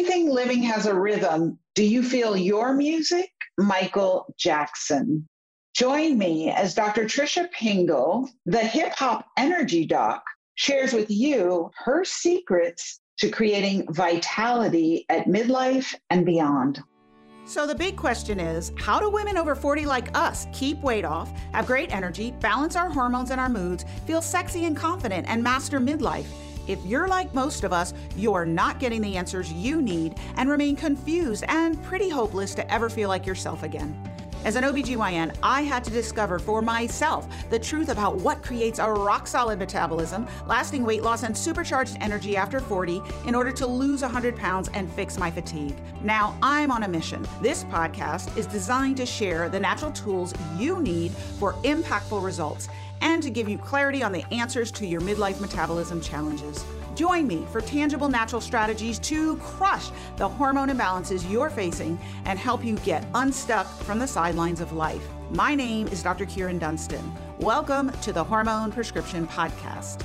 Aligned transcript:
Everything 0.00 0.30
living 0.30 0.62
has 0.62 0.86
a 0.86 0.98
rhythm. 0.98 1.58
Do 1.74 1.84
you 1.84 2.02
feel 2.02 2.34
your 2.34 2.72
music? 2.72 3.30
Michael 3.58 4.34
Jackson. 4.38 5.28
Join 5.74 6.16
me 6.16 6.50
as 6.50 6.74
Dr. 6.74 7.04
Tricia 7.04 7.50
Pingel, 7.52 8.26
the 8.46 8.60
hip 8.60 8.94
hop 8.94 9.26
energy 9.36 9.84
doc, 9.84 10.24
shares 10.54 10.94
with 10.94 11.10
you 11.10 11.70
her 11.84 12.02
secrets 12.06 12.98
to 13.18 13.28
creating 13.28 13.92
vitality 13.92 15.04
at 15.10 15.26
midlife 15.26 15.94
and 16.08 16.24
beyond. 16.24 16.82
So, 17.44 17.66
the 17.66 17.74
big 17.74 17.96
question 17.96 18.40
is 18.40 18.72
how 18.78 19.00
do 19.00 19.10
women 19.10 19.36
over 19.36 19.54
40 19.54 19.84
like 19.84 20.16
us 20.16 20.46
keep 20.54 20.80
weight 20.80 21.04
off, 21.04 21.30
have 21.52 21.66
great 21.66 21.94
energy, 21.94 22.32
balance 22.40 22.74
our 22.74 22.88
hormones 22.88 23.32
and 23.32 23.40
our 23.40 23.50
moods, 23.50 23.84
feel 24.06 24.22
sexy 24.22 24.64
and 24.64 24.74
confident, 24.74 25.26
and 25.28 25.42
master 25.42 25.78
midlife? 25.78 26.49
If 26.66 26.84
you're 26.84 27.08
like 27.08 27.32
most 27.34 27.64
of 27.64 27.72
us, 27.72 27.94
you're 28.16 28.44
not 28.44 28.78
getting 28.78 29.00
the 29.00 29.16
answers 29.16 29.52
you 29.52 29.82
need 29.82 30.18
and 30.36 30.48
remain 30.48 30.76
confused 30.76 31.44
and 31.48 31.82
pretty 31.82 32.08
hopeless 32.08 32.54
to 32.54 32.72
ever 32.72 32.88
feel 32.88 33.08
like 33.08 33.26
yourself 33.26 33.62
again. 33.62 33.96
As 34.42 34.56
an 34.56 34.64
OBGYN, 34.64 35.36
I 35.42 35.60
had 35.60 35.84
to 35.84 35.90
discover 35.90 36.38
for 36.38 36.62
myself 36.62 37.28
the 37.50 37.58
truth 37.58 37.90
about 37.90 38.16
what 38.16 38.42
creates 38.42 38.78
a 38.78 38.90
rock 38.90 39.26
solid 39.26 39.58
metabolism, 39.58 40.26
lasting 40.46 40.82
weight 40.82 41.02
loss, 41.02 41.24
and 41.24 41.36
supercharged 41.36 41.98
energy 42.00 42.38
after 42.38 42.58
40 42.58 43.02
in 43.26 43.34
order 43.34 43.52
to 43.52 43.66
lose 43.66 44.00
100 44.00 44.36
pounds 44.36 44.70
and 44.72 44.90
fix 44.92 45.18
my 45.18 45.30
fatigue. 45.30 45.76
Now 46.02 46.38
I'm 46.42 46.70
on 46.70 46.84
a 46.84 46.88
mission. 46.88 47.26
This 47.42 47.64
podcast 47.64 48.34
is 48.38 48.46
designed 48.46 48.96
to 48.96 49.04
share 49.04 49.50
the 49.50 49.60
natural 49.60 49.92
tools 49.92 50.32
you 50.56 50.80
need 50.80 51.12
for 51.12 51.52
impactful 51.64 52.24
results 52.24 52.70
and 53.00 53.22
to 53.22 53.30
give 53.30 53.48
you 53.48 53.58
clarity 53.58 54.02
on 54.02 54.12
the 54.12 54.24
answers 54.32 54.70
to 54.72 54.86
your 54.86 55.00
midlife 55.00 55.40
metabolism 55.40 56.00
challenges. 56.00 56.64
Join 56.94 57.26
me 57.26 57.46
for 57.50 57.60
tangible 57.60 58.08
natural 58.08 58.40
strategies 58.40 58.98
to 59.00 59.36
crush 59.36 59.90
the 60.16 60.28
hormone 60.28 60.68
imbalances 60.68 61.30
you're 61.30 61.50
facing 61.50 61.98
and 62.24 62.38
help 62.38 62.64
you 62.64 62.76
get 62.78 63.06
unstuck 63.14 63.66
from 63.82 63.98
the 63.98 64.06
sidelines 64.06 64.60
of 64.60 64.72
life. 64.72 65.06
My 65.30 65.54
name 65.54 65.86
is 65.88 66.02
Dr. 66.02 66.26
Kyrin 66.26 66.58
Dunston. 66.58 67.12
Welcome 67.38 67.90
to 68.02 68.12
the 68.12 68.22
Hormone 68.22 68.72
Prescription 68.72 69.26
Podcast. 69.26 70.02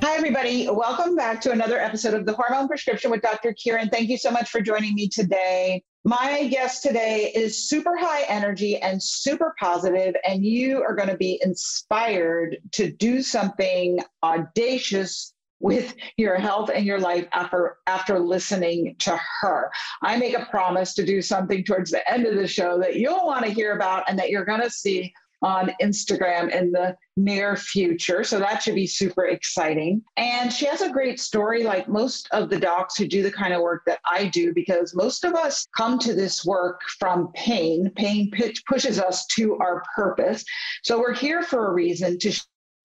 Hi, 0.00 0.16
everybody. 0.16 0.68
Welcome 0.68 1.16
back 1.16 1.40
to 1.42 1.50
another 1.50 1.78
episode 1.78 2.14
of 2.14 2.24
the 2.24 2.32
Hormone 2.32 2.68
Prescription 2.68 3.10
with 3.10 3.20
Dr. 3.20 3.52
Kyrin. 3.52 3.90
Thank 3.90 4.08
you 4.08 4.16
so 4.16 4.30
much 4.30 4.48
for 4.48 4.60
joining 4.60 4.94
me 4.94 5.08
today. 5.08 5.82
My 6.08 6.48
guest 6.48 6.82
today 6.82 7.30
is 7.34 7.68
super 7.68 7.94
high 7.94 8.22
energy 8.30 8.78
and 8.78 9.02
super 9.02 9.54
positive, 9.60 10.14
and 10.26 10.42
you 10.42 10.82
are 10.82 10.94
going 10.94 11.10
to 11.10 11.18
be 11.18 11.38
inspired 11.42 12.56
to 12.72 12.90
do 12.90 13.20
something 13.20 13.98
audacious 14.22 15.34
with 15.60 15.94
your 16.16 16.36
health 16.36 16.70
and 16.74 16.86
your 16.86 16.98
life 16.98 17.28
after 17.34 17.76
after 17.86 18.18
listening 18.18 18.96
to 19.00 19.20
her. 19.42 19.70
I 20.00 20.16
make 20.16 20.32
a 20.32 20.46
promise 20.46 20.94
to 20.94 21.04
do 21.04 21.20
something 21.20 21.62
towards 21.62 21.90
the 21.90 22.10
end 22.10 22.24
of 22.24 22.36
the 22.36 22.48
show 22.48 22.78
that 22.78 22.96
you'll 22.96 23.26
want 23.26 23.44
to 23.44 23.50
hear 23.50 23.76
about 23.76 24.04
and 24.08 24.18
that 24.18 24.30
you're 24.30 24.46
going 24.46 24.62
to 24.62 24.70
see 24.70 25.12
on 25.42 25.72
Instagram 25.80 26.50
in 26.50 26.72
the 26.72 26.96
near 27.16 27.56
future. 27.56 28.24
So 28.24 28.38
that 28.38 28.62
should 28.62 28.74
be 28.74 28.86
super 28.86 29.26
exciting. 29.26 30.02
And 30.16 30.52
she 30.52 30.66
has 30.66 30.82
a 30.82 30.90
great 30.90 31.20
story, 31.20 31.62
like 31.62 31.88
most 31.88 32.28
of 32.32 32.50
the 32.50 32.58
docs 32.58 32.96
who 32.96 33.06
do 33.06 33.22
the 33.22 33.32
kind 33.32 33.54
of 33.54 33.62
work 33.62 33.82
that 33.86 34.00
I 34.10 34.26
do, 34.26 34.52
because 34.52 34.94
most 34.94 35.24
of 35.24 35.34
us 35.34 35.66
come 35.76 35.98
to 36.00 36.14
this 36.14 36.44
work 36.44 36.80
from 36.98 37.30
pain. 37.34 37.90
Pain 37.96 38.30
pushes 38.68 38.98
us 38.98 39.26
to 39.36 39.56
our 39.58 39.82
purpose. 39.94 40.44
So 40.82 40.98
we're 40.98 41.14
here 41.14 41.42
for 41.42 41.68
a 41.68 41.72
reason 41.72 42.18
to 42.20 42.32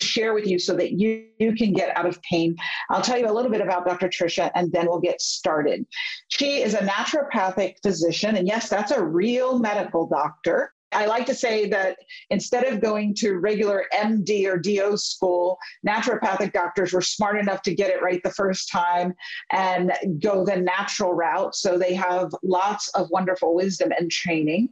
share 0.01 0.33
with 0.33 0.45
you 0.45 0.59
so 0.59 0.75
that 0.75 0.93
you, 0.93 1.25
you 1.39 1.55
can 1.55 1.73
get 1.73 1.95
out 1.95 2.05
of 2.05 2.21
pain. 2.23 2.55
I'll 2.89 3.01
tell 3.01 3.17
you 3.17 3.29
a 3.29 3.31
little 3.31 3.51
bit 3.51 3.61
about 3.61 3.85
Dr. 3.85 4.09
Tricia 4.09 4.51
and 4.55 4.71
then 4.71 4.87
we'll 4.87 4.99
get 4.99 5.21
started. 5.21 5.85
She 6.27 6.61
is 6.61 6.73
a 6.73 6.79
naturopathic 6.79 7.75
physician, 7.81 8.35
and 8.35 8.47
yes, 8.47 8.69
that's 8.69 8.91
a 8.91 9.03
real 9.03 9.59
medical 9.59 10.07
doctor. 10.07 10.73
I 10.93 11.05
like 11.05 11.25
to 11.27 11.35
say 11.35 11.67
that 11.69 11.97
instead 12.29 12.65
of 12.65 12.81
going 12.81 13.13
to 13.15 13.37
regular 13.37 13.85
MD 13.93 14.45
or 14.47 14.57
DO 14.57 14.97
school, 14.97 15.57
naturopathic 15.87 16.53
doctors 16.53 16.93
were 16.93 17.01
smart 17.01 17.37
enough 17.37 17.61
to 17.63 17.73
get 17.73 17.89
it 17.89 18.01
right 18.01 18.21
the 18.23 18.31
first 18.31 18.69
time 18.71 19.13
and 19.51 19.93
go 20.21 20.45
the 20.45 20.57
natural 20.57 21.13
route. 21.13 21.55
So 21.55 21.77
they 21.77 21.93
have 21.93 22.31
lots 22.43 22.89
of 22.89 23.09
wonderful 23.09 23.55
wisdom 23.55 23.91
and 23.97 24.09
training. 24.11 24.69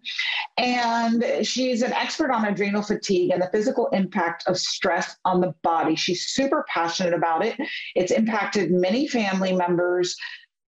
And 0.57 1.23
she's 1.43 1.81
an 1.81 1.93
expert 1.93 2.31
on 2.31 2.45
adrenal 2.45 2.83
fatigue 2.83 3.31
and 3.31 3.41
the 3.41 3.49
physical 3.51 3.87
impact 3.87 4.43
of 4.47 4.57
stress 4.57 5.15
on 5.25 5.41
the 5.41 5.53
body. 5.63 5.95
She's 5.95 6.27
super 6.27 6.65
passionate 6.67 7.13
about 7.13 7.45
it. 7.45 7.55
It's 7.95 8.11
impacted 8.11 8.71
many 8.71 9.07
family 9.07 9.53
members 9.53 10.15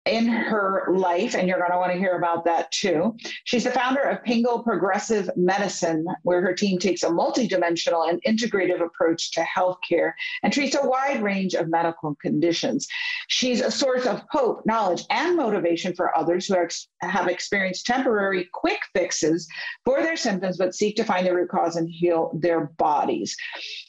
in 0.06 0.28
her 0.28 0.88
life, 0.92 1.36
and 1.36 1.48
you're 1.48 1.60
going 1.60 1.72
to 1.72 1.78
want 1.78 1.92
to 1.92 2.00
hear 2.00 2.18
about 2.18 2.44
that 2.46 2.72
too. 2.72 3.16
She's 3.44 3.66
the 3.66 3.72
founder 3.72 4.02
of 4.02 4.24
Pingel 4.24 4.64
Progressive 4.64 5.30
Medicine, 5.36 6.06
where 6.24 6.42
her 6.42 6.54
team 6.56 6.80
takes 6.80 7.04
a 7.04 7.10
multidimensional 7.10 8.10
and 8.10 8.22
integrative 8.24 8.82
approach 8.82 9.32
to 9.34 9.42
healthcare 9.42 10.14
and 10.42 10.52
treats 10.52 10.76
a 10.76 10.88
wide 10.88 11.22
range 11.22 11.54
of 11.54 11.70
medical 11.70 12.16
conditions. 12.16 12.88
She's 13.28 13.62
a 13.62 13.70
source 13.70 14.08
of 14.08 14.24
hope, 14.32 14.66
knowledge, 14.66 15.04
and 15.12 15.38
motivation 15.38 15.94
for 15.94 16.18
others 16.18 16.48
who 16.48 16.56
ex- 16.56 16.88
have 17.02 17.28
experienced 17.28 17.86
temporary 17.86 18.50
quick 18.54 18.80
fixes 18.96 19.48
for 19.86 20.02
their 20.02 20.18
symptoms, 20.18 20.58
but 20.58 20.74
seek 20.74 20.96
to 20.96 21.04
find 21.04 21.28
the 21.28 21.36
root 21.36 21.50
cause 21.50 21.76
and 21.76 21.88
heal 21.90 22.32
their 22.34 22.72
bodies. 22.78 23.38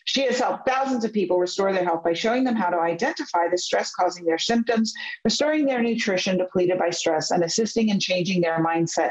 She 0.04 0.22
has 0.22 0.38
helped 0.38 0.68
thousands 0.68 1.04
of 1.04 1.12
people 1.12 1.38
restore 1.38 1.72
their 1.72 1.84
health 1.84 2.02
by 2.04 2.12
showing 2.12 2.44
them 2.44 2.56
how 2.56 2.70
to 2.70 2.78
identify 2.78 3.48
the 3.48 3.58
stress 3.58 3.92
causing 3.92 4.24
their 4.24 4.38
symptoms, 4.38 4.92
restoring 5.24 5.66
their 5.66 5.82
nutrition 5.82 6.38
depleted 6.38 6.78
by 6.78 6.90
stress, 6.90 7.30
and 7.30 7.44
assisting 7.44 7.88
in 7.88 8.00
changing 8.00 8.40
their 8.40 8.64
mindset 8.64 9.10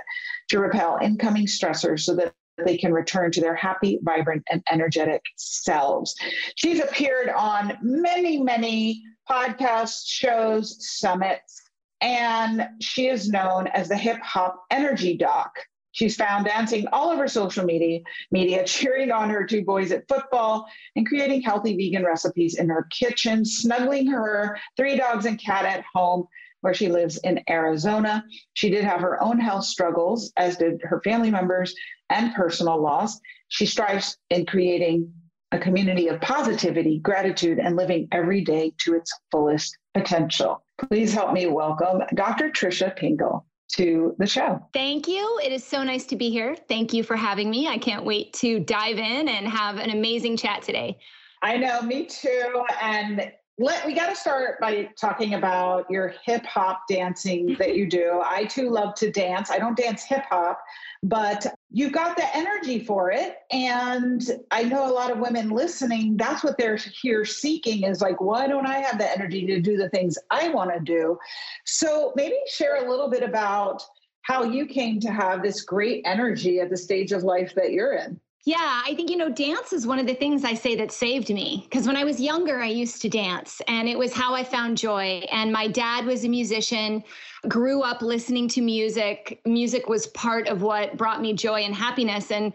to 0.50 0.60
repel 0.60 1.00
incoming 1.02 1.46
stressors 1.46 2.02
so 2.02 2.16
that 2.16 2.34
they 2.66 2.78
can 2.78 2.94
return 2.94 3.32
to 3.32 3.42
their 3.42 3.56
happy, 3.56 4.00
vibrant, 4.04 4.44
and 4.52 4.62
energetic 4.72 5.22
selves. 5.38 6.16
She's 6.56 6.80
appeared 6.80 7.30
on 7.30 7.78
many, 7.82 8.42
many 8.42 9.04
podcasts, 9.30 10.04
shows, 10.06 10.78
summits, 11.00 11.62
and 12.02 12.68
she 12.80 13.08
is 13.08 13.30
known 13.30 13.68
as 13.68 13.90
the 13.90 13.98
hip 13.98 14.20
hop 14.22 14.64
energy 14.72 15.16
doc. 15.16 15.52
She's 15.94 16.16
found 16.16 16.46
dancing 16.46 16.88
all 16.92 17.10
over 17.10 17.28
social 17.28 17.66
media, 17.66 18.00
media, 18.32 18.64
cheering 18.66 19.12
on 19.12 19.30
her 19.30 19.46
two 19.46 19.64
boys 19.64 19.92
at 19.92 20.08
football 20.08 20.66
and 20.96 21.08
creating 21.08 21.42
healthy 21.42 21.76
vegan 21.76 22.06
recipes 22.06 22.58
in 22.58 22.70
her 22.70 22.88
kitchen, 22.92 23.46
snuggling 23.46 24.08
her 24.08 24.58
three 24.78 24.98
dogs 24.98 25.26
and 25.26 25.40
cat 25.40 25.66
at 25.66 25.84
home 25.94 26.28
where 26.62 26.74
she 26.74 26.90
lives 26.90 27.18
in 27.24 27.44
Arizona. 27.50 28.24
She 28.54 28.70
did 28.70 28.84
have 28.84 29.02
her 29.02 29.22
own 29.22 29.40
health 29.40 29.66
struggles, 29.66 30.32
as 30.38 30.58
did 30.58 30.80
her 30.84 31.02
family 31.04 31.32
members 31.32 31.74
and 32.10 32.34
personal 32.36 32.82
loss. 32.82 33.20
She 33.48 33.66
strives 33.66 34.18
in 34.30 34.46
creating 34.46 35.12
a 35.52 35.60
community 35.60 36.08
of 36.08 36.22
positivity, 36.22 37.00
gratitude, 37.00 37.60
and 37.60 37.76
living 37.76 38.08
every 38.12 38.42
day 38.42 38.74
to 38.78 38.94
its 38.94 39.12
fullest 39.32 39.78
potential. 39.94 40.64
Please 40.88 41.14
help 41.14 41.34
me 41.34 41.48
welcome 41.48 42.02
Dr. 42.16 42.50
Tricia 42.50 42.98
Pingel 42.98 43.44
to 43.72 44.16
the 44.18 44.28
show. 44.28 44.60
Thank 44.74 45.08
you. 45.08 45.40
It 45.44 45.52
is 45.52 45.64
so 45.64 45.84
nice 45.84 46.06
to 46.08 46.16
be 46.16 46.30
here. 46.30 46.56
Thank 46.68 46.94
you 46.94 47.04
for 47.04 47.16
having 47.16 47.50
me. 47.50 47.68
I 47.68 47.78
can't 47.78 48.06
wait 48.06 48.34
to 48.34 48.60
dive 48.60 48.98
in 48.98 49.30
and 49.30 49.48
have 49.48 49.78
an 49.78 49.90
amazing 49.90 50.38
chat 50.38 50.62
today. 50.62 50.98
I 51.42 51.58
know, 51.58 51.82
me 51.82 52.06
too. 52.06 52.64
And 52.82 53.32
let 53.62 53.86
we 53.86 53.94
got 53.94 54.10
to 54.10 54.16
start 54.16 54.60
by 54.60 54.90
talking 55.00 55.36
about 55.36 55.90
your 55.90 56.14
hip 56.26 56.46
hop 56.46 56.84
dancing 56.90 57.50
mm-hmm. 57.50 57.60
that 57.60 57.76
you 57.76 57.88
do. 57.88 58.22
I 58.24 58.46
too 58.46 58.70
love 58.70 58.96
to 58.96 59.12
dance. 59.12 59.52
I 59.52 59.60
don't 59.60 59.78
dance 59.78 60.04
hip 60.04 60.26
hop, 60.30 60.60
but 61.04 61.46
you've 61.70 61.94
got 61.94 62.18
the 62.18 62.36
energy 62.36 62.84
for 62.84 63.12
it. 63.12 63.38
And 63.52 64.24
I 64.50 64.64
know 64.64 64.90
a 64.90 64.94
lot 64.94 65.12
of 65.12 65.20
women 65.20 65.50
listening, 65.50 66.18
that's 66.18 66.44
what 66.44 66.58
they're 66.58 66.78
here 66.78 67.24
seeking 67.24 67.84
is 67.84 68.02
like, 68.02 68.20
why 68.20 68.48
don't 68.48 68.66
I 68.66 68.80
have 68.80 68.98
the 68.98 69.10
energy 69.10 69.46
to 69.46 69.62
do 69.62 69.78
the 69.78 69.90
things 69.90 70.18
I 70.32 70.50
want 70.50 70.74
to 70.74 70.80
do? 70.80 71.18
So 71.66 72.14
maybe 72.16 72.36
share 72.48 72.84
a 72.84 72.90
little 72.90 73.10
bit 73.10 73.24
about 73.24 73.84
how 74.24 74.44
you 74.44 74.66
came 74.66 75.00
to 75.02 75.12
have 75.12 75.44
this 75.44 75.62
great 75.62 76.02
energy 76.06 76.60
at 76.60 76.70
the 76.70 76.78
stage 76.78 77.12
of 77.12 77.24
life 77.24 77.54
that 77.56 77.72
you're 77.72 77.94
in. 77.94 78.20
Yeah, 78.44 78.82
I 78.84 78.96
think, 78.96 79.12
you 79.12 79.18
know, 79.18 79.30
dance 79.30 79.72
is 79.72 79.86
one 79.86 80.00
of 80.00 80.08
the 80.08 80.16
things 80.16 80.44
I 80.44 80.56
say 80.56 80.76
that 80.78 80.92
saved 80.92 81.30
me. 81.30 81.68
Because 81.70 81.86
when 81.86 81.96
I 81.96 82.04
was 82.04 82.20
younger, 82.20 82.60
I 82.60 82.68
used 82.68 83.00
to 83.04 83.10
dance 83.10 83.62
and 83.68 83.88
it 83.88 83.96
was 83.98 84.14
how 84.14 84.34
I 84.34 84.44
found 84.44 84.80
joy. 84.80 85.24
And 85.32 85.52
my 85.52 85.68
dad 85.68 86.06
was 86.06 86.26
a 86.26 86.30
musician, 86.30 87.04
grew 87.48 87.84
up 87.84 88.02
listening 88.02 88.48
to 88.50 88.62
music. 88.62 89.42
Music 89.46 89.88
was 89.88 90.08
part 90.08 90.48
of 90.48 90.64
what 90.64 90.98
brought 90.98 91.22
me 91.22 91.34
joy 91.34 91.62
and 91.62 91.76
happiness. 91.76 92.32
And 92.32 92.52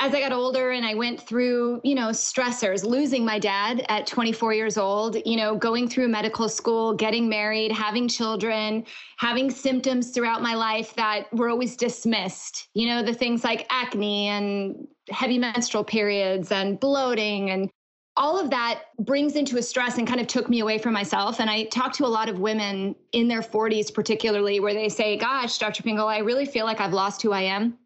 as 0.00 0.14
I 0.14 0.20
got 0.20 0.32
older 0.32 0.70
and 0.70 0.86
I 0.86 0.94
went 0.94 1.20
through, 1.20 1.80
you 1.82 1.94
know, 1.94 2.08
stressors, 2.08 2.84
losing 2.84 3.24
my 3.24 3.38
dad 3.38 3.84
at 3.88 4.06
24 4.06 4.54
years 4.54 4.78
old, 4.78 5.16
you 5.26 5.36
know, 5.36 5.56
going 5.56 5.88
through 5.88 6.08
medical 6.08 6.48
school, 6.48 6.94
getting 6.94 7.28
married, 7.28 7.72
having 7.72 8.06
children, 8.06 8.84
having 9.16 9.50
symptoms 9.50 10.10
throughout 10.10 10.40
my 10.40 10.54
life 10.54 10.94
that 10.94 11.32
were 11.32 11.48
always 11.48 11.76
dismissed, 11.76 12.68
you 12.74 12.86
know, 12.86 13.02
the 13.02 13.12
things 13.12 13.42
like 13.42 13.66
acne 13.70 14.28
and 14.28 14.86
heavy 15.10 15.38
menstrual 15.38 15.82
periods 15.82 16.52
and 16.52 16.78
bloating 16.78 17.50
and 17.50 17.68
all 18.16 18.38
of 18.38 18.50
that 18.50 18.82
brings 18.98 19.36
into 19.36 19.58
a 19.58 19.62
stress 19.62 19.96
and 19.96 20.06
kind 20.06 20.20
of 20.20 20.26
took 20.26 20.48
me 20.48 20.58
away 20.58 20.76
from 20.76 20.92
myself. 20.92 21.38
And 21.38 21.48
I 21.48 21.64
talk 21.64 21.92
to 21.94 22.04
a 22.04 22.08
lot 22.08 22.28
of 22.28 22.40
women 22.40 22.96
in 23.12 23.28
their 23.28 23.42
40s, 23.42 23.94
particularly, 23.94 24.58
where 24.58 24.74
they 24.74 24.88
say, 24.88 25.16
Gosh, 25.16 25.56
Dr. 25.58 25.84
Pingel, 25.84 26.06
I 26.06 26.18
really 26.18 26.44
feel 26.44 26.66
like 26.66 26.80
I've 26.80 26.92
lost 26.92 27.22
who 27.22 27.30
I 27.30 27.42
am. 27.42 27.78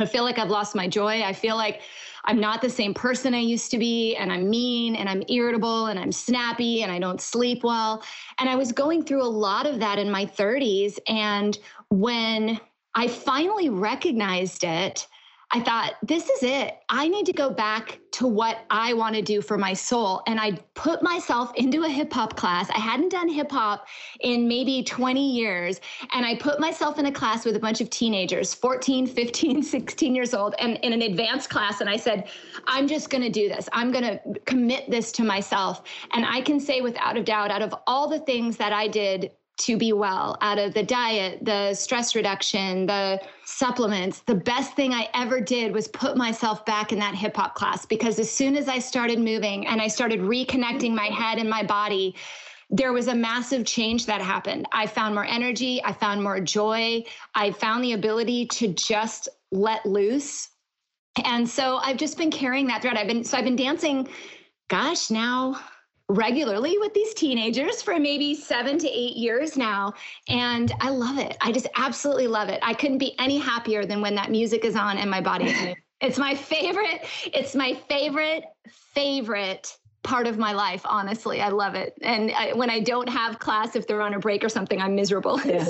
I 0.00 0.06
feel 0.06 0.24
like 0.24 0.38
I've 0.38 0.50
lost 0.50 0.74
my 0.74 0.88
joy. 0.88 1.22
I 1.22 1.32
feel 1.32 1.56
like 1.56 1.82
I'm 2.24 2.40
not 2.40 2.60
the 2.60 2.70
same 2.70 2.92
person 2.92 3.34
I 3.34 3.40
used 3.40 3.70
to 3.70 3.78
be, 3.78 4.16
and 4.16 4.32
I'm 4.32 4.50
mean, 4.50 4.96
and 4.96 5.08
I'm 5.08 5.22
irritable, 5.28 5.86
and 5.86 5.98
I'm 5.98 6.12
snappy, 6.12 6.82
and 6.82 6.92
I 6.92 6.98
don't 6.98 7.20
sleep 7.20 7.64
well. 7.64 8.02
And 8.38 8.48
I 8.48 8.56
was 8.56 8.72
going 8.72 9.04
through 9.04 9.22
a 9.22 9.24
lot 9.24 9.66
of 9.66 9.78
that 9.80 9.98
in 9.98 10.10
my 10.10 10.26
30s. 10.26 10.98
And 11.06 11.58
when 11.88 12.60
I 12.94 13.08
finally 13.08 13.68
recognized 13.70 14.64
it, 14.64 15.06
I 15.52 15.60
thought, 15.60 15.94
this 16.02 16.28
is 16.28 16.44
it. 16.44 16.78
I 16.88 17.08
need 17.08 17.26
to 17.26 17.32
go 17.32 17.50
back 17.50 17.98
to 18.12 18.26
what 18.26 18.64
I 18.70 18.92
want 18.92 19.16
to 19.16 19.22
do 19.22 19.42
for 19.42 19.58
my 19.58 19.72
soul. 19.72 20.22
And 20.28 20.38
I 20.38 20.52
put 20.74 21.02
myself 21.02 21.52
into 21.56 21.82
a 21.82 21.88
hip 21.88 22.12
hop 22.12 22.36
class. 22.36 22.70
I 22.70 22.78
hadn't 22.78 23.08
done 23.08 23.28
hip 23.28 23.50
hop 23.50 23.88
in 24.20 24.46
maybe 24.46 24.84
20 24.84 25.28
years. 25.32 25.80
And 26.12 26.24
I 26.24 26.36
put 26.36 26.60
myself 26.60 27.00
in 27.00 27.06
a 27.06 27.12
class 27.12 27.44
with 27.44 27.56
a 27.56 27.58
bunch 27.58 27.80
of 27.80 27.90
teenagers, 27.90 28.54
14, 28.54 29.06
15, 29.08 29.62
16 29.62 30.14
years 30.14 30.34
old, 30.34 30.54
and 30.60 30.76
in 30.82 30.92
an 30.92 31.02
advanced 31.02 31.50
class. 31.50 31.80
And 31.80 31.90
I 31.90 31.96
said, 31.96 32.28
I'm 32.66 32.86
just 32.86 33.10
going 33.10 33.22
to 33.22 33.30
do 33.30 33.48
this. 33.48 33.68
I'm 33.72 33.90
going 33.90 34.04
to 34.04 34.40
commit 34.46 34.88
this 34.88 35.10
to 35.12 35.24
myself. 35.24 35.82
And 36.12 36.24
I 36.24 36.42
can 36.42 36.60
say 36.60 36.80
without 36.80 37.16
a 37.16 37.22
doubt, 37.24 37.50
out 37.50 37.62
of 37.62 37.74
all 37.88 38.08
the 38.08 38.20
things 38.20 38.56
that 38.58 38.72
I 38.72 38.86
did 38.86 39.32
to 39.60 39.76
be 39.76 39.92
well 39.92 40.36
out 40.40 40.58
of 40.58 40.74
the 40.74 40.82
diet, 40.82 41.44
the 41.44 41.74
stress 41.74 42.14
reduction, 42.14 42.86
the 42.86 43.20
supplements. 43.44 44.20
The 44.20 44.34
best 44.34 44.74
thing 44.74 44.92
I 44.92 45.08
ever 45.14 45.40
did 45.40 45.72
was 45.72 45.88
put 45.88 46.16
myself 46.16 46.64
back 46.64 46.92
in 46.92 46.98
that 46.98 47.14
hip 47.14 47.36
hop 47.36 47.54
class 47.54 47.86
because 47.86 48.18
as 48.18 48.30
soon 48.30 48.56
as 48.56 48.68
I 48.68 48.78
started 48.78 49.18
moving 49.18 49.66
and 49.66 49.80
I 49.80 49.88
started 49.88 50.20
reconnecting 50.20 50.94
my 50.94 51.06
head 51.06 51.38
and 51.38 51.48
my 51.48 51.62
body, 51.62 52.14
there 52.70 52.92
was 52.92 53.08
a 53.08 53.14
massive 53.14 53.64
change 53.66 54.06
that 54.06 54.20
happened. 54.20 54.66
I 54.72 54.86
found 54.86 55.14
more 55.14 55.24
energy, 55.24 55.82
I 55.84 55.92
found 55.92 56.22
more 56.22 56.40
joy, 56.40 57.04
I 57.34 57.50
found 57.50 57.84
the 57.84 57.92
ability 57.92 58.46
to 58.46 58.68
just 58.68 59.28
let 59.50 59.84
loose. 59.84 60.50
And 61.24 61.48
so 61.48 61.78
I've 61.78 61.96
just 61.96 62.16
been 62.16 62.30
carrying 62.30 62.68
that 62.68 62.82
thread. 62.82 62.96
I've 62.96 63.08
been 63.08 63.24
so 63.24 63.36
I've 63.36 63.44
been 63.44 63.56
dancing 63.56 64.08
gosh, 64.70 65.10
now 65.10 65.60
regularly 66.10 66.76
with 66.78 66.92
these 66.92 67.14
teenagers 67.14 67.82
for 67.82 67.98
maybe 67.98 68.34
seven 68.34 68.78
to 68.78 68.88
eight 68.88 69.16
years 69.16 69.56
now. 69.56 69.94
And 70.28 70.72
I 70.80 70.90
love 70.90 71.18
it. 71.18 71.36
I 71.40 71.52
just 71.52 71.68
absolutely 71.76 72.26
love 72.26 72.48
it. 72.48 72.58
I 72.62 72.74
couldn't 72.74 72.98
be 72.98 73.18
any 73.18 73.38
happier 73.38 73.84
than 73.84 74.00
when 74.00 74.14
that 74.16 74.30
music 74.30 74.64
is 74.64 74.76
on 74.76 74.98
and 74.98 75.10
my 75.10 75.20
body 75.20 75.46
is 75.46 75.56
moving. 75.58 75.76
It's 76.02 76.16
my 76.16 76.34
favorite. 76.34 77.04
It's 77.26 77.54
my 77.54 77.74
favorite, 77.74 78.44
favorite 78.94 79.76
part 80.02 80.26
of 80.26 80.38
my 80.38 80.52
life 80.52 80.80
honestly 80.86 81.42
i 81.42 81.50
love 81.50 81.74
it 81.74 81.92
and 82.00 82.30
I, 82.32 82.54
when 82.54 82.70
i 82.70 82.80
don't 82.80 83.08
have 83.08 83.38
class 83.38 83.76
if 83.76 83.86
they're 83.86 84.00
on 84.00 84.14
a 84.14 84.18
break 84.18 84.42
or 84.42 84.48
something 84.48 84.80
i'm 84.80 84.94
miserable 84.94 85.38
yeah. 85.44 85.66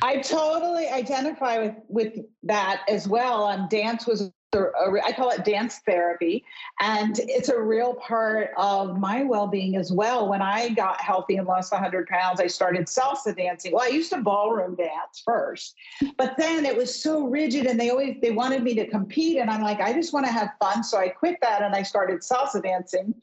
i 0.00 0.16
totally 0.16 0.88
identify 0.88 1.58
with 1.58 1.74
with 1.88 2.14
that 2.44 2.82
as 2.88 3.06
well 3.06 3.44
um, 3.44 3.68
dance 3.68 4.06
was 4.06 4.32
I 4.54 5.12
call 5.12 5.30
it 5.30 5.44
dance 5.44 5.80
therapy. 5.86 6.44
And 6.80 7.18
it's 7.20 7.48
a 7.48 7.58
real 7.60 7.94
part 7.94 8.50
of 8.56 8.98
my 8.98 9.22
well 9.22 9.46
being 9.46 9.76
as 9.76 9.90
well. 9.92 10.28
When 10.28 10.42
I 10.42 10.68
got 10.70 11.00
healthy 11.00 11.36
and 11.36 11.46
lost 11.46 11.72
100 11.72 12.06
pounds, 12.06 12.40
I 12.40 12.46
started 12.48 12.86
salsa 12.86 13.34
dancing. 13.34 13.72
Well, 13.72 13.84
I 13.84 13.88
used 13.88 14.12
to 14.12 14.18
ballroom 14.18 14.74
dance 14.74 15.22
first, 15.24 15.74
but 16.18 16.34
then 16.36 16.66
it 16.66 16.76
was 16.76 16.94
so 16.94 17.26
rigid 17.26 17.66
and 17.66 17.80
they 17.80 17.90
always 17.90 18.16
they 18.20 18.30
wanted 18.30 18.62
me 18.62 18.74
to 18.74 18.86
compete. 18.86 19.38
And 19.38 19.50
I'm 19.50 19.62
like, 19.62 19.80
I 19.80 19.92
just 19.92 20.12
want 20.12 20.26
to 20.26 20.32
have 20.32 20.50
fun. 20.60 20.84
So 20.84 20.98
I 20.98 21.08
quit 21.08 21.36
that 21.40 21.62
and 21.62 21.74
I 21.74 21.82
started 21.82 22.20
salsa 22.20 22.62
dancing. 22.62 23.14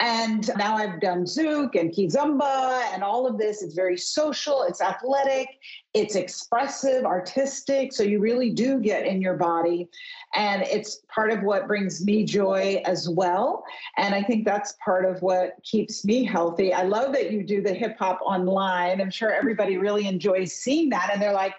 And 0.00 0.50
now 0.56 0.76
I've 0.76 1.00
done 1.00 1.24
Zouk 1.24 1.78
and 1.78 1.92
Kizomba 1.92 2.82
and 2.92 3.04
all 3.04 3.26
of 3.26 3.38
this. 3.38 3.62
It's 3.62 3.74
very 3.74 3.98
social, 3.98 4.62
it's 4.62 4.80
athletic, 4.80 5.48
it's 5.94 6.14
expressive, 6.14 7.04
artistic. 7.04 7.92
So 7.92 8.02
you 8.02 8.18
really 8.18 8.50
do 8.50 8.80
get 8.80 9.06
in 9.06 9.20
your 9.20 9.36
body. 9.36 9.88
And 10.34 10.62
it's 10.62 11.02
part 11.14 11.30
of 11.30 11.42
what 11.42 11.66
brings 11.66 12.02
me 12.04 12.24
joy 12.24 12.82
as 12.86 13.08
well. 13.10 13.62
And 13.98 14.14
I 14.14 14.22
think 14.22 14.46
that's 14.46 14.74
part 14.82 15.04
of 15.04 15.20
what 15.20 15.56
keeps 15.64 16.04
me 16.04 16.24
healthy. 16.24 16.72
I 16.72 16.84
love 16.84 17.12
that 17.12 17.30
you 17.30 17.42
do 17.42 17.60
the 17.60 17.74
hip 17.74 17.96
hop 17.98 18.20
online. 18.22 19.00
I'm 19.00 19.10
sure 19.10 19.32
everybody 19.32 19.76
really 19.76 20.06
enjoys 20.06 20.54
seeing 20.54 20.88
that. 20.90 21.10
And 21.12 21.20
they're 21.20 21.34
like, 21.34 21.54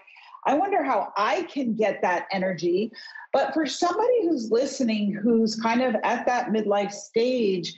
I 0.46 0.54
wonder 0.54 0.82
how 0.82 1.12
I 1.16 1.42
can 1.44 1.74
get 1.74 2.02
that 2.02 2.26
energy. 2.32 2.90
But 3.32 3.54
for 3.54 3.66
somebody 3.66 4.22
who's 4.22 4.50
listening, 4.50 5.12
who's 5.12 5.56
kind 5.56 5.80
of 5.80 5.94
at 6.02 6.26
that 6.26 6.48
midlife 6.48 6.92
stage, 6.92 7.74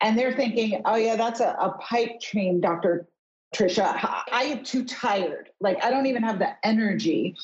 and 0.00 0.18
they're 0.18 0.34
thinking, 0.34 0.80
oh, 0.86 0.96
yeah, 0.96 1.16
that's 1.16 1.40
a, 1.40 1.56
a 1.60 1.76
pipe 1.80 2.20
dream, 2.20 2.60
Dr. 2.60 3.06
Tricia. 3.54 4.22
I 4.32 4.44
am 4.44 4.64
too 4.64 4.84
tired. 4.84 5.50
Like, 5.60 5.84
I 5.84 5.90
don't 5.90 6.06
even 6.06 6.22
have 6.22 6.38
the 6.38 6.50
energy. 6.64 7.34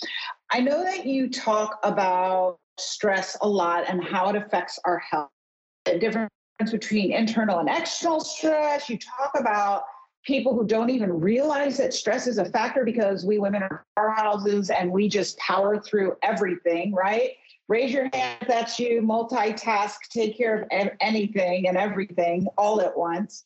I 0.51 0.61
know 0.61 0.85
that 0.85 1.07
you 1.07 1.29
talk 1.29 1.79
about 1.83 2.59
stress 2.79 3.37
a 3.41 3.49
lot 3.49 3.85
and 3.89 4.05
how 4.05 4.29
it 4.31 4.37
affects 4.37 4.79
our 4.85 4.99
health. 4.99 5.31
The 5.85 5.99
difference 5.99 6.31
between 6.71 7.13
internal 7.13 7.59
and 7.59 7.69
external 7.69 8.21
stress. 8.21 8.89
You 8.89 8.99
talk 8.99 9.33
about 9.37 9.85
people 10.25 10.55
who 10.55 10.67
don't 10.67 10.91
even 10.91 11.21
realize 11.21 11.77
that 11.79 11.95
stress 11.95 12.27
is 12.27 12.39
a 12.39 12.45
factor 12.45 12.85
because 12.85 13.25
we 13.25 13.39
women 13.39 13.63
are 13.63 13.85
our 13.97 14.11
houses 14.11 14.71
and 14.71 14.91
we 14.91 15.09
just 15.09 15.39
power 15.39 15.81
through 15.81 16.17
everything, 16.23 16.93
right? 16.93 17.33
Raise 17.69 17.93
your 17.93 18.09
hand 18.13 18.39
if 18.41 18.49
that's 18.49 18.79
you, 18.79 19.03
multitask, 19.03 19.97
take 20.11 20.37
care 20.37 20.63
of 20.63 20.91
anything 21.01 21.69
and 21.69 21.77
everything 21.77 22.47
all 22.57 22.81
at 22.81 22.97
once. 22.97 23.45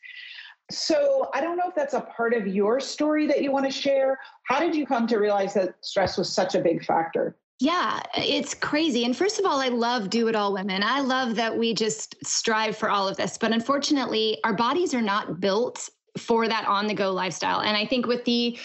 So 0.71 1.31
I 1.35 1.41
don't 1.41 1.57
know 1.57 1.69
if 1.69 1.75
that's 1.75 1.95
a 1.95 2.01
part 2.01 2.35
of 2.35 2.47
your 2.47 2.81
story 2.81 3.27
that 3.27 3.43
you 3.43 3.53
want 3.53 3.67
to 3.67 3.73
share. 3.73 4.19
How 4.45 4.61
did 4.61 4.75
you 4.75 4.87
come 4.87 5.07
to 5.09 5.19
realize 5.19 5.55
that 5.55 5.75
stress 5.81 6.17
was 6.17 6.33
such 6.33 6.55
a 6.55 6.61
big 6.61 6.85
factor? 6.85 7.37
Yeah, 7.59 8.01
it's 8.17 8.55
crazy. 8.55 9.05
And 9.05 9.15
first 9.15 9.39
of 9.39 9.45
all, 9.45 9.61
I 9.61 9.69
love 9.69 10.09
do 10.09 10.29
it 10.29 10.35
all 10.35 10.55
women. 10.55 10.83
I 10.83 11.01
love 11.01 11.37
that 11.37 11.57
we 11.57 11.75
just 11.75 12.17
strive 12.27 12.77
for 12.77 12.89
all 12.89 13.07
of 13.07 13.19
this. 13.19 13.37
But 13.37 13.53
unfortunately, 13.53 14.39
our 14.45 14.55
bodies 14.55 14.95
are 14.95 15.03
not 15.03 15.41
built 15.41 15.91
for 16.17 16.49
that 16.49 16.67
on 16.67 16.87
the 16.87 16.95
go 16.95 17.13
lifestyle. 17.13 17.61
And 17.61 17.77
I 17.77 17.85
think 17.85 18.07
with 18.07 18.25
the 18.25 18.59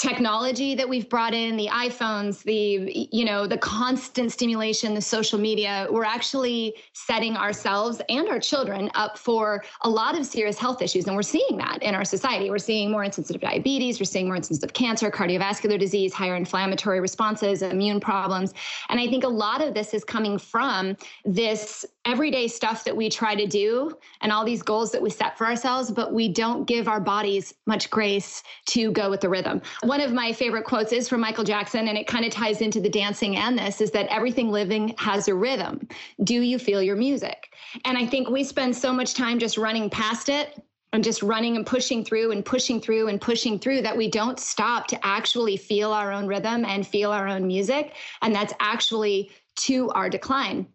technology 0.00 0.74
that 0.74 0.88
we've 0.88 1.10
brought 1.10 1.34
in 1.34 1.56
the 1.58 1.68
iphones 1.68 2.42
the 2.44 3.08
you 3.12 3.22
know 3.22 3.46
the 3.46 3.58
constant 3.58 4.32
stimulation 4.32 4.94
the 4.94 5.00
social 5.00 5.38
media 5.38 5.86
we're 5.90 6.04
actually 6.04 6.74
setting 6.94 7.36
ourselves 7.36 8.00
and 8.08 8.26
our 8.28 8.40
children 8.40 8.90
up 8.94 9.18
for 9.18 9.62
a 9.82 9.90
lot 9.90 10.18
of 10.18 10.24
serious 10.24 10.58
health 10.58 10.82
issues. 10.82 11.06
And 11.06 11.16
we're 11.16 11.22
seeing 11.22 11.56
that 11.58 11.82
in 11.82 11.94
our 11.94 12.04
society. 12.04 12.50
We're 12.50 12.58
seeing 12.58 12.90
more 12.90 13.04
instances 13.04 13.34
of 13.34 13.40
diabetes. 13.40 13.98
We're 13.98 14.04
seeing 14.04 14.26
more 14.26 14.36
instances 14.36 14.62
of 14.64 14.72
cancer 14.72 15.10
cardiovascular 15.10 15.78
disease 15.78 16.12
higher 16.12 16.36
inflammatory 16.36 17.00
responses 17.00 17.62
immune 17.62 18.00
problems. 18.00 18.54
And 18.88 19.00
i 19.00 19.06
think 19.06 19.24
a 19.24 19.28
lot 19.28 19.60
of 19.62 19.74
this 19.74 19.94
is 19.94 20.04
coming 20.04 20.38
from 20.38 20.96
this 21.24 21.84
everyday 22.04 22.48
stuff 22.48 22.84
that 22.84 22.96
we 22.96 23.10
try 23.10 23.34
to 23.34 23.46
do 23.46 23.96
and 24.22 24.32
all 24.32 24.44
these 24.44 24.62
goals 24.62 24.90
that 24.92 25.02
we 25.02 25.10
set 25.10 25.36
for 25.36 25.46
ourselves 25.46 25.90
but 25.90 26.14
we 26.14 26.28
don't 26.28 26.66
give 26.66 26.88
our 26.88 27.00
bodies 27.00 27.52
much 27.66 27.90
grace 27.90 28.42
to 28.66 28.90
go 28.92 29.10
with 29.10 29.20
the 29.20 29.28
rhythm 29.28 29.60
one 29.90 30.00
of 30.00 30.12
my 30.12 30.32
favorite 30.32 30.62
quotes 30.62 30.92
is 30.92 31.08
from 31.08 31.20
Michael 31.20 31.42
Jackson, 31.42 31.88
and 31.88 31.98
it 31.98 32.06
kind 32.06 32.24
of 32.24 32.30
ties 32.30 32.60
into 32.60 32.80
the 32.80 32.88
dancing 32.88 33.36
and 33.36 33.58
this 33.58 33.80
is 33.80 33.90
that 33.90 34.06
everything 34.06 34.52
living 34.52 34.94
has 34.98 35.26
a 35.26 35.34
rhythm. 35.34 35.88
Do 36.22 36.42
you 36.42 36.60
feel 36.60 36.80
your 36.80 36.94
music? 36.94 37.52
And 37.84 37.98
I 37.98 38.06
think 38.06 38.30
we 38.30 38.44
spend 38.44 38.76
so 38.76 38.92
much 38.92 39.14
time 39.14 39.40
just 39.40 39.58
running 39.58 39.90
past 39.90 40.28
it 40.28 40.62
and 40.92 41.02
just 41.02 41.24
running 41.24 41.56
and 41.56 41.66
pushing 41.66 42.04
through 42.04 42.30
and 42.30 42.44
pushing 42.44 42.80
through 42.80 43.08
and 43.08 43.20
pushing 43.20 43.58
through 43.58 43.82
that 43.82 43.96
we 43.96 44.08
don't 44.08 44.38
stop 44.38 44.86
to 44.86 45.04
actually 45.04 45.56
feel 45.56 45.92
our 45.92 46.12
own 46.12 46.28
rhythm 46.28 46.64
and 46.64 46.86
feel 46.86 47.10
our 47.10 47.26
own 47.26 47.44
music. 47.44 47.96
And 48.22 48.32
that's 48.32 48.54
actually 48.60 49.32
to 49.62 49.90
our 49.90 50.08
decline 50.08 50.68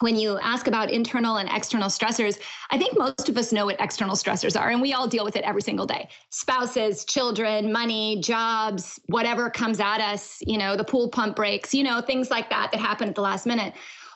when 0.00 0.16
you 0.16 0.38
ask 0.40 0.66
about 0.66 0.90
internal 0.90 1.36
and 1.36 1.48
external 1.52 1.88
stressors, 1.88 2.38
I 2.70 2.78
think 2.78 2.98
most 2.98 3.28
of 3.28 3.36
us 3.36 3.52
know 3.52 3.66
what 3.66 3.76
external 3.80 4.16
stressors 4.16 4.58
are, 4.58 4.70
and 4.70 4.80
we 4.80 4.94
all 4.94 5.06
deal 5.06 5.24
with 5.24 5.36
it 5.36 5.44
every 5.44 5.62
single 5.62 5.86
day. 5.86 6.08
Spouses, 6.30 7.04
children, 7.04 7.70
money, 7.70 8.20
jobs, 8.20 8.98
whatever 9.06 9.50
comes 9.50 9.78
at 9.78 10.00
us, 10.00 10.38
you 10.40 10.58
know, 10.58 10.74
the 10.74 10.84
pool 10.84 11.08
pump 11.08 11.36
breaks, 11.36 11.74
you 11.74 11.84
know, 11.84 12.00
things 12.00 12.30
like 12.30 12.48
that 12.50 12.72
that 12.72 12.80
happen 12.80 13.08
at 13.08 13.14
the 13.14 13.20
last 13.20 13.46
minute. 13.46 13.74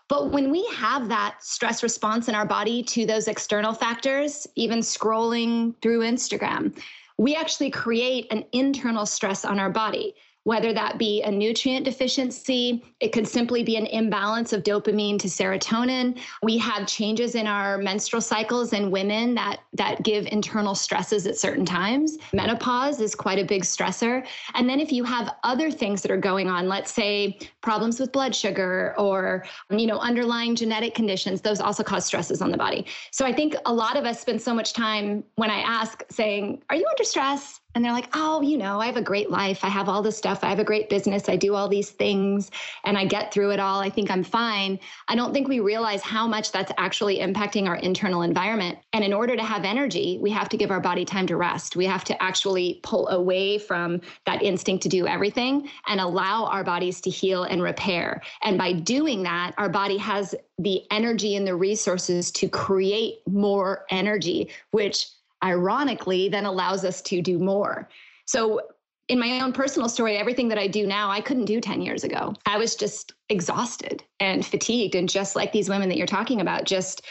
But 0.08 0.32
when 0.32 0.50
we 0.50 0.66
have 0.74 1.08
that 1.08 1.36
stress 1.40 1.82
response 1.82 2.28
in 2.28 2.34
our 2.34 2.46
body 2.46 2.82
to 2.84 3.06
those 3.06 3.28
external 3.28 3.72
factors, 3.72 4.46
even 4.54 4.80
scrolling 4.80 5.74
through 5.82 6.00
Instagram, 6.00 6.76
we 7.18 7.34
actually 7.36 7.70
create 7.70 8.26
an 8.30 8.44
internal 8.52 9.06
stress 9.06 9.44
on 9.44 9.58
our 9.58 9.70
body 9.70 10.14
whether 10.44 10.72
that 10.72 10.98
be 10.98 11.22
a 11.22 11.30
nutrient 11.30 11.84
deficiency, 11.84 12.84
it 13.00 13.12
could 13.12 13.26
simply 13.26 13.62
be 13.62 13.76
an 13.76 13.86
imbalance 13.86 14.52
of 14.52 14.62
dopamine 14.62 15.18
to 15.18 15.28
serotonin. 15.28 16.18
We 16.42 16.58
have 16.58 16.86
changes 16.86 17.34
in 17.34 17.46
our 17.46 17.78
menstrual 17.78 18.22
cycles 18.22 18.72
in 18.72 18.90
women 18.90 19.34
that 19.34 19.60
that 19.72 20.02
give 20.02 20.26
internal 20.26 20.74
stresses 20.74 21.26
at 21.26 21.36
certain 21.36 21.64
times. 21.64 22.18
Menopause 22.32 23.00
is 23.00 23.14
quite 23.14 23.38
a 23.38 23.44
big 23.44 23.62
stressor. 23.62 24.26
And 24.54 24.68
then 24.68 24.80
if 24.80 24.92
you 24.92 25.02
have 25.04 25.34
other 25.42 25.70
things 25.70 26.02
that 26.02 26.10
are 26.10 26.16
going 26.16 26.48
on, 26.48 26.68
let's 26.68 26.92
say 26.92 27.38
problems 27.62 27.98
with 27.98 28.12
blood 28.12 28.34
sugar 28.34 28.94
or 28.98 29.44
you 29.70 29.86
know 29.86 29.98
underlying 29.98 30.54
genetic 30.54 30.94
conditions, 30.94 31.40
those 31.40 31.60
also 31.60 31.82
cause 31.82 32.04
stresses 32.04 32.42
on 32.42 32.50
the 32.50 32.58
body. 32.58 32.86
So 33.10 33.24
I 33.24 33.32
think 33.32 33.56
a 33.64 33.72
lot 33.72 33.96
of 33.96 34.04
us 34.04 34.20
spend 34.20 34.40
so 34.40 34.54
much 34.54 34.74
time 34.74 35.24
when 35.36 35.50
I 35.50 35.60
ask 35.60 36.02
saying, 36.10 36.62
"Are 36.68 36.76
you 36.76 36.86
under 36.88 37.04
stress?" 37.04 37.60
And 37.74 37.84
they're 37.84 37.92
like, 37.92 38.08
oh, 38.14 38.40
you 38.40 38.56
know, 38.56 38.80
I 38.80 38.86
have 38.86 38.96
a 38.96 39.02
great 39.02 39.30
life. 39.30 39.64
I 39.64 39.68
have 39.68 39.88
all 39.88 40.00
this 40.00 40.16
stuff. 40.16 40.44
I 40.44 40.48
have 40.48 40.60
a 40.60 40.64
great 40.64 40.88
business. 40.88 41.28
I 41.28 41.36
do 41.36 41.54
all 41.54 41.68
these 41.68 41.90
things 41.90 42.50
and 42.84 42.96
I 42.96 43.04
get 43.04 43.32
through 43.32 43.50
it 43.50 43.58
all. 43.58 43.80
I 43.80 43.90
think 43.90 44.10
I'm 44.10 44.22
fine. 44.22 44.78
I 45.08 45.16
don't 45.16 45.32
think 45.32 45.48
we 45.48 45.60
realize 45.60 46.00
how 46.00 46.28
much 46.28 46.52
that's 46.52 46.70
actually 46.78 47.18
impacting 47.18 47.66
our 47.66 47.76
internal 47.76 48.22
environment. 48.22 48.78
And 48.92 49.02
in 49.02 49.12
order 49.12 49.34
to 49.34 49.42
have 49.42 49.64
energy, 49.64 50.18
we 50.20 50.30
have 50.30 50.48
to 50.50 50.56
give 50.56 50.70
our 50.70 50.80
body 50.80 51.04
time 51.04 51.26
to 51.26 51.36
rest. 51.36 51.74
We 51.74 51.86
have 51.86 52.04
to 52.04 52.22
actually 52.22 52.80
pull 52.84 53.08
away 53.08 53.58
from 53.58 54.00
that 54.24 54.42
instinct 54.42 54.84
to 54.84 54.88
do 54.88 55.08
everything 55.08 55.68
and 55.88 56.00
allow 56.00 56.44
our 56.44 56.62
bodies 56.62 57.00
to 57.02 57.10
heal 57.10 57.42
and 57.42 57.60
repair. 57.62 58.22
And 58.42 58.56
by 58.56 58.72
doing 58.72 59.24
that, 59.24 59.52
our 59.58 59.68
body 59.68 59.96
has 59.98 60.34
the 60.58 60.82
energy 60.92 61.34
and 61.34 61.44
the 61.44 61.56
resources 61.56 62.30
to 62.32 62.48
create 62.48 63.18
more 63.26 63.84
energy, 63.90 64.50
which 64.70 65.08
ironically 65.44 66.28
then 66.28 66.46
allows 66.46 66.84
us 66.84 67.02
to 67.02 67.22
do 67.22 67.38
more. 67.38 67.88
So 68.26 68.60
in 69.08 69.18
my 69.18 69.40
own 69.40 69.52
personal 69.52 69.88
story, 69.88 70.16
everything 70.16 70.48
that 70.48 70.58
I 70.58 70.66
do 70.66 70.86
now, 70.86 71.10
I 71.10 71.20
couldn't 71.20 71.44
do 71.44 71.60
10 71.60 71.82
years 71.82 72.04
ago. 72.04 72.34
I 72.46 72.56
was 72.56 72.74
just 72.74 73.12
exhausted 73.28 74.02
and 74.18 74.44
fatigued. 74.44 74.94
And 74.94 75.08
just 75.08 75.36
like 75.36 75.52
these 75.52 75.68
women 75.68 75.88
that 75.90 75.98
you're 75.98 76.06
talking 76.06 76.40
about, 76.40 76.64
just 76.64 77.02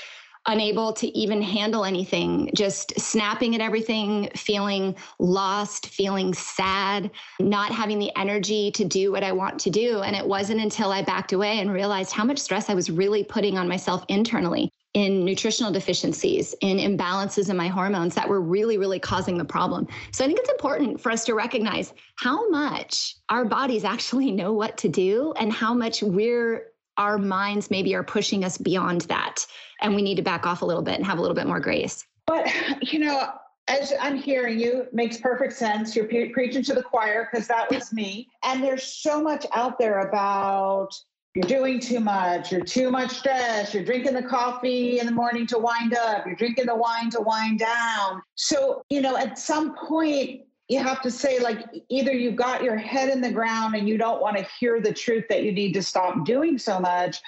unable 0.46 0.92
to 0.92 1.08
even 1.18 1.42
handle 1.42 1.86
anything, 1.86 2.50
just 2.54 3.00
snapping 3.00 3.56
at 3.56 3.62
everything, 3.62 4.30
feeling 4.36 4.96
lost, 5.20 5.88
feeling 5.88 6.34
sad, 6.34 7.12
not 7.40 7.72
having 7.72 7.98
the 7.98 8.12
energy 8.18 8.70
to 8.72 8.84
do 8.84 9.12
what 9.12 9.24
I 9.24 9.32
want 9.32 9.58
to 9.60 9.70
do. 9.70 10.02
And 10.02 10.16
it 10.16 10.28
wasn't 10.28 10.60
until 10.60 10.92
I 10.92 11.02
backed 11.02 11.32
away 11.32 11.60
and 11.60 11.72
realized 11.72 12.12
how 12.12 12.26
much 12.26 12.40
stress 12.40 12.70
I 12.70 12.74
was 12.74 12.90
really 12.90 13.24
putting 13.24 13.58
on 13.58 13.70
myself 13.70 14.04
internally 14.10 14.70
in 14.94 15.26
nutritional 15.26 15.72
deficiencies, 15.72 16.54
in 16.62 16.78
imbalances 16.78 17.50
in 17.50 17.58
my 17.58 17.68
hormones 17.68 18.14
that 18.14 18.30
were 18.30 18.42
really, 18.42 18.78
really 18.78 19.00
causing 19.00 19.38
the 19.38 19.46
problem. 19.46 19.88
So 20.12 20.24
I 20.24 20.28
think 20.28 20.40
it's 20.40 20.52
important 20.52 21.02
for 21.02 21.12
us 21.12 21.26
to 21.26 21.34
recognize 21.34 21.94
how 22.16 22.50
much 22.50 23.16
our 23.30 23.44
bodies 23.44 23.84
actually 23.84 24.32
know 24.32 24.54
what 24.54 24.78
to 24.78 24.90
do 24.90 25.34
and 25.38 25.52
how 25.52 25.74
much 25.74 26.04
we're 26.04 26.68
our 26.98 27.18
minds 27.18 27.72
maybe 27.72 27.96
are 27.96 28.04
pushing 28.04 28.44
us 28.44 28.58
beyond 28.58 29.02
that. 29.02 29.46
And 29.82 29.96
we 29.96 30.04
need 30.04 30.16
to 30.16 30.22
back 30.22 30.46
off 30.46 30.62
a 30.62 30.66
little 30.66 30.84
bit 30.84 30.96
and 30.96 31.06
have 31.06 31.18
a 31.18 31.22
little 31.22 31.36
bit 31.36 31.48
more 31.48 31.60
grace. 31.60 32.06
But, 32.28 32.48
you 32.82 33.00
know, 33.00 33.30
as 33.68 33.94
I'm 34.00 34.16
hearing 34.16 34.60
you, 34.60 34.86
makes 34.94 35.18
perfect 35.18 35.54
sense. 35.54 35.96
You're 35.96 36.06
pre- 36.06 36.30
preaching 36.30 36.64
to 36.66 36.74
the 36.74 36.84
choir 36.84 37.30
because 37.32 37.48
that 37.48 37.72
was 37.72 37.92
me. 37.94 38.30
And 38.44 38.64
there's 38.64 38.84
so 38.84 39.22
much 39.22 39.46
out 39.56 39.80
there 39.80 40.08
about 40.08 40.90
you're 41.36 41.48
doing 41.48 41.80
too 41.80 42.00
much, 42.00 42.52
you're 42.52 42.62
too 42.62 42.92
much 42.92 43.18
stress, 43.18 43.74
you're 43.74 43.84
drinking 43.84 44.14
the 44.14 44.24
coffee 44.24 45.00
in 45.00 45.08
the 45.08 45.12
morning 45.12 45.48
to 45.48 45.58
wind 45.58 45.96
up, 45.96 46.26
you're 46.26 46.36
drinking 46.36 46.68
the 46.68 46.76
wine 46.76 47.10
to 47.10 47.22
wind 47.22 47.60
down. 47.60 48.22
So, 48.36 48.84
you 48.90 49.02
know, 49.02 49.18
at 49.18 49.40
some 49.40 49.76
point, 49.76 50.42
you 50.70 50.80
have 50.80 51.02
to 51.02 51.12
say, 51.12 51.40
like, 51.40 51.66
either 51.90 52.14
you've 52.14 52.36
got 52.36 52.64
your 52.64 52.78
head 52.78 53.10
in 53.10 53.20
the 53.20 53.32
ground 53.32 53.76
and 53.76 53.90
you 53.90 53.98
don't 53.98 54.22
want 54.22 54.38
to 54.38 54.46
hear 54.60 54.80
the 54.80 54.94
truth 54.94 55.26
that 55.30 55.44
you 55.44 55.52
need 55.52 55.74
to 55.74 55.84
stop 55.84 56.24
doing 56.24 56.58
so 56.58 56.80
much, 56.80 57.20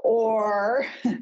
or 0.00 0.86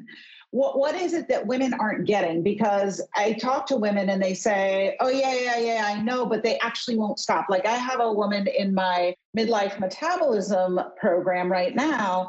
what 0.51 0.77
what 0.77 0.95
is 0.95 1.13
it 1.13 1.27
that 1.29 1.47
women 1.47 1.73
aren't 1.73 2.05
getting? 2.05 2.43
Because 2.43 3.01
i 3.15 3.33
talk 3.33 3.65
to 3.67 3.77
women 3.77 4.09
and 4.09 4.21
they 4.21 4.33
say 4.33 4.95
oh 4.99 5.09
yeah 5.09 5.33
yeah 5.33 5.57
yeah 5.57 5.85
i 5.85 6.01
know 6.01 6.25
but 6.25 6.43
they 6.43 6.59
actually 6.59 6.97
won't 6.97 7.19
stop. 7.19 7.47
Like 7.49 7.65
i 7.65 7.75
have 7.75 7.99
a 7.99 8.11
woman 8.11 8.47
in 8.47 8.73
my 8.73 9.15
midlife 9.37 9.79
metabolism 9.79 10.79
program 10.97 11.51
right 11.51 11.75
now 11.75 12.27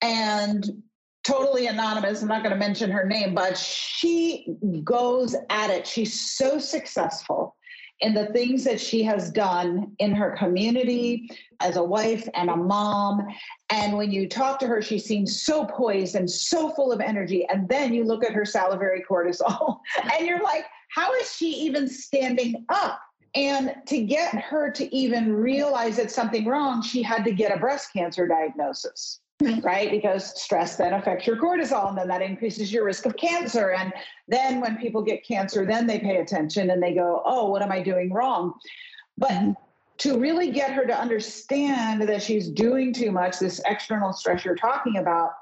and 0.00 0.68
totally 1.24 1.68
anonymous 1.68 2.20
i'm 2.20 2.28
not 2.28 2.42
going 2.42 2.52
to 2.52 2.58
mention 2.58 2.90
her 2.90 3.06
name 3.06 3.32
but 3.32 3.56
she 3.56 4.56
goes 4.82 5.36
at 5.50 5.70
it. 5.70 5.86
She's 5.86 6.20
so 6.36 6.58
successful 6.58 7.54
in 8.02 8.14
the 8.14 8.26
things 8.26 8.64
that 8.64 8.80
she 8.80 9.02
has 9.04 9.30
done 9.30 9.94
in 9.98 10.12
her 10.12 10.32
community 10.36 11.30
as 11.60 11.76
a 11.76 11.82
wife 11.82 12.28
and 12.34 12.50
a 12.50 12.56
mom. 12.56 13.26
And 13.70 13.96
when 13.96 14.10
you 14.10 14.28
talk 14.28 14.58
to 14.58 14.66
her, 14.66 14.82
she 14.82 14.98
seems 14.98 15.42
so 15.42 15.64
poised 15.64 16.16
and 16.16 16.28
so 16.28 16.70
full 16.70 16.92
of 16.92 17.00
energy. 17.00 17.46
And 17.48 17.68
then 17.68 17.94
you 17.94 18.04
look 18.04 18.24
at 18.24 18.32
her 18.32 18.44
salivary 18.44 19.04
cortisol 19.08 19.78
and 20.18 20.26
you're 20.26 20.42
like, 20.42 20.64
how 20.88 21.14
is 21.14 21.32
she 21.32 21.46
even 21.46 21.88
standing 21.88 22.66
up? 22.68 23.00
And 23.34 23.74
to 23.86 24.02
get 24.02 24.34
her 24.34 24.70
to 24.72 24.94
even 24.94 25.32
realize 25.32 25.96
that 25.96 26.10
something 26.10 26.44
wrong, 26.44 26.82
she 26.82 27.02
had 27.02 27.24
to 27.24 27.32
get 27.32 27.56
a 27.56 27.58
breast 27.58 27.92
cancer 27.94 28.28
diagnosis 28.28 29.21
right? 29.62 29.90
Because 29.90 30.40
stress 30.40 30.76
then 30.76 30.94
affects 30.94 31.26
your 31.26 31.36
cortisol 31.36 31.88
and 31.88 31.98
then 31.98 32.08
that 32.08 32.22
increases 32.22 32.72
your 32.72 32.84
risk 32.84 33.06
of 33.06 33.16
cancer. 33.16 33.72
And 33.72 33.92
then 34.28 34.60
when 34.60 34.76
people 34.76 35.02
get 35.02 35.26
cancer, 35.26 35.66
then 35.66 35.86
they 35.86 35.98
pay 35.98 36.16
attention 36.16 36.70
and 36.70 36.82
they 36.82 36.94
go, 36.94 37.22
oh, 37.24 37.48
what 37.48 37.62
am 37.62 37.72
I 37.72 37.82
doing 37.82 38.12
wrong? 38.12 38.54
But 39.18 39.30
mm-hmm. 39.30 39.52
to 39.98 40.18
really 40.18 40.50
get 40.50 40.72
her 40.72 40.84
to 40.86 40.98
understand 40.98 42.02
that 42.02 42.22
she's 42.22 42.48
doing 42.48 42.92
too 42.92 43.10
much, 43.10 43.38
this 43.38 43.60
external 43.66 44.12
stress 44.12 44.44
you're 44.44 44.56
talking 44.56 44.98
about, 44.98 45.32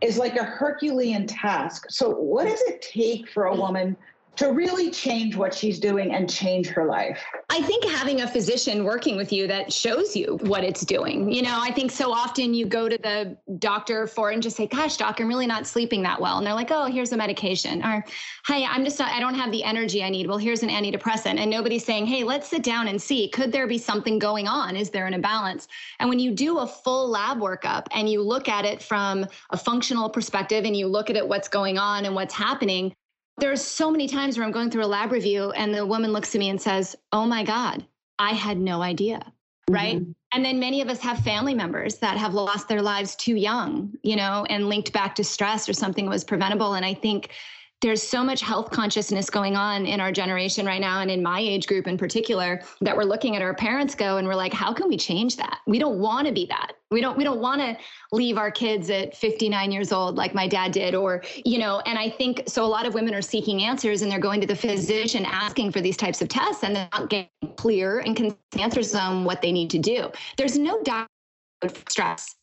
is 0.00 0.18
like 0.18 0.36
a 0.36 0.44
Herculean 0.44 1.26
task. 1.26 1.86
So, 1.88 2.10
what 2.10 2.46
does 2.46 2.60
it 2.62 2.82
take 2.82 3.30
for 3.30 3.46
a 3.46 3.54
mm. 3.54 3.58
woman 3.58 3.96
to 4.36 4.52
really 4.52 4.90
change 4.90 5.36
what 5.36 5.52
she's 5.52 5.78
doing 5.78 6.14
and 6.14 6.28
change 6.28 6.68
her 6.68 6.86
life. 6.86 7.22
I 7.50 7.60
think 7.60 7.84
having 7.84 8.22
a 8.22 8.28
physician 8.28 8.82
working 8.82 9.16
with 9.16 9.30
you 9.30 9.46
that 9.46 9.70
shows 9.70 10.16
you 10.16 10.38
what 10.42 10.64
it's 10.64 10.86
doing. 10.86 11.30
You 11.30 11.42
know, 11.42 11.58
I 11.60 11.70
think 11.70 11.90
so 11.90 12.12
often 12.12 12.54
you 12.54 12.64
go 12.64 12.88
to 12.88 12.96
the 12.96 13.36
doctor 13.58 14.06
for 14.06 14.30
and 14.30 14.42
just 14.42 14.56
say, 14.56 14.66
"Gosh, 14.66 14.96
doc, 14.96 15.20
I'm 15.20 15.28
really 15.28 15.46
not 15.46 15.66
sleeping 15.66 16.02
that 16.04 16.18
well." 16.18 16.38
And 16.38 16.46
they're 16.46 16.54
like, 16.54 16.70
"Oh, 16.70 16.86
here's 16.86 17.12
a 17.12 17.16
medication." 17.16 17.84
Or, 17.84 18.04
"Hey, 18.46 18.64
I'm 18.64 18.84
just 18.84 18.98
not 18.98 19.12
I 19.12 19.20
don't 19.20 19.34
have 19.34 19.52
the 19.52 19.64
energy 19.64 20.02
I 20.02 20.08
need." 20.08 20.26
Well, 20.26 20.38
here's 20.38 20.62
an 20.62 20.70
antidepressant. 20.70 21.38
And 21.38 21.50
nobody's 21.50 21.84
saying, 21.84 22.06
"Hey, 22.06 22.24
let's 22.24 22.48
sit 22.48 22.62
down 22.62 22.88
and 22.88 23.00
see 23.00 23.28
could 23.28 23.52
there 23.52 23.66
be 23.66 23.78
something 23.78 24.18
going 24.18 24.48
on? 24.48 24.76
Is 24.76 24.88
there 24.88 25.06
an 25.06 25.12
imbalance?" 25.12 25.68
And 26.00 26.08
when 26.08 26.18
you 26.18 26.30
do 26.30 26.60
a 26.60 26.66
full 26.66 27.08
lab 27.10 27.38
workup 27.38 27.86
and 27.94 28.08
you 28.08 28.22
look 28.22 28.48
at 28.48 28.64
it 28.64 28.82
from 28.82 29.26
a 29.50 29.58
functional 29.58 30.08
perspective 30.08 30.64
and 30.64 30.74
you 30.74 30.86
look 30.86 31.10
at 31.10 31.16
it 31.16 31.28
what's 31.28 31.48
going 31.48 31.76
on 31.76 32.06
and 32.06 32.14
what's 32.14 32.34
happening, 32.34 32.94
there's 33.38 33.62
so 33.62 33.90
many 33.90 34.08
times 34.08 34.36
where 34.36 34.46
I'm 34.46 34.52
going 34.52 34.70
through 34.70 34.84
a 34.84 34.86
lab 34.86 35.12
review 35.12 35.50
and 35.52 35.74
the 35.74 35.86
woman 35.86 36.12
looks 36.12 36.34
at 36.34 36.38
me 36.38 36.50
and 36.50 36.60
says, 36.60 36.94
Oh 37.12 37.26
my 37.26 37.44
God, 37.44 37.84
I 38.18 38.30
had 38.30 38.58
no 38.58 38.82
idea. 38.82 39.18
Mm-hmm. 39.18 39.74
Right. 39.74 40.02
And 40.34 40.44
then 40.44 40.58
many 40.58 40.80
of 40.80 40.88
us 40.88 40.98
have 41.00 41.18
family 41.18 41.54
members 41.54 41.96
that 41.98 42.16
have 42.16 42.34
lost 42.34 42.68
their 42.68 42.82
lives 42.82 43.14
too 43.16 43.36
young, 43.36 43.92
you 44.02 44.16
know, 44.16 44.46
and 44.48 44.68
linked 44.68 44.92
back 44.92 45.14
to 45.16 45.24
stress 45.24 45.68
or 45.68 45.72
something 45.72 46.08
was 46.08 46.24
preventable. 46.24 46.74
And 46.74 46.84
I 46.84 46.94
think 46.94 47.30
there's 47.82 48.02
so 48.02 48.22
much 48.22 48.40
health 48.40 48.70
consciousness 48.70 49.28
going 49.28 49.56
on 49.56 49.84
in 49.86 50.00
our 50.00 50.12
generation 50.12 50.64
right 50.64 50.80
now 50.80 51.00
and 51.00 51.10
in 51.10 51.22
my 51.22 51.40
age 51.40 51.66
group 51.66 51.88
in 51.88 51.98
particular 51.98 52.62
that 52.80 52.96
we're 52.96 53.02
looking 53.02 53.34
at 53.34 53.42
our 53.42 53.54
parents 53.54 53.94
go 53.94 54.16
and 54.16 54.26
we're 54.26 54.34
like 54.34 54.52
how 54.52 54.72
can 54.72 54.88
we 54.88 54.96
change 54.96 55.36
that? 55.36 55.58
We 55.66 55.78
don't 55.78 55.98
want 55.98 56.26
to 56.28 56.32
be 56.32 56.46
that. 56.46 56.74
We 56.90 57.00
don't 57.00 57.18
we 57.18 57.24
don't 57.24 57.40
want 57.40 57.60
to 57.60 57.76
leave 58.12 58.38
our 58.38 58.50
kids 58.50 58.88
at 58.88 59.16
59 59.16 59.72
years 59.72 59.92
old 59.92 60.14
like 60.14 60.34
my 60.34 60.46
dad 60.46 60.72
did 60.72 60.94
or 60.94 61.22
you 61.44 61.58
know 61.58 61.80
and 61.86 61.98
i 61.98 62.10
think 62.10 62.42
so 62.46 62.64
a 62.64 62.66
lot 62.66 62.86
of 62.86 62.94
women 62.94 63.14
are 63.14 63.22
seeking 63.22 63.62
answers 63.62 64.02
and 64.02 64.12
they're 64.12 64.18
going 64.18 64.40
to 64.42 64.46
the 64.46 64.54
physician 64.54 65.24
asking 65.24 65.72
for 65.72 65.80
these 65.80 65.96
types 65.96 66.20
of 66.20 66.28
tests 66.28 66.62
and 66.62 66.76
they're 66.76 66.88
not 66.92 67.08
getting 67.08 67.28
clear 67.56 68.00
and 68.00 68.14
can 68.14 68.36
answers 68.58 68.92
them 68.92 69.24
what 69.24 69.40
they 69.40 69.50
need 69.50 69.70
to 69.70 69.78
do. 69.78 70.10
There's 70.36 70.58
no 70.58 70.82
doubt 70.82 71.08
stress 71.88 72.36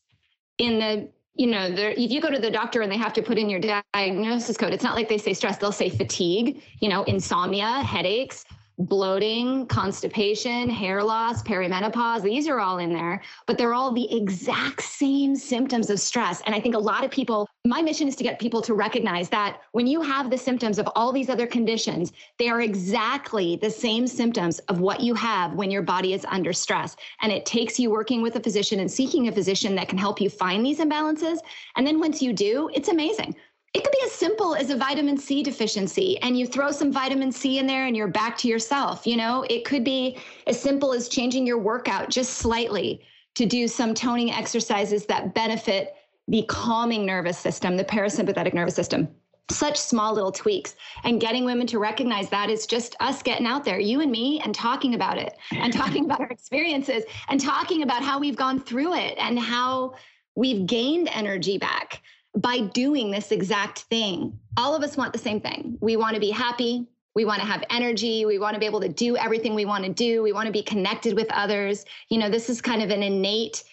in 0.57 0.79
the 0.79 1.09
you 1.39 1.47
know, 1.47 1.69
if 1.73 2.11
you 2.11 2.19
go 2.19 2.29
to 2.29 2.37
the 2.37 2.51
doctor 2.51 2.81
and 2.81 2.91
they 2.91 2.97
have 2.97 3.13
to 3.13 3.21
put 3.21 3.37
in 3.37 3.49
your 3.49 3.61
diagnosis 3.93 4.57
code, 4.57 4.73
it's 4.73 4.83
not 4.83 4.93
like 4.93 5.07
they 5.07 5.17
say 5.17 5.33
stress, 5.33 5.57
they'll 5.57 5.71
say 5.71 5.89
fatigue, 5.89 6.61
you 6.81 6.89
know, 6.89 7.03
insomnia, 7.03 7.81
headaches, 7.81 8.43
bloating, 8.79 9.65
constipation, 9.67 10.69
hair 10.69 11.03
loss, 11.03 11.43
perimenopause. 11.43 12.21
These 12.21 12.47
are 12.47 12.59
all 12.59 12.77
in 12.77 12.93
there, 12.93 13.21
but 13.45 13.57
they're 13.57 13.73
all 13.73 13.91
the 13.91 14.15
exact 14.15 14.81
same 14.81 15.35
symptoms 15.35 15.89
of 15.89 15.99
stress. 15.99 16.41
And 16.45 16.55
I 16.55 16.61
think 16.61 16.75
a 16.75 16.79
lot 16.79 17.03
of 17.03 17.11
people, 17.11 17.47
my 17.65 17.81
mission 17.81 18.07
is 18.07 18.15
to 18.15 18.23
get 18.23 18.39
people 18.39 18.61
to 18.61 18.73
recognize 18.73 19.27
that 19.29 19.61
when 19.73 19.85
you 19.85 20.01
have 20.01 20.29
the 20.29 20.37
symptoms 20.37 20.79
of 20.79 20.87
all 20.95 21.11
these 21.11 21.29
other 21.29 21.45
conditions, 21.45 22.13
they 22.37 22.47
are 22.47 22.61
exactly 22.61 23.57
the 23.57 23.69
same 23.69 24.07
symptoms 24.07 24.59
of 24.69 24.79
what 24.79 25.01
you 25.01 25.13
have 25.13 25.53
when 25.53 25.69
your 25.69 25.81
body 25.81 26.13
is 26.13 26.25
under 26.29 26.53
stress. 26.53 26.95
And 27.21 27.33
it 27.33 27.45
takes 27.45 27.79
you 27.79 27.91
working 27.91 28.21
with 28.21 28.37
a 28.37 28.39
physician 28.39 28.79
and 28.79 28.89
seeking 28.89 29.27
a 29.27 29.31
physician 29.31 29.75
that 29.75 29.89
can 29.89 29.97
help 29.97 30.21
you 30.21 30.29
find 30.29 30.65
these 30.65 30.79
imbalances. 30.79 31.39
And 31.75 31.85
then 31.85 31.99
once 31.99 32.21
you 32.21 32.31
do, 32.31 32.69
it's 32.73 32.87
amazing 32.87 33.35
it 33.73 33.83
could 33.83 33.91
be 33.91 34.05
as 34.05 34.11
simple 34.11 34.55
as 34.55 34.71
a 34.71 34.75
vitamin 34.75 35.17
C 35.17 35.43
deficiency 35.43 36.17
and 36.19 36.37
you 36.37 36.47
throw 36.47 36.71
some 36.71 36.91
vitamin 36.91 37.31
C 37.31 37.59
in 37.59 37.67
there 37.67 37.85
and 37.85 37.95
you're 37.95 38.07
back 38.07 38.37
to 38.39 38.47
yourself. 38.47 39.05
You 39.05 39.17
know, 39.17 39.45
it 39.49 39.63
could 39.63 39.83
be 39.83 40.17
as 40.47 40.59
simple 40.59 40.91
as 40.93 41.07
changing 41.07 41.45
your 41.45 41.59
workout 41.59 42.09
just 42.09 42.35
slightly 42.35 43.01
to 43.35 43.45
do 43.45 43.67
some 43.67 43.93
toning 43.93 44.31
exercises 44.31 45.05
that 45.05 45.35
benefit 45.35 45.93
the 46.27 46.43
calming 46.47 47.05
nervous 47.05 47.37
system, 47.37 47.77
the 47.77 47.85
parasympathetic 47.85 48.53
nervous 48.53 48.75
system. 48.75 49.07
Such 49.51 49.77
small 49.77 50.13
little 50.13 50.31
tweaks 50.31 50.75
and 51.03 51.21
getting 51.21 51.43
women 51.43 51.65
to 51.67 51.79
recognize 51.79 52.29
that 52.29 52.51
is 52.51 52.67
just 52.67 52.95
us 52.99 53.23
getting 53.23 53.47
out 53.47 53.65
there, 53.65 53.79
you 53.79 54.01
and 54.01 54.11
me, 54.11 54.39
and 54.41 54.53
talking 54.53 54.93
about 54.93 55.17
it 55.17 55.35
and 55.51 55.73
talking 55.73 56.05
about 56.05 56.21
our 56.21 56.29
experiences 56.29 57.03
and 57.29 57.39
talking 57.39 57.81
about 57.83 58.03
how 58.03 58.19
we've 58.19 58.35
gone 58.35 58.59
through 58.59 58.93
it 58.95 59.15
and 59.17 59.39
how 59.39 59.95
we've 60.35 60.67
gained 60.67 61.09
energy 61.11 61.57
back 61.57 62.01
by 62.35 62.59
doing 62.59 63.11
this 63.11 63.31
exact 63.31 63.79
thing. 63.83 64.39
All 64.57 64.75
of 64.75 64.83
us 64.83 64.97
want 64.97 65.13
the 65.13 65.19
same 65.19 65.41
thing. 65.41 65.77
We 65.81 65.97
want 65.97 66.15
to 66.15 66.19
be 66.19 66.29
happy. 66.29 66.87
We 67.15 67.25
want 67.25 67.41
to 67.41 67.47
have 67.47 67.63
energy. 67.69 68.25
We 68.25 68.39
want 68.39 68.53
to 68.53 68.59
be 68.59 68.65
able 68.65 68.81
to 68.81 68.89
do 68.89 69.17
everything 69.17 69.55
we 69.55 69.65
want 69.65 69.83
to 69.83 69.91
do. 69.91 70.21
We 70.21 70.31
want 70.31 70.45
to 70.45 70.51
be 70.51 70.61
connected 70.61 71.15
with 71.15 71.31
others. 71.31 71.85
You 72.09 72.19
know, 72.19 72.29
this 72.29 72.49
is 72.49 72.61
kind 72.61 72.81
of 72.81 72.91
an 72.91 73.03
innate, 73.03 73.63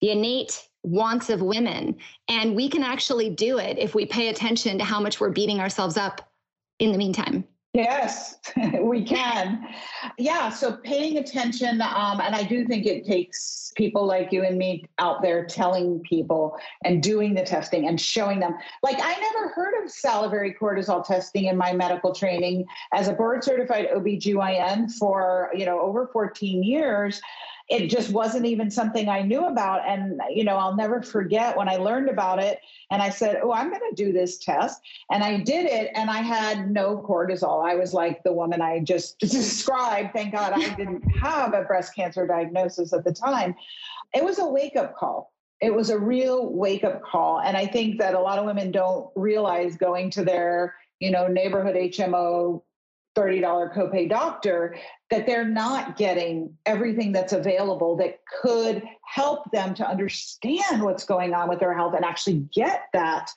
the 0.00 0.10
innate 0.10 0.68
wants 0.82 1.30
of 1.30 1.40
women. 1.40 1.96
And 2.28 2.56
we 2.56 2.68
can 2.68 2.82
actually 2.82 3.30
do 3.30 3.58
it 3.58 3.78
if 3.78 3.94
we 3.94 4.06
pay 4.06 4.28
attention 4.28 4.78
to 4.78 4.84
how 4.84 5.00
much 5.00 5.20
we're 5.20 5.30
beating 5.30 5.60
ourselves 5.60 5.96
up 5.96 6.32
in 6.78 6.92
the 6.92 6.98
meantime. 6.98 7.44
Yes, 7.72 8.36
we 8.80 9.04
can. 9.04 9.64
Yeah, 10.18 10.48
so 10.48 10.72
paying 10.78 11.18
attention, 11.18 11.80
um, 11.80 12.20
and 12.20 12.34
I 12.34 12.42
do 12.42 12.66
think 12.66 12.84
it 12.84 13.06
takes 13.06 13.72
people 13.76 14.04
like 14.04 14.32
you 14.32 14.42
and 14.42 14.58
me 14.58 14.84
out 14.98 15.22
there 15.22 15.44
telling 15.46 16.00
people 16.00 16.58
and 16.84 17.00
doing 17.00 17.32
the 17.32 17.44
testing 17.44 17.86
and 17.86 18.00
showing 18.00 18.40
them. 18.40 18.56
Like, 18.82 18.98
I 19.00 19.14
never 19.14 19.50
heard 19.50 19.84
of 19.84 19.90
salivary 19.90 20.56
cortisol 20.60 21.06
testing 21.06 21.44
in 21.44 21.56
my 21.56 21.72
medical 21.72 22.12
training 22.12 22.66
as 22.92 23.06
a 23.06 23.12
board 23.12 23.44
certified 23.44 23.88
OBGYN 23.94 24.92
for, 24.98 25.52
you 25.54 25.64
know, 25.64 25.80
over 25.80 26.08
14 26.12 26.64
years 26.64 27.20
it 27.70 27.86
just 27.86 28.10
wasn't 28.10 28.44
even 28.46 28.68
something 28.68 29.08
I 29.08 29.22
knew 29.22 29.46
about. 29.46 29.86
And, 29.86 30.20
you 30.28 30.42
know, 30.42 30.56
I'll 30.56 30.74
never 30.74 31.00
forget 31.02 31.56
when 31.56 31.68
I 31.68 31.76
learned 31.76 32.08
about 32.08 32.40
it 32.40 32.58
and 32.90 33.00
I 33.00 33.10
said, 33.10 33.40
Oh, 33.42 33.52
I'm 33.52 33.70
going 33.70 33.80
to 33.88 33.94
do 33.94 34.12
this 34.12 34.38
test. 34.38 34.80
And 35.10 35.22
I 35.22 35.38
did 35.38 35.66
it 35.66 35.92
and 35.94 36.10
I 36.10 36.18
had 36.18 36.68
no 36.68 36.98
cortisol. 36.98 37.64
I 37.64 37.76
was 37.76 37.94
like 37.94 38.24
the 38.24 38.32
woman 38.32 38.60
I 38.60 38.80
just 38.80 39.18
described. 39.20 40.10
Thank 40.12 40.32
God 40.32 40.52
I 40.52 40.74
didn't 40.74 41.08
have 41.16 41.54
a 41.54 41.62
breast 41.62 41.94
cancer 41.94 42.26
diagnosis 42.26 42.92
at 42.92 43.04
the 43.04 43.12
time. 43.12 43.54
It 44.12 44.24
was 44.24 44.40
a 44.40 44.46
wake 44.46 44.74
up 44.74 44.96
call. 44.96 45.32
It 45.60 45.72
was 45.72 45.90
a 45.90 45.98
real 45.98 46.52
wake 46.52 46.82
up 46.82 47.02
call. 47.02 47.40
And 47.40 47.56
I 47.56 47.66
think 47.66 48.00
that 48.00 48.14
a 48.14 48.20
lot 48.20 48.38
of 48.38 48.46
women 48.46 48.72
don't 48.72 49.10
realize 49.14 49.76
going 49.76 50.10
to 50.10 50.24
their, 50.24 50.74
you 50.98 51.12
know, 51.12 51.28
neighborhood 51.28 51.76
HMO 51.76 52.62
$30 53.20 53.74
copay 53.74 54.08
doctor 54.08 54.76
that 55.10 55.26
they're 55.26 55.44
not 55.44 55.96
getting 55.96 56.54
everything 56.66 57.12
that's 57.12 57.32
available 57.32 57.96
that 57.96 58.18
could 58.42 58.82
help 59.06 59.50
them 59.52 59.74
to 59.74 59.86
understand 59.86 60.82
what's 60.82 61.04
going 61.04 61.34
on 61.34 61.48
with 61.48 61.60
their 61.60 61.74
health 61.74 61.94
and 61.94 62.04
actually 62.04 62.46
get 62.54 62.84
that 62.92 63.30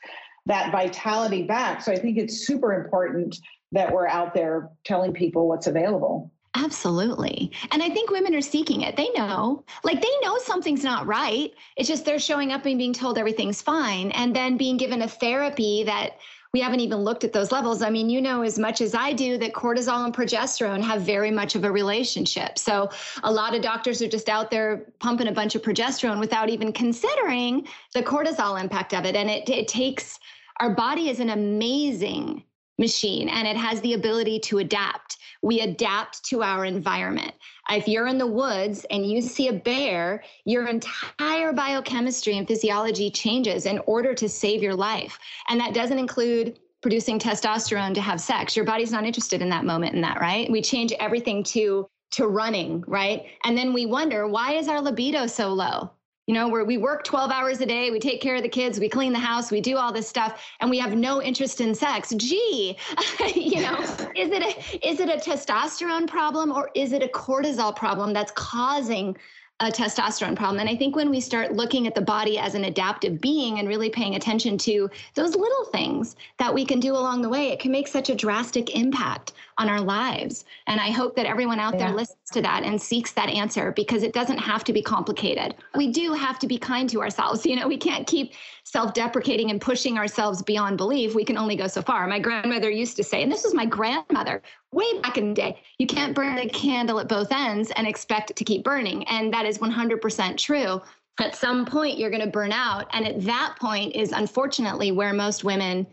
that 0.46 0.72
vitality 0.72 1.44
back 1.44 1.82
so 1.82 1.92
i 1.92 1.96
think 1.96 2.18
it's 2.18 2.46
super 2.46 2.74
important 2.74 3.38
that 3.72 3.92
we're 3.92 4.08
out 4.08 4.34
there 4.34 4.70
telling 4.84 5.14
people 5.14 5.48
what's 5.48 5.68
available 5.68 6.32
Absolutely. 6.56 7.52
And 7.72 7.82
I 7.82 7.90
think 7.90 8.12
women 8.12 8.36
are 8.36 8.42
seeking 8.42 8.82
it. 8.82 8.96
They 8.96 9.10
know, 9.18 9.64
like, 9.84 10.02
they 10.02 10.12
know 10.22 10.38
something's 10.38 10.84
not 10.84 11.08
right. 11.08 11.52
It's 11.78 11.90
just 11.90 12.06
they're 12.06 12.20
showing 12.20 12.52
up 12.52 12.68
and 12.68 12.78
being 12.78 12.94
told 12.94 13.18
everything's 13.18 13.62
fine 13.62 14.12
and 14.12 14.36
then 14.36 14.56
being 14.56 14.78
given 14.78 15.02
a 15.02 15.08
therapy 15.08 15.84
that 15.86 16.18
we 16.54 16.60
haven't 16.60 16.82
even 16.82 17.00
looked 17.00 17.24
at 17.24 17.34
those 17.34 17.52
levels. 17.52 17.82
I 17.82 17.90
mean, 17.90 18.12
you 18.12 18.22
know 18.22 18.44
as 18.44 18.60
much 18.60 18.80
as 18.80 18.94
I 18.94 19.12
do 19.12 19.40
that 19.40 19.54
cortisol 19.54 20.06
and 20.06 20.14
progesterone 20.14 20.84
have 20.84 21.02
very 21.02 21.32
much 21.32 21.56
of 21.56 21.64
a 21.64 21.72
relationship. 21.72 22.60
So 22.60 22.92
a 23.24 23.32
lot 23.32 23.56
of 23.56 23.64
doctors 23.64 24.04
are 24.04 24.08
just 24.08 24.30
out 24.30 24.52
there 24.52 24.86
pumping 25.00 25.28
a 25.30 25.32
bunch 25.32 25.56
of 25.56 25.64
progesterone 25.64 26.20
without 26.20 26.50
even 26.50 26.72
considering 26.72 27.68
the 27.96 28.04
cortisol 28.04 28.62
impact 28.62 28.94
of 28.94 29.04
it. 29.04 29.16
And 29.16 29.32
it, 29.32 29.50
it 29.50 29.68
takes 29.68 30.20
our 30.60 30.70
body 30.70 31.10
is 31.10 31.20
an 31.20 31.32
amazing 31.32 32.44
machine 32.78 33.30
and 33.30 33.48
it 33.48 33.58
has 33.58 33.82
the 33.82 33.94
ability 33.94 34.40
to 34.40 34.60
adapt. 34.60 35.18
We 35.42 35.60
adapt 35.62 36.24
to 36.26 36.42
our 36.42 36.66
environment. 36.66 37.34
If 37.70 37.88
you're 37.88 38.08
in 38.08 38.18
the 38.18 38.28
woods 38.28 38.86
and 38.90 39.06
you 39.06 39.22
see 39.22 39.50
a 39.50 39.54
bear, 39.54 40.24
your 40.46 40.68
entire 40.68 41.54
biochemistry 41.54 42.38
and 42.38 42.48
physiology 42.48 43.12
changes 43.12 43.66
in 43.66 43.80
order 43.86 44.14
to 44.14 44.28
save 44.28 44.64
your 44.64 44.76
life. 44.76 45.20
And 45.50 45.60
that 45.60 45.74
doesn't 45.74 46.00
include 46.00 46.60
producing 46.82 47.20
testosterone 47.20 47.94
to 47.94 48.02
have 48.02 48.20
sex. 48.20 48.56
Your 48.56 48.66
body's 48.66 48.92
not 48.92 49.06
interested 49.06 49.42
in 49.42 49.50
that 49.50 49.66
moment 49.66 49.96
in 49.96 50.02
that, 50.02 50.20
right? 50.20 50.52
We 50.52 50.62
change 50.62 50.94
everything 50.94 51.44
to 51.46 51.88
to 52.12 52.28
running, 52.28 52.84
right? 52.88 53.26
And 53.44 53.58
then 53.58 53.74
we 53.74 53.88
wonder, 53.88 54.28
why 54.28 54.54
is 54.54 54.68
our 54.68 54.80
libido 54.80 55.26
so 55.26 55.52
low? 55.52 55.90
You 56.28 56.34
know 56.34 56.48
where 56.48 56.64
we 56.64 56.78
work 56.78 57.04
12 57.04 57.32
hours 57.32 57.60
a 57.60 57.66
day 57.66 57.92
we 57.92 58.00
take 58.00 58.22
care 58.22 58.36
of 58.36 58.44
the 58.44 58.50
kids 58.50 58.80
we 58.80 58.88
clean 58.88 59.12
the 59.12 59.20
house 59.20 59.52
we 59.52 59.60
do 59.60 59.78
all 59.78 59.92
this 59.92 60.08
stuff 60.08 60.42
and 60.62 60.70
we 60.70 60.80
have 60.80 60.96
no 60.96 61.22
interest 61.22 61.60
in 61.60 61.76
sex. 61.76 62.14
Gee 62.16 62.78
you 63.36 63.62
know 63.62 63.80
is 64.16 64.32
it 64.32 64.42
a 64.42 64.88
is 64.88 65.00
it 65.00 65.10
a 65.10 65.18
testosterone 65.18 66.08
problem 66.08 66.52
or 66.52 66.70
is 66.76 66.94
it 66.94 67.04
a 67.04 67.08
cortisol 67.08 67.76
problem 67.76 68.14
that's 68.14 68.32
causing 68.32 69.16
a 69.60 69.68
testosterone 69.68 70.36
problem. 70.36 70.60
And 70.60 70.70
I 70.70 70.76
think 70.76 70.96
when 70.96 71.10
we 71.10 71.22
start 71.22 71.54
looking 71.54 71.88
at 71.88 71.96
the 71.96 72.02
body 72.02 72.38
as 72.38 72.56
an 72.56 72.66
adaptive 72.66 73.22
being 73.22 73.60
and 73.60 73.68
really 73.68 73.90
paying 73.90 74.16
attention 74.16 74.58
to 74.60 74.90
those 75.14 75.36
little 75.36 75.66
things 75.66 76.16
that 76.38 76.54
we 76.54 76.66
can 76.66 76.80
do 76.80 76.94
along 76.94 77.22
the 77.22 77.30
way, 77.30 77.50
it 77.50 77.60
can 77.60 77.72
make 77.72 77.88
such 77.88 78.10
a 78.10 78.16
drastic 78.16 78.76
impact 78.76 79.34
on 79.58 79.70
our 79.70 79.80
lives. 79.80 80.46
And 80.68 80.80
I 80.80 80.90
hope 80.90 81.16
that 81.16 81.26
everyone 81.26 81.60
out 81.60 81.76
yeah. 81.76 81.88
there 81.88 81.96
listens 81.96 82.30
to 82.32 82.42
that 82.42 82.64
and 82.64 82.82
seeks 82.82 83.12
that 83.14 83.30
answer 83.30 83.72
because 83.72 84.04
it 84.04 84.12
doesn't 84.12 84.40
have 84.40 84.64
to 84.66 84.74
be 84.74 84.82
complicated. 84.82 85.56
We 85.76 85.92
do 85.92 86.14
have 86.14 86.40
to 86.40 86.48
be 86.48 86.58
kind 86.58 86.90
to 86.90 87.02
ourselves. 87.02 87.46
You 87.54 87.60
know, 87.60 87.68
we 87.68 87.78
can't 87.78 88.08
keep 88.08 88.34
self 88.64 88.94
deprecating 88.94 89.52
and 89.52 89.60
pushing 89.60 89.98
ourselves 89.98 90.42
beyond 90.42 90.78
belief. 90.78 91.16
We 91.16 91.26
can 91.26 91.38
only 91.38 91.56
go 91.56 91.68
so 91.68 91.82
far. 91.82 92.08
My 92.08 92.20
grandmother 92.20 92.70
used 92.70 92.96
to 92.98 93.04
say, 93.04 93.22
and 93.22 93.32
this 93.32 93.44
was 93.44 93.54
my 93.54 93.66
grandmother 93.66 94.42
way 94.72 95.00
back 95.02 95.18
in 95.18 95.30
the 95.30 95.36
day, 95.36 95.60
you 95.78 95.88
can't 95.88 96.16
burn 96.16 96.36
the 96.36 96.50
candle 96.50 97.00
at 97.00 97.08
both 97.08 97.32
ends 97.32 97.72
and 97.76 97.88
expect 97.88 98.32
it 98.32 98.38
to 98.38 98.44
keep 98.44 98.64
burning. 98.64 99.08
And 99.08 99.34
that 99.34 99.46
is 99.46 99.60
100% 99.60 100.38
true. 100.38 100.82
At 101.20 101.36
some 101.36 101.66
point, 101.66 102.00
you're 102.00 102.10
going 102.10 102.24
to 102.24 102.30
burn 102.30 102.52
out. 102.52 102.88
And 102.94 103.06
at 103.06 103.22
that 103.22 103.56
point 103.60 103.96
is 103.96 104.12
unfortunately 104.12 104.92
where 104.92 105.14
most 105.14 105.44
women 105.44 105.86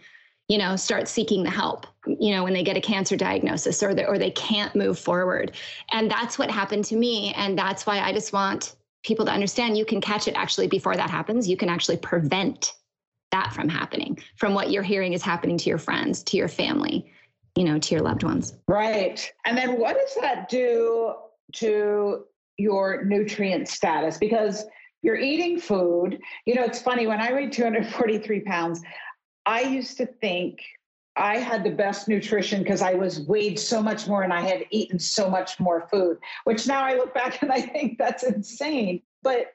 you 0.51 0.59
know 0.59 0.75
start 0.75 1.07
seeking 1.07 1.45
the 1.45 1.51
help 1.51 1.87
you 2.05 2.35
know 2.35 2.43
when 2.43 2.53
they 2.53 2.65
get 2.65 2.77
a 2.77 2.81
cancer 2.81 3.17
diagnosis 3.17 3.85
or 3.85 3.95
they, 3.95 4.05
or 4.05 4.19
they 4.19 4.33
can't 4.33 4.75
move 4.75 4.99
forward 4.99 5.53
and 5.93 6.11
that's 6.11 6.41
what 6.41 6.51
happened 6.51 6.85
to 6.85 6.97
me 6.97 7.33
and 7.37 7.57
that's 7.57 7.87
why 7.87 8.01
i 8.01 8.13
just 8.13 8.33
want 8.33 8.75
people 9.03 9.25
to 9.25 9.33
understand 9.33 9.77
you 9.77 9.85
can 9.85 10.01
catch 10.01 10.29
it 10.29 10.35
actually 10.35 10.67
before 10.67 10.95
that 10.95 11.11
happens. 11.11 11.49
You 11.49 11.57
can 11.57 11.69
actually 11.69 11.97
prevent 11.97 12.75
that 13.31 13.53
from 13.53 13.69
happening 13.69 14.19
from 14.37 14.55
what 14.55 14.71
you're 14.71 14.83
hearing 14.83 15.13
is 15.13 15.23
happening 15.23 15.57
to 15.57 15.69
your 15.69 15.79
friends 15.79 16.23
to 16.25 16.37
your 16.37 16.49
family 16.49 17.13
you 17.57 17.65
know 17.65 17.79
to 17.79 17.95
your 17.95 18.03
loved 18.03 18.23
ones. 18.23 18.55
Right. 18.69 19.31
And 19.45 19.57
then 19.57 19.79
what 19.79 19.97
does 19.97 20.17
that 20.21 20.49
do 20.49 21.15
to 21.55 22.25
your 22.59 23.05
nutrient 23.05 23.69
status? 23.69 24.19
Because 24.19 24.65
you're 25.03 25.19
eating 25.19 25.59
food. 25.59 26.19
You 26.47 26.55
know 26.55 26.65
it's 26.65 26.83
funny 26.83 27.07
when 27.07 27.21
i 27.21 27.33
weighed 27.33 27.53
243 27.53 28.41
pounds 28.41 28.83
I 29.47 29.63
used 29.63 29.97
to 29.97 30.07
think 30.07 30.61
I 31.21 31.37
had 31.37 31.63
the 31.63 31.71
best 31.71 32.09
nutrition 32.09 32.63
because 32.63 32.81
I 32.81 32.95
was 32.95 33.21
weighed 33.21 33.59
so 33.59 33.83
much 33.83 34.09
more 34.09 34.23
and 34.23 34.33
I 34.33 34.41
had 34.41 34.65
eaten 34.71 34.99
so 34.99 35.29
much 35.29 35.61
more 35.61 35.87
food, 35.91 36.17
which 36.45 36.67
now 36.67 36.83
I 36.83 36.95
look 36.95 37.13
back 37.15 37.43
and 37.43 37.53
I 37.53 37.61
think 37.61 37.99
that's 37.99 38.23
insane. 38.23 39.03
But 39.23 39.53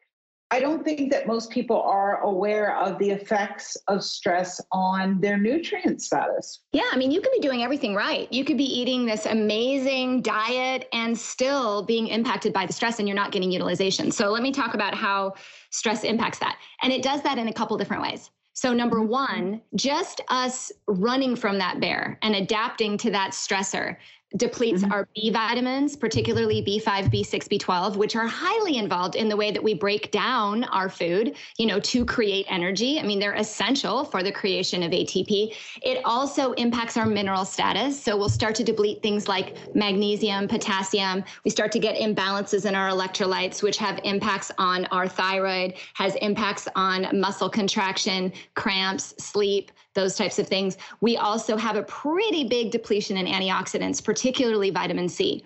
I 0.52 0.60
don't 0.60 0.86
think 0.86 1.12
that 1.12 1.26
most 1.26 1.50
people 1.50 1.82
are 1.82 2.22
aware 2.22 2.78
of 2.78 3.00
the 3.00 3.10
effects 3.10 3.76
of 3.88 4.04
stress 4.04 4.62
on 4.72 5.20
their 5.20 5.38
nutrient 5.38 6.04
status. 6.04 6.62
Yeah, 6.72 6.84
I 6.92 6.98
mean, 6.98 7.10
you 7.10 7.20
could 7.20 7.32
be 7.32 7.40
doing 7.40 7.64
everything 7.64 7.96
right. 7.96 8.32
You 8.32 8.46
could 8.46 8.58
be 8.58 8.64
eating 8.64 9.08
this 9.08 9.26
amazing 9.26 10.22
diet 10.22 10.88
and 10.94 11.18
still 11.18 11.82
being 11.82 12.08
impacted 12.10 12.54
by 12.54 12.68
the 12.68 12.74
stress 12.74 13.00
and 13.00 13.08
you're 13.08 13.16
not 13.16 13.32
getting 13.32 13.52
utilization. 13.52 14.12
So 14.12 14.30
let 14.30 14.44
me 14.44 14.52
talk 14.52 14.76
about 14.76 14.94
how 14.94 15.34
stress 15.72 16.04
impacts 16.04 16.38
that. 16.40 16.60
And 16.84 16.94
it 16.94 17.02
does 17.02 17.24
that 17.24 17.40
in 17.40 17.48
a 17.48 17.54
couple 17.54 17.76
different 17.76 18.04
ways. 18.04 18.30
So, 18.56 18.74
number 18.74 18.98
mm-hmm. 18.98 19.10
one, 19.10 19.62
just 19.76 20.22
us 20.30 20.72
running 20.88 21.36
from 21.36 21.60
that 21.60 21.80
bear 21.80 22.18
and 22.24 22.36
adapting 22.36 22.98
to 23.00 23.12
that 23.12 23.32
stressor 23.32 23.98
depletes 24.38 24.82
mm-hmm. 24.82 24.92
our 24.92 25.08
B 25.16 25.30
vitamins, 25.30 25.96
particularly 25.96 26.62
B5, 26.64 27.12
B6, 27.12 27.48
B12, 27.48 27.96
which 27.96 28.16
are 28.16 28.28
highly 28.28 28.78
involved 28.78 29.16
in 29.16 29.30
the 29.30 29.38
way 29.38 29.52
that 29.52 29.64
we 29.64 29.74
break 29.74 30.12
down 30.12 30.64
our 30.66 30.90
food, 30.90 31.36
you 31.58 31.66
know, 31.66 31.80
to 31.80 32.06
create 32.06 32.46
energy. 32.50 33.00
I 33.00 33.04
mean, 33.04 33.20
they're 33.20 33.36
essential 33.36 34.04
for 34.04 34.24
the 34.24 34.32
creation 34.32 34.84
of 34.84 34.92
ATP. 34.92 35.56
It 35.82 36.02
also 36.06 36.52
impacts 36.54 36.98
our 36.98 37.06
mineral 37.06 37.46
status. 37.46 38.02
So 38.02 38.18
we'll 38.18 38.30
start 38.30 38.56
to 38.56 38.64
deplete 38.64 39.02
things 39.02 39.28
like 39.28 39.76
magnesium, 39.76 40.48
potassium. 40.48 41.24
We 41.44 41.52
start 41.52 41.72
to 41.74 41.80
get 41.80 41.96
imbalances 41.98 42.66
in 42.66 42.76
our 42.76 42.90
electrolytes, 42.90 43.64
which 43.64 43.78
have 43.78 44.00
impacts 44.04 44.52
on 44.58 44.86
our 44.88 45.08
thyroid, 45.08 45.76
has 45.94 46.16
impacts 46.16 46.68
on 46.76 47.08
muscle 47.20 47.50
contraction, 47.50 48.34
cramps, 48.56 49.14
sleep, 49.18 49.72
those 49.94 50.16
types 50.16 50.38
of 50.40 50.48
things. 50.48 50.78
We 51.00 51.16
also 51.16 51.56
have 51.56 51.78
a 51.78 51.84
pretty 51.84 52.44
big 52.44 52.70
depletion 52.72 53.16
in 53.16 53.26
antioxidants, 53.26 54.04
particularly 54.04 54.25
vitamin 54.72 55.10
C. 55.10 55.44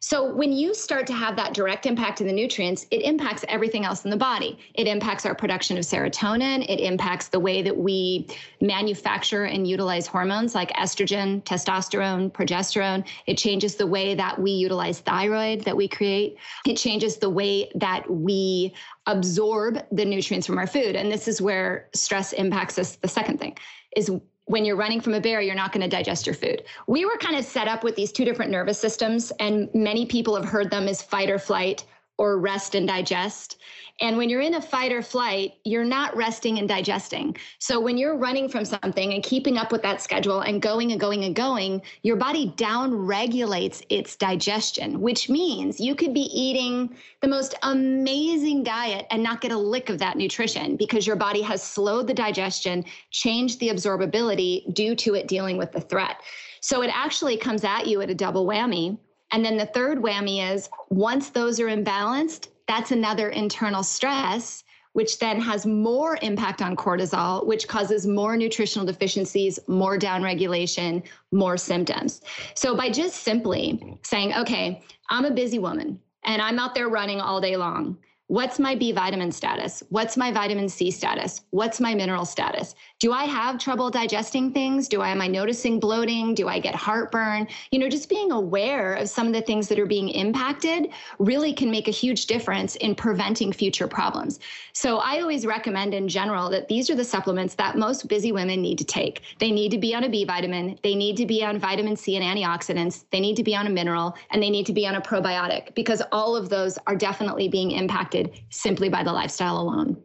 So 0.00 0.32
when 0.32 0.52
you 0.52 0.74
start 0.74 1.08
to 1.08 1.12
have 1.12 1.34
that 1.36 1.54
direct 1.54 1.84
impact 1.84 2.20
in 2.20 2.28
the 2.28 2.32
nutrients, 2.32 2.86
it 2.92 3.02
impacts 3.02 3.44
everything 3.48 3.84
else 3.84 4.04
in 4.04 4.10
the 4.10 4.16
body. 4.16 4.56
It 4.74 4.86
impacts 4.86 5.26
our 5.26 5.34
production 5.34 5.76
of 5.76 5.82
serotonin. 5.82 6.64
It 6.68 6.78
impacts 6.78 7.28
the 7.28 7.40
way 7.40 7.62
that 7.62 7.76
we 7.76 8.28
manufacture 8.60 9.44
and 9.44 9.66
utilize 9.66 10.06
hormones 10.06 10.54
like 10.54 10.70
estrogen, 10.74 11.42
testosterone, 11.42 12.30
progesterone. 12.30 13.08
It 13.26 13.38
changes 13.38 13.74
the 13.74 13.88
way 13.88 14.14
that 14.14 14.40
we 14.40 14.52
utilize 14.52 15.00
thyroid 15.00 15.64
that 15.64 15.76
we 15.76 15.88
create. 15.88 16.36
It 16.64 16.76
changes 16.76 17.16
the 17.16 17.30
way 17.30 17.68
that 17.74 18.08
we 18.08 18.74
absorb 19.06 19.80
the 19.90 20.04
nutrients 20.04 20.46
from 20.46 20.58
our 20.58 20.68
food. 20.68 20.94
And 20.94 21.10
this 21.10 21.26
is 21.26 21.42
where 21.42 21.88
stress 21.92 22.32
impacts 22.34 22.78
us. 22.78 22.96
The 22.96 23.08
second 23.08 23.40
thing 23.40 23.58
is 23.96 24.12
when 24.48 24.64
you're 24.64 24.76
running 24.76 25.00
from 25.00 25.14
a 25.14 25.20
bear, 25.20 25.40
you're 25.40 25.54
not 25.54 25.72
going 25.72 25.82
to 25.82 25.88
digest 25.88 26.26
your 26.26 26.34
food. 26.34 26.64
We 26.86 27.04
were 27.04 27.16
kind 27.18 27.36
of 27.36 27.44
set 27.44 27.68
up 27.68 27.84
with 27.84 27.94
these 27.96 28.10
two 28.10 28.24
different 28.24 28.50
nervous 28.50 28.78
systems, 28.78 29.30
and 29.38 29.68
many 29.74 30.06
people 30.06 30.34
have 30.34 30.44
heard 30.44 30.70
them 30.70 30.88
as 30.88 31.00
fight 31.02 31.30
or 31.30 31.38
flight 31.38 31.84
or 32.18 32.38
rest 32.38 32.74
and 32.74 32.86
digest. 32.86 33.58
And 34.00 34.16
when 34.16 34.28
you're 34.28 34.40
in 34.40 34.54
a 34.54 34.62
fight 34.62 34.92
or 34.92 35.02
flight, 35.02 35.54
you're 35.64 35.84
not 35.84 36.16
resting 36.16 36.58
and 36.58 36.68
digesting. 36.68 37.36
So 37.58 37.80
when 37.80 37.98
you're 37.98 38.16
running 38.16 38.48
from 38.48 38.64
something 38.64 39.12
and 39.12 39.24
keeping 39.24 39.58
up 39.58 39.72
with 39.72 39.82
that 39.82 40.00
schedule 40.00 40.40
and 40.40 40.62
going 40.62 40.92
and 40.92 41.00
going 41.00 41.24
and 41.24 41.34
going, 41.34 41.82
your 42.02 42.14
body 42.14 42.52
down 42.56 42.94
regulates 42.94 43.82
its 43.88 44.14
digestion, 44.14 45.00
which 45.00 45.28
means 45.28 45.80
you 45.80 45.96
could 45.96 46.14
be 46.14 46.30
eating 46.32 46.94
the 47.22 47.28
most 47.28 47.56
amazing 47.64 48.62
diet 48.62 49.06
and 49.10 49.20
not 49.20 49.40
get 49.40 49.50
a 49.50 49.58
lick 49.58 49.88
of 49.88 49.98
that 49.98 50.16
nutrition 50.16 50.76
because 50.76 51.04
your 51.04 51.16
body 51.16 51.42
has 51.42 51.60
slowed 51.60 52.06
the 52.06 52.14
digestion, 52.14 52.84
changed 53.10 53.58
the 53.58 53.70
absorbability 53.70 54.72
due 54.74 54.94
to 54.94 55.14
it 55.14 55.26
dealing 55.26 55.56
with 55.56 55.72
the 55.72 55.80
threat. 55.80 56.18
So 56.60 56.82
it 56.82 56.90
actually 56.92 57.36
comes 57.36 57.64
at 57.64 57.88
you 57.88 58.00
at 58.00 58.10
a 58.10 58.14
double 58.14 58.46
whammy. 58.46 58.98
And 59.32 59.44
then 59.44 59.56
the 59.56 59.66
third 59.66 59.98
whammy 59.98 60.52
is 60.52 60.68
once 60.88 61.30
those 61.30 61.60
are 61.60 61.66
imbalanced, 61.66 62.48
that's 62.66 62.90
another 62.92 63.30
internal 63.30 63.82
stress 63.82 64.64
which 64.94 65.18
then 65.20 65.40
has 65.40 65.64
more 65.64 66.18
impact 66.22 66.60
on 66.60 66.74
cortisol, 66.74 67.46
which 67.46 67.68
causes 67.68 68.04
more 68.04 68.36
nutritional 68.36 68.84
deficiencies, 68.84 69.58
more 69.68 69.96
downregulation, 69.96 71.04
more 71.30 71.56
symptoms. 71.56 72.20
So, 72.54 72.74
by 72.74 72.90
just 72.90 73.22
simply 73.22 73.96
saying, 74.02 74.34
okay, 74.34 74.82
I'm 75.08 75.24
a 75.24 75.30
busy 75.30 75.60
woman 75.60 76.00
and 76.24 76.42
I'm 76.42 76.58
out 76.58 76.74
there 76.74 76.88
running 76.88 77.20
all 77.20 77.40
day 77.40 77.56
long, 77.56 77.96
What's 78.28 78.58
my 78.58 78.74
B 78.74 78.92
vitamin 78.92 79.32
status? 79.32 79.82
What's 79.88 80.18
my 80.18 80.30
vitamin 80.30 80.68
C 80.68 80.90
status? 80.90 81.40
What's 81.48 81.80
my 81.80 81.94
mineral 81.94 82.26
status? 82.26 82.74
Do 82.98 83.10
I 83.10 83.24
have 83.24 83.56
trouble 83.56 83.88
digesting 83.90 84.52
things? 84.52 84.86
Do 84.86 85.00
I 85.00 85.08
am 85.08 85.22
I 85.22 85.28
noticing 85.28 85.80
bloating? 85.80 86.34
Do 86.34 86.46
I 86.46 86.58
get 86.58 86.74
heartburn? 86.74 87.48
You 87.70 87.78
know, 87.78 87.88
just 87.88 88.10
being 88.10 88.30
aware 88.30 88.92
of 88.96 89.08
some 89.08 89.28
of 89.28 89.32
the 89.32 89.40
things 89.40 89.66
that 89.68 89.78
are 89.78 89.86
being 89.86 90.10
impacted 90.10 90.90
really 91.18 91.54
can 91.54 91.70
make 91.70 91.88
a 91.88 91.90
huge 91.90 92.26
difference 92.26 92.76
in 92.76 92.94
preventing 92.94 93.50
future 93.50 93.88
problems. 93.88 94.40
So 94.74 94.98
I 94.98 95.22
always 95.22 95.46
recommend 95.46 95.94
in 95.94 96.06
general 96.06 96.50
that 96.50 96.68
these 96.68 96.90
are 96.90 96.94
the 96.94 97.04
supplements 97.04 97.54
that 97.54 97.78
most 97.78 98.08
busy 98.08 98.30
women 98.30 98.60
need 98.60 98.76
to 98.76 98.84
take. 98.84 99.22
They 99.38 99.50
need 99.50 99.70
to 99.70 99.78
be 99.78 99.94
on 99.94 100.04
a 100.04 100.08
B 100.10 100.26
vitamin, 100.26 100.78
they 100.82 100.94
need 100.94 101.16
to 101.16 101.24
be 101.24 101.42
on 101.42 101.58
vitamin 101.58 101.96
C 101.96 102.16
and 102.16 102.24
antioxidants, 102.24 103.06
they 103.10 103.20
need 103.20 103.36
to 103.36 103.42
be 103.42 103.56
on 103.56 103.66
a 103.66 103.70
mineral, 103.70 104.14
and 104.32 104.42
they 104.42 104.50
need 104.50 104.66
to 104.66 104.74
be 104.74 104.86
on 104.86 104.96
a 104.96 105.00
probiotic 105.00 105.74
because 105.74 106.02
all 106.12 106.36
of 106.36 106.50
those 106.50 106.78
are 106.86 106.94
definitely 106.94 107.48
being 107.48 107.70
impacted 107.70 108.17
impacted 108.18 108.44
simply 108.50 108.88
by 108.88 109.02
the 109.02 109.12
lifestyle 109.12 109.58
alone. 109.58 109.96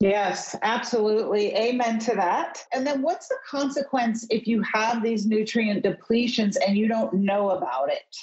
Yes, 0.00 0.56
absolutely. 0.62 1.54
Amen 1.54 2.00
to 2.00 2.14
that. 2.16 2.58
And 2.72 2.84
then 2.84 3.02
what's 3.02 3.28
the 3.28 3.36
consequence 3.48 4.26
if 4.30 4.48
you 4.48 4.60
have 4.62 5.00
these 5.00 5.26
nutrient 5.26 5.84
depletions 5.84 6.56
and 6.66 6.76
you 6.76 6.88
don't 6.88 7.14
know 7.14 7.50
about 7.50 7.88
it? 7.88 8.16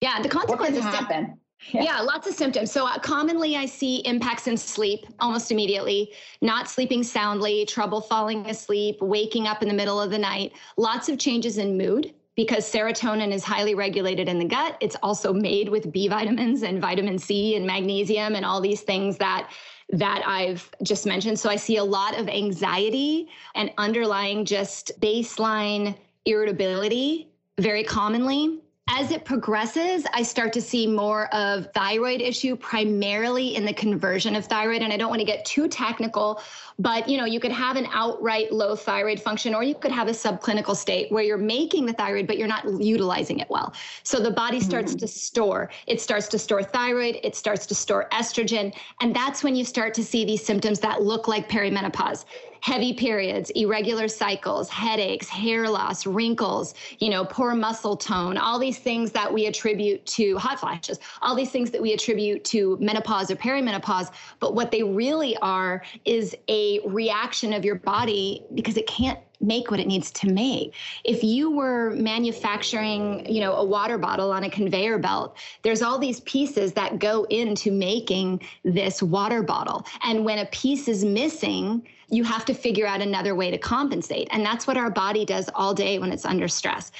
Yeah, 0.00 0.20
the 0.20 0.28
consequences 0.28 0.82
happen. 0.82 1.38
Yeah. 1.70 1.84
yeah. 1.84 2.00
lots 2.00 2.26
of 2.26 2.34
symptoms. 2.34 2.72
So, 2.72 2.88
uh, 2.88 2.98
commonly 2.98 3.54
I 3.54 3.66
see 3.66 3.98
impacts 3.98 4.48
in 4.48 4.56
sleep 4.56 5.06
almost 5.20 5.52
immediately, 5.52 6.10
not 6.40 6.68
sleeping 6.68 7.04
soundly, 7.04 7.66
trouble 7.66 8.00
falling 8.00 8.44
asleep, 8.46 9.00
waking 9.00 9.46
up 9.46 9.62
in 9.62 9.68
the 9.68 9.74
middle 9.74 10.00
of 10.00 10.10
the 10.10 10.18
night, 10.18 10.54
lots 10.76 11.08
of 11.08 11.20
changes 11.20 11.58
in 11.58 11.78
mood 11.78 12.12
because 12.34 12.70
serotonin 12.70 13.32
is 13.32 13.44
highly 13.44 13.74
regulated 13.74 14.28
in 14.28 14.38
the 14.38 14.44
gut. 14.44 14.76
It's 14.80 14.96
also 15.02 15.32
made 15.32 15.68
with 15.68 15.92
B 15.92 16.08
vitamins 16.08 16.62
and 16.62 16.80
vitamin 16.80 17.18
C 17.18 17.56
and 17.56 17.66
magnesium 17.66 18.34
and 18.34 18.44
all 18.44 18.60
these 18.60 18.80
things 18.80 19.18
that 19.18 19.50
that 19.90 20.22
I've 20.26 20.70
just 20.82 21.04
mentioned. 21.04 21.38
So 21.38 21.50
I 21.50 21.56
see 21.56 21.76
a 21.76 21.84
lot 21.84 22.18
of 22.18 22.28
anxiety 22.28 23.28
and 23.54 23.70
underlying 23.76 24.46
just 24.46 24.98
baseline 25.00 25.96
irritability 26.24 27.28
very 27.58 27.84
commonly 27.84 28.62
as 28.94 29.10
it 29.10 29.24
progresses, 29.24 30.04
I 30.12 30.22
start 30.22 30.52
to 30.52 30.60
see 30.60 30.86
more 30.86 31.32
of 31.34 31.72
thyroid 31.72 32.20
issue, 32.20 32.56
primarily 32.56 33.56
in 33.56 33.64
the 33.64 33.72
conversion 33.72 34.36
of 34.36 34.44
thyroid. 34.44 34.82
And 34.82 34.92
I 34.92 34.98
don't 34.98 35.08
want 35.08 35.20
to 35.20 35.24
get 35.24 35.46
too 35.46 35.66
technical, 35.66 36.42
but 36.78 37.08
you 37.08 37.16
know, 37.16 37.24
you 37.24 37.40
could 37.40 37.52
have 37.52 37.76
an 37.76 37.86
outright 37.90 38.52
low 38.52 38.76
thyroid 38.76 39.18
function, 39.18 39.54
or 39.54 39.62
you 39.62 39.74
could 39.74 39.92
have 39.92 40.08
a 40.08 40.12
subclinical 40.12 40.76
state 40.76 41.10
where 41.10 41.22
you're 41.22 41.38
making 41.38 41.86
the 41.86 41.94
thyroid, 41.94 42.26
but 42.26 42.36
you're 42.36 42.48
not 42.48 42.64
utilizing 42.82 43.38
it 43.38 43.48
well. 43.48 43.72
So 44.02 44.20
the 44.20 44.30
body 44.30 44.60
starts 44.60 44.92
mm-hmm. 44.92 44.98
to 44.98 45.08
store. 45.08 45.70
It 45.86 45.98
starts 46.02 46.28
to 46.28 46.38
store 46.38 46.62
thyroid. 46.62 47.18
It 47.22 47.34
starts 47.34 47.64
to 47.66 47.74
store 47.74 48.08
estrogen, 48.12 48.74
and 49.00 49.16
that's 49.16 49.42
when 49.42 49.56
you 49.56 49.64
start 49.64 49.94
to 49.94 50.04
see 50.04 50.26
these 50.26 50.44
symptoms 50.44 50.80
that 50.80 51.00
look 51.00 51.28
like 51.28 51.48
perimenopause 51.48 52.26
heavy 52.62 52.92
periods, 52.92 53.50
irregular 53.50 54.06
cycles, 54.06 54.70
headaches, 54.70 55.28
hair 55.28 55.68
loss, 55.68 56.06
wrinkles, 56.06 56.74
you 57.00 57.10
know, 57.10 57.24
poor 57.24 57.54
muscle 57.54 57.96
tone, 57.96 58.38
all 58.38 58.58
these 58.58 58.78
things 58.78 59.10
that 59.10 59.30
we 59.30 59.46
attribute 59.46 60.04
to 60.06 60.36
hot 60.38 60.60
flashes, 60.60 60.98
all 61.20 61.34
these 61.34 61.50
things 61.50 61.72
that 61.72 61.82
we 61.82 61.92
attribute 61.92 62.44
to 62.44 62.78
menopause 62.80 63.30
or 63.30 63.36
perimenopause. 63.36 64.12
But 64.38 64.54
what 64.54 64.70
they 64.70 64.84
really 64.84 65.36
are 65.38 65.82
is 66.04 66.36
a 66.48 66.80
reaction 66.86 67.52
of 67.52 67.64
your 67.64 67.74
body 67.74 68.44
because 68.54 68.76
it 68.76 68.86
can't 68.86 69.18
make 69.40 69.70
what 69.72 69.80
it 69.80 69.88
needs 69.88 70.12
to 70.12 70.28
make. 70.28 70.72
If 71.04 71.24
you 71.24 71.50
were 71.50 71.90
manufacturing, 71.90 73.26
you 73.26 73.40
know, 73.40 73.54
a 73.54 73.64
water 73.64 73.98
bottle 73.98 74.30
on 74.30 74.44
a 74.44 74.50
conveyor 74.50 74.98
belt, 74.98 75.36
there's 75.62 75.82
all 75.82 75.98
these 75.98 76.20
pieces 76.20 76.72
that 76.74 77.00
go 77.00 77.24
into 77.24 77.72
making 77.72 78.40
this 78.64 79.02
water 79.02 79.42
bottle. 79.42 79.84
And 80.04 80.24
when 80.24 80.38
a 80.38 80.46
piece 80.46 80.86
is 80.86 81.04
missing, 81.04 81.86
you 82.12 82.22
have 82.22 82.44
to 82.44 82.54
figure 82.54 82.86
out 82.86 83.00
another 83.00 83.34
way 83.34 83.50
to 83.50 83.58
compensate. 83.58 84.28
And 84.30 84.44
that's 84.44 84.66
what 84.66 84.76
our 84.76 84.90
body 84.90 85.24
does 85.24 85.48
all 85.54 85.72
day 85.72 85.98
when 85.98 86.12
it's 86.12 86.26
under 86.26 86.46
stress. 86.46 86.92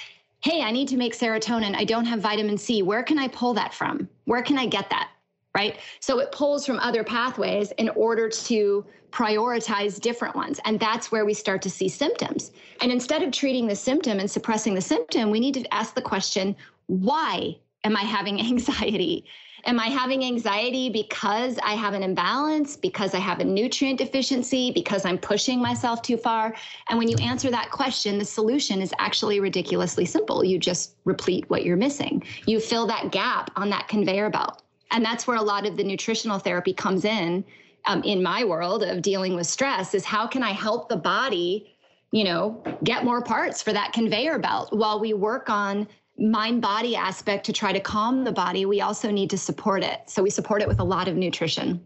Hey, 0.42 0.62
I 0.62 0.72
need 0.72 0.88
to 0.88 0.96
make 0.96 1.16
serotonin. 1.16 1.77
I 1.77 1.85
don't 1.85 2.07
have 2.07 2.20
vitamin 2.20 2.57
C. 2.57 2.83
Where 2.83 3.03
can 3.03 3.18
I 3.18 3.29
pull 3.29 3.53
that 3.55 3.75
from? 3.75 4.09
Where 4.25 4.42
can 4.42 4.59
I 4.59 4.66
get 4.66 4.88
that? 4.90 5.11
Right. 5.55 5.79
So 6.01 6.18
it 6.18 6.33
pulls 6.33 6.64
from 6.64 6.79
other 6.79 7.05
pathways 7.05 7.72
in 7.72 7.90
order 7.90 8.31
to 8.31 8.87
prioritize 9.11 10.01
different 10.01 10.35
ones. 10.35 10.59
And 10.64 10.81
that's 10.81 11.12
where 11.12 11.27
we 11.27 11.35
start 11.35 11.61
to 11.62 11.70
see 11.70 11.90
symptoms. 11.90 12.53
And 12.81 12.90
instead 12.90 13.22
of 13.22 13.33
treating 13.33 13.66
the 13.66 13.77
symptom 13.77 14.18
and 14.18 14.31
suppressing 14.31 14.72
the 14.75 14.81
symptom, 14.81 15.31
we 15.31 15.40
need 15.40 15.53
to 15.55 15.75
ask 15.75 15.94
the 15.94 16.01
question 16.01 16.57
why 16.87 17.59
am 17.85 17.97
I 17.97 18.03
having 18.03 18.40
anxiety? 18.53 19.25
Am 19.64 19.79
I 19.79 19.87
having 19.87 20.25
anxiety 20.25 20.88
because 20.90 21.57
I 21.62 21.75
have 21.75 21.95
an 21.95 22.03
imbalance, 22.03 22.77
because 22.77 23.14
I 23.14 23.18
have 23.18 23.38
a 23.38 23.45
nutrient 23.45 23.99
deficiency, 23.99 24.73
because 24.73 25.05
I'm 25.05 25.18
pushing 25.18 25.61
myself 25.61 26.03
too 26.03 26.16
far? 26.16 26.53
And 26.88 26.99
when 26.99 27.09
you 27.09 27.16
answer 27.18 27.49
that 27.51 27.71
question, 27.71 28.18
the 28.18 28.25
solution 28.25 28.83
is 28.83 28.92
actually 28.99 29.38
ridiculously 29.38 30.05
simple. 30.05 30.42
You 30.42 30.59
just 30.59 30.97
replete 31.05 31.49
what 31.49 31.64
you're 31.64 31.77
missing, 31.77 32.25
you 32.47 32.59
fill 32.59 32.87
that 32.88 33.12
gap 33.12 33.53
on 33.55 33.71
that 33.71 33.87
conveyor 33.87 34.31
belt. 34.31 34.62
And 34.90 35.05
that's 35.05 35.27
where 35.27 35.37
a 35.37 35.42
lot 35.42 35.64
of 35.64 35.77
the 35.77 35.85
nutritional 35.85 36.38
therapy 36.38 36.73
comes 36.73 37.05
in. 37.05 37.45
Um, 37.87 38.01
in 38.05 38.23
my 38.23 38.45
world 38.45 38.85
of 38.85 39.03
dealing 39.03 39.35
with 39.35 39.49
stress, 39.49 39.92
is 39.92 40.05
how 40.05 40.29
can 40.29 40.45
I 40.45 40.53
help 40.53 40.88
the 40.88 40.97
body 40.97 41.73
you 42.12 42.25
know, 42.25 42.62
get 42.85 43.05
more 43.05 43.23
parts 43.23 43.62
for 43.62 43.73
that 43.73 43.92
conveyor 43.95 44.38
belt 44.38 44.71
while 44.71 45.01
we 45.01 45.14
work 45.14 45.49
on 45.49 45.88
mind 46.18 46.62
body 46.62 46.96
aspect 46.96 47.46
to 47.46 47.53
try 47.53 47.72
to 47.72 47.81
calm 47.81 48.25
the 48.25 48.33
body, 48.33 48.66
we 48.66 48.81
also 48.81 49.11
need 49.11 49.31
to 49.31 49.38
support 49.38 49.83
it. 49.83 50.01
So 50.07 50.22
we 50.22 50.31
support 50.31 50.62
it 50.62 50.68
with 50.68 50.81
a 50.81 50.85
lot 50.85 51.09
of 51.09 51.16
nutrition. 51.16 51.85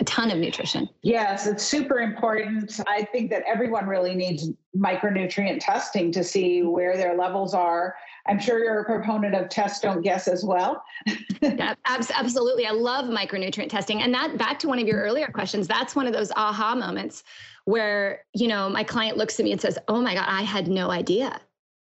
A 0.00 0.04
ton 0.04 0.32
of 0.32 0.38
nutrition. 0.38 0.88
Yes, 1.02 1.46
it's 1.46 1.62
super 1.62 2.00
important. 2.00 2.80
I 2.88 3.04
think 3.12 3.30
that 3.30 3.44
everyone 3.46 3.86
really 3.86 4.16
needs 4.16 4.50
micronutrient 4.76 5.58
testing 5.60 6.10
to 6.10 6.24
see 6.24 6.62
where 6.62 6.96
their 6.96 7.16
levels 7.16 7.54
are. 7.54 7.94
I'm 8.26 8.40
sure 8.40 8.58
you're 8.58 8.80
a 8.80 8.84
proponent 8.84 9.36
of 9.36 9.48
test, 9.50 9.82
don't 9.82 10.02
guess 10.02 10.26
as 10.26 10.44
well. 10.44 10.82
yeah, 11.40 11.74
absolutely. 11.84 12.66
I 12.66 12.72
love 12.72 13.04
micronutrient 13.04 13.68
testing. 13.68 14.02
And 14.02 14.12
that 14.14 14.36
back 14.36 14.58
to 14.60 14.68
one 14.68 14.80
of 14.80 14.88
your 14.88 15.00
earlier 15.00 15.28
questions, 15.28 15.68
that's 15.68 15.94
one 15.94 16.08
of 16.08 16.12
those 16.12 16.32
aha 16.34 16.74
moments 16.74 17.22
where, 17.64 18.24
you 18.34 18.48
know, 18.48 18.68
my 18.68 18.82
client 18.82 19.16
looks 19.16 19.38
at 19.38 19.44
me 19.44 19.52
and 19.52 19.60
says, 19.60 19.78
Oh 19.86 20.00
my 20.00 20.14
God, 20.14 20.26
I 20.26 20.42
had 20.42 20.66
no 20.66 20.90
idea. 20.90 21.40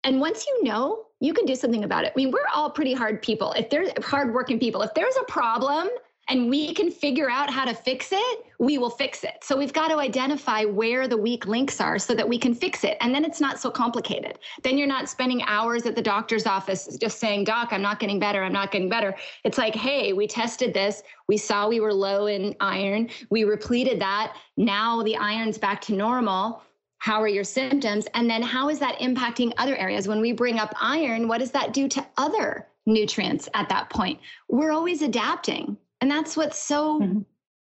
And 0.04 0.20
once 0.20 0.46
you 0.46 0.64
know, 0.66 1.06
you 1.24 1.34
can 1.34 1.46
do 1.46 1.56
something 1.56 1.86
about 1.86 2.04
it. 2.04 2.12
I 2.14 2.18
mean, 2.18 2.32
we're 2.32 2.46
all 2.54 2.70
pretty 2.70 2.94
hard 2.94 3.22
people. 3.22 3.54
If 3.54 3.70
there's 3.70 3.90
hardworking 4.04 4.60
people, 4.60 4.82
if 4.82 4.94
there's 4.94 5.16
a 5.16 5.24
problem, 5.24 5.88
and 6.30 6.50
we 6.50 6.74
can 6.74 6.90
figure 6.90 7.30
out 7.30 7.50
how 7.50 7.66
to 7.66 7.74
fix 7.74 8.10
it, 8.12 8.46
we 8.58 8.78
will 8.78 8.90
fix 8.90 9.24
it. 9.24 9.36
So 9.42 9.58
we've 9.58 9.74
got 9.74 9.90
to 9.90 9.98
identify 9.98 10.64
where 10.64 11.08
the 11.08 11.18
weak 11.18 11.48
links 11.48 11.82
are 11.82 12.00
so 12.00 12.16
that 12.16 12.28
we 12.28 12.38
can 12.38 12.56
fix 12.56 12.86
it. 12.86 12.96
And 13.02 13.14
then 13.14 13.26
it's 13.26 13.42
not 13.42 13.60
so 13.60 13.70
complicated. 13.70 14.40
Then 14.64 14.78
you're 14.78 14.88
not 14.88 15.10
spending 15.10 15.44
hours 15.44 15.86
at 15.86 15.96
the 15.96 16.02
doctor's 16.02 16.46
office 16.46 16.98
just 17.00 17.20
saying, 17.20 17.44
Doc, 17.44 17.70
I'm 17.72 17.82
not 17.82 18.00
getting 18.00 18.20
better. 18.20 18.42
I'm 18.42 18.54
not 18.54 18.72
getting 18.72 18.88
better. 18.90 19.14
It's 19.44 19.58
like, 19.58 19.76
hey, 19.76 20.14
we 20.14 20.28
tested 20.28 20.74
this. 20.74 21.04
We 21.28 21.36
saw 21.36 21.68
we 21.68 21.82
were 21.82 21.94
low 21.94 22.28
in 22.28 22.56
iron. 22.62 23.10
We 23.30 23.44
repleted 23.44 24.00
that. 24.00 24.38
Now 24.56 25.04
the 25.04 25.18
iron's 25.18 25.58
back 25.58 25.82
to 25.82 25.94
normal. 25.94 26.62
How 27.04 27.22
are 27.22 27.28
your 27.28 27.44
symptoms? 27.44 28.08
And 28.14 28.30
then 28.30 28.42
how 28.42 28.70
is 28.70 28.80
that 28.80 28.98
impacting 29.00 29.52
other 29.58 29.76
areas? 29.76 30.08
When 30.08 30.22
we 30.22 30.32
bring 30.32 30.58
up 30.58 30.74
iron, 30.80 31.28
what 31.28 31.40
does 31.40 31.52
that 31.52 31.74
do 31.74 31.90
to 31.90 32.06
other 32.16 32.66
nutrients 32.86 33.50
at 33.54 33.68
that 33.68 33.90
point? 33.90 34.22
We're 34.48 34.72
always 34.72 35.02
adapting. 35.02 35.76
And 36.00 36.10
that's 36.10 36.38
what's 36.38 36.58
so 36.58 37.02
mm-hmm. 37.02 37.20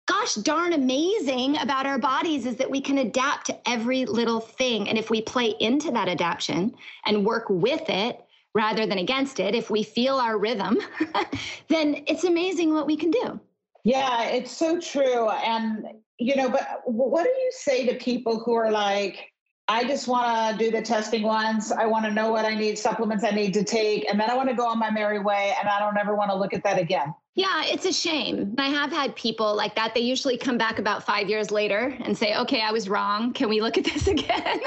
gosh 0.09 0.37
darn 0.37 0.72
amazing 0.72 1.59
about 1.59 1.85
our 1.85 1.99
bodies 1.99 2.46
is 2.46 2.57
that 2.57 2.70
we 2.70 2.81
can 2.81 2.96
adapt 2.96 3.44
to 3.49 3.68
every 3.68 4.07
little 4.07 4.40
thing. 4.40 4.88
And 4.88 4.96
if 4.96 5.11
we 5.11 5.20
play 5.20 5.55
into 5.61 5.90
that 5.90 6.09
adaptation 6.09 6.75
and 7.05 7.27
work 7.27 7.44
with 7.51 7.90
it 7.90 8.25
rather 8.55 8.87
than 8.87 8.96
against 8.96 9.38
it, 9.38 9.55
if 9.55 9.68
we 9.68 9.83
feel 9.83 10.14
our 10.14 10.38
rhythm, 10.38 10.79
then 11.68 12.05
it's 12.07 12.25
amazing 12.25 12.72
what 12.72 12.87
we 12.87 12.96
can 12.96 13.11
do. 13.11 13.38
Yeah, 13.87 14.25
it's 14.25 14.51
so 14.51 14.81
true. 14.81 15.29
And, 15.31 15.87
you 16.18 16.35
know, 16.35 16.51
but 16.51 16.83
what 16.87 17.22
do 17.22 17.31
you 17.31 17.51
say 17.53 17.87
to 17.87 17.94
people 17.94 18.40
who 18.40 18.53
are 18.55 18.72
like, 18.72 19.31
I 19.68 19.85
just 19.85 20.09
want 20.09 20.59
to 20.59 20.64
do 20.64 20.72
the 20.72 20.83
testing 20.83 21.22
once. 21.22 21.70
I 21.70 21.87
want 21.87 22.05
to 22.05 22.11
know 22.11 22.33
what 22.33 22.44
I 22.44 22.57
need, 22.57 22.81
supplements 22.81 23.22
I 23.22 23.31
need 23.31 23.55
to 23.55 23.62
take, 23.62 24.11
and 24.11 24.18
then 24.18 24.29
I 24.29 24.35
want 24.35 24.49
to 24.49 24.57
go 24.57 24.66
on 24.66 24.81
my 24.81 24.90
merry 24.90 25.20
way, 25.20 25.55
and 25.61 25.68
I 25.68 25.79
don't 25.79 25.96
ever 25.96 26.16
want 26.16 26.33
to 26.33 26.37
look 26.37 26.53
at 26.53 26.64
that 26.64 26.81
again. 26.81 27.14
Yeah, 27.37 27.64
it's 27.66 27.85
a 27.85 27.92
shame. 27.92 28.55
I 28.57 28.68
have 28.68 28.90
had 28.90 29.14
people 29.14 29.55
like 29.55 29.75
that. 29.75 29.92
They 29.92 30.01
usually 30.01 30.38
come 30.38 30.57
back 30.57 30.79
about 30.79 31.05
five 31.05 31.29
years 31.29 31.51
later 31.51 31.94
and 32.03 32.16
say, 32.16 32.35
okay, 32.35 32.62
I 32.62 32.72
was 32.72 32.88
wrong. 32.88 33.35
Can 33.35 33.51
we 33.51 33.61
look 33.61 33.77
at 33.77 33.85
this 33.85 34.07
again? 34.07 34.59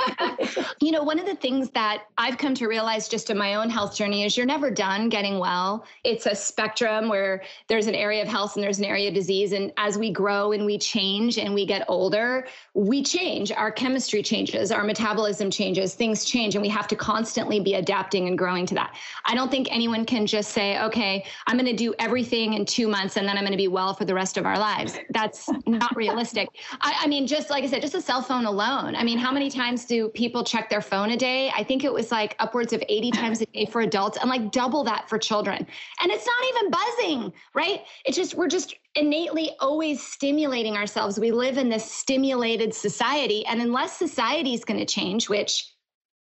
you 0.80 0.92
know, 0.92 1.02
one 1.02 1.18
of 1.18 1.26
the 1.26 1.34
things 1.34 1.68
that 1.72 2.04
I've 2.16 2.38
come 2.38 2.54
to 2.54 2.68
realize 2.68 3.06
just 3.06 3.28
in 3.28 3.36
my 3.36 3.52
own 3.52 3.68
health 3.68 3.94
journey 3.94 4.24
is 4.24 4.34
you're 4.34 4.46
never 4.46 4.70
done 4.70 5.10
getting 5.10 5.38
well. 5.38 5.84
It's 6.02 6.24
a 6.24 6.34
spectrum 6.34 7.10
where 7.10 7.42
there's 7.68 7.86
an 7.86 7.94
area 7.94 8.22
of 8.22 8.28
health 8.28 8.56
and 8.56 8.64
there's 8.64 8.78
an 8.78 8.86
area 8.86 9.08
of 9.08 9.14
disease. 9.14 9.52
And 9.52 9.70
as 9.76 9.98
we 9.98 10.10
grow 10.10 10.52
and 10.52 10.64
we 10.64 10.78
change 10.78 11.36
and 11.36 11.52
we 11.52 11.66
get 11.66 11.84
older, 11.86 12.46
we 12.72 13.02
change. 13.02 13.52
Our 13.52 13.70
chemistry 13.70 14.22
changes, 14.22 14.72
our 14.72 14.84
metabolism 14.84 15.50
changes, 15.50 15.94
things 15.94 16.24
change, 16.24 16.54
and 16.54 16.62
we 16.62 16.70
have 16.70 16.88
to 16.88 16.96
constantly 16.96 17.60
be 17.60 17.74
adapting 17.74 18.26
and 18.26 18.38
growing 18.38 18.64
to 18.64 18.74
that. 18.76 18.96
I 19.26 19.34
don't 19.34 19.50
think 19.50 19.68
anyone 19.70 20.06
can 20.06 20.24
just 20.24 20.52
say, 20.52 20.80
okay, 20.80 21.26
I'm 21.46 21.58
going 21.58 21.66
to 21.66 21.76
do 21.76 21.89
everything 21.98 22.54
in 22.54 22.64
two 22.64 22.88
months 22.88 23.16
and 23.16 23.26
then 23.26 23.36
I'm 23.36 23.42
going 23.42 23.52
to 23.52 23.56
be 23.56 23.68
well 23.68 23.94
for 23.94 24.04
the 24.04 24.14
rest 24.14 24.36
of 24.36 24.46
our 24.46 24.58
lives. 24.58 24.98
That's 25.10 25.48
not 25.66 25.94
realistic. 25.96 26.48
I, 26.80 27.00
I, 27.02 27.06
mean, 27.06 27.26
just 27.26 27.50
like 27.50 27.64
I 27.64 27.66
said, 27.66 27.82
just 27.82 27.94
a 27.94 28.00
cell 28.00 28.22
phone 28.22 28.46
alone. 28.46 28.94
I 28.94 29.02
mean, 29.04 29.18
how 29.18 29.32
many 29.32 29.50
times 29.50 29.84
do 29.84 30.08
people 30.10 30.44
check 30.44 30.70
their 30.70 30.80
phone 30.80 31.10
a 31.10 31.16
day? 31.16 31.50
I 31.56 31.64
think 31.64 31.84
it 31.84 31.92
was 31.92 32.10
like 32.10 32.36
upwards 32.38 32.72
of 32.72 32.82
80 32.88 33.10
times 33.10 33.40
a 33.40 33.46
day 33.46 33.66
for 33.66 33.80
adults 33.82 34.18
and 34.18 34.28
like 34.30 34.52
double 34.52 34.84
that 34.84 35.08
for 35.08 35.18
children. 35.18 35.66
And 36.00 36.10
it's 36.10 36.26
not 36.26 36.48
even 36.48 36.70
buzzing, 36.70 37.32
right? 37.54 37.82
It's 38.04 38.16
just, 38.16 38.34
we're 38.34 38.48
just 38.48 38.74
innately 38.94 39.52
always 39.60 40.02
stimulating 40.02 40.76
ourselves. 40.76 41.18
We 41.18 41.30
live 41.30 41.58
in 41.58 41.68
this 41.68 41.90
stimulated 41.90 42.74
society. 42.74 43.44
And 43.46 43.60
unless 43.60 43.96
society 43.96 44.54
is 44.54 44.64
going 44.64 44.80
to 44.80 44.86
change, 44.86 45.28
which 45.28 45.74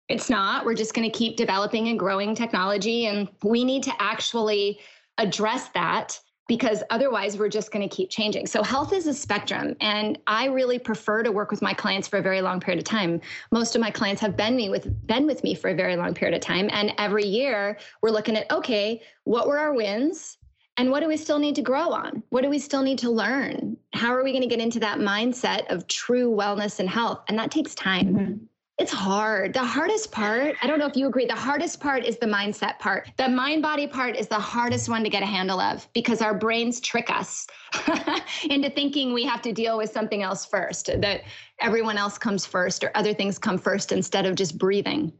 it's 0.09 0.29
not, 0.29 0.65
we're 0.65 0.75
just 0.75 0.93
going 0.93 1.09
to 1.09 1.17
keep 1.17 1.37
developing 1.37 1.87
and 1.87 1.97
growing 1.97 2.35
technology. 2.35 3.05
And 3.05 3.29
we 3.43 3.63
need 3.63 3.83
to 3.83 3.93
actually 3.99 4.79
address 5.17 5.69
that 5.69 6.19
because 6.47 6.83
otherwise 6.89 7.37
we're 7.37 7.49
just 7.49 7.71
going 7.71 7.87
to 7.87 7.95
keep 7.95 8.09
changing. 8.09 8.45
So 8.47 8.63
health 8.63 8.91
is 8.91 9.07
a 9.07 9.13
spectrum 9.13 9.75
and 9.79 10.19
I 10.27 10.47
really 10.47 10.77
prefer 10.77 11.23
to 11.23 11.31
work 11.31 11.51
with 11.51 11.61
my 11.61 11.73
clients 11.73 12.07
for 12.07 12.17
a 12.17 12.21
very 12.21 12.41
long 12.41 12.59
period 12.59 12.79
of 12.79 12.85
time. 12.85 13.21
Most 13.51 13.75
of 13.75 13.81
my 13.81 13.91
clients 13.91 14.21
have 14.21 14.35
been 14.35 14.55
me 14.55 14.69
with 14.69 15.07
been 15.07 15.25
with 15.25 15.43
me 15.43 15.55
for 15.55 15.69
a 15.69 15.75
very 15.75 15.95
long 15.95 16.13
period 16.13 16.35
of 16.35 16.41
time 16.41 16.69
and 16.71 16.93
every 16.97 17.25
year 17.25 17.77
we're 18.01 18.09
looking 18.09 18.35
at 18.35 18.51
okay, 18.51 19.01
what 19.23 19.47
were 19.47 19.57
our 19.57 19.73
wins? 19.73 20.37
And 20.75 20.89
what 20.89 21.01
do 21.01 21.07
we 21.07 21.17
still 21.17 21.37
need 21.37 21.55
to 21.55 21.61
grow 21.61 21.91
on? 21.91 22.23
What 22.29 22.41
do 22.41 22.49
we 22.49 22.57
still 22.57 22.81
need 22.81 22.97
to 22.99 23.11
learn? 23.11 23.77
How 23.93 24.13
are 24.13 24.23
we 24.23 24.31
going 24.31 24.41
to 24.41 24.47
get 24.47 24.59
into 24.59 24.79
that 24.79 24.97
mindset 24.97 25.71
of 25.71 25.87
true 25.87 26.31
wellness 26.31 26.79
and 26.79 26.89
health? 26.89 27.21
And 27.27 27.37
that 27.37 27.51
takes 27.51 27.75
time. 27.75 28.07
Mm-hmm. 28.07 28.45
It's 28.83 28.91
hard. 28.91 29.53
The 29.53 29.63
hardest 29.63 30.11
part, 30.11 30.57
I 30.61 30.67
don't 30.67 30.77
know 30.77 30.85
if 30.85 30.97
you 30.97 31.07
agree, 31.07 31.25
the 31.25 31.33
hardest 31.33 31.79
part 31.79 32.03
is 32.03 32.17
the 32.17 32.25
mindset 32.25 32.79
part. 32.79 33.09
The 33.15 33.29
mind 33.29 33.61
body 33.61 33.87
part 33.87 34.17
is 34.17 34.27
the 34.27 34.35
hardest 34.35 34.89
one 34.89 35.05
to 35.05 35.09
get 35.09 35.23
a 35.23 35.25
handle 35.25 35.61
of 35.61 35.87
because 35.93 36.21
our 36.21 36.33
brains 36.33 36.81
trick 36.81 37.09
us 37.09 37.47
into 38.49 38.69
thinking 38.69 39.13
we 39.13 39.23
have 39.23 39.41
to 39.43 39.53
deal 39.53 39.77
with 39.77 39.89
something 39.89 40.21
else 40.21 40.45
first, 40.45 40.87
that 40.99 41.21
everyone 41.61 41.97
else 41.97 42.17
comes 42.17 42.45
first 42.45 42.83
or 42.83 42.91
other 42.93 43.13
things 43.13 43.39
come 43.39 43.57
first 43.57 43.93
instead 43.93 44.25
of 44.25 44.35
just 44.35 44.57
breathing 44.57 45.13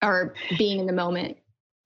or 0.00 0.32
being 0.56 0.78
in 0.78 0.86
the 0.86 0.92
moment. 0.92 1.36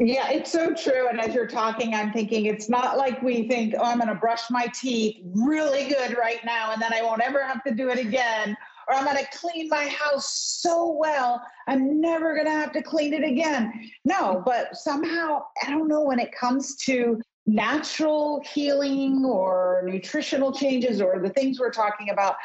Yeah, 0.00 0.28
it's 0.28 0.52
so 0.52 0.74
true. 0.74 1.08
And 1.08 1.18
as 1.18 1.34
you're 1.34 1.46
talking, 1.46 1.94
I'm 1.94 2.12
thinking 2.12 2.44
it's 2.44 2.68
not 2.68 2.98
like 2.98 3.22
we 3.22 3.48
think, 3.48 3.74
oh, 3.78 3.84
I'm 3.84 3.96
going 3.96 4.08
to 4.08 4.16
brush 4.16 4.50
my 4.50 4.66
teeth 4.74 5.22
really 5.34 5.88
good 5.88 6.14
right 6.18 6.44
now 6.44 6.72
and 6.72 6.82
then 6.82 6.92
I 6.92 7.00
won't 7.00 7.22
ever 7.22 7.42
have 7.42 7.64
to 7.64 7.74
do 7.74 7.88
it 7.88 7.98
again 7.98 8.54
or 8.88 8.94
I'm 8.94 9.04
going 9.04 9.16
to 9.16 9.38
clean 9.38 9.68
my 9.68 9.88
house 9.88 10.58
so 10.60 10.96
well, 10.98 11.42
I'm 11.68 12.00
never 12.00 12.34
going 12.34 12.46
to 12.46 12.52
have 12.52 12.72
to 12.72 12.82
clean 12.82 13.12
it 13.12 13.24
again. 13.24 13.90
No, 14.04 14.42
but 14.44 14.76
somehow, 14.76 15.44
I 15.64 15.70
don't 15.70 15.88
know, 15.88 16.02
when 16.02 16.18
it 16.18 16.32
comes 16.32 16.76
to 16.84 17.20
natural 17.46 18.42
healing 18.52 19.24
or 19.24 19.82
nutritional 19.84 20.52
changes 20.52 21.00
or 21.00 21.18
the 21.20 21.30
things 21.30 21.58
we're 21.58 21.70
talking 21.70 22.10
about, 22.10 22.36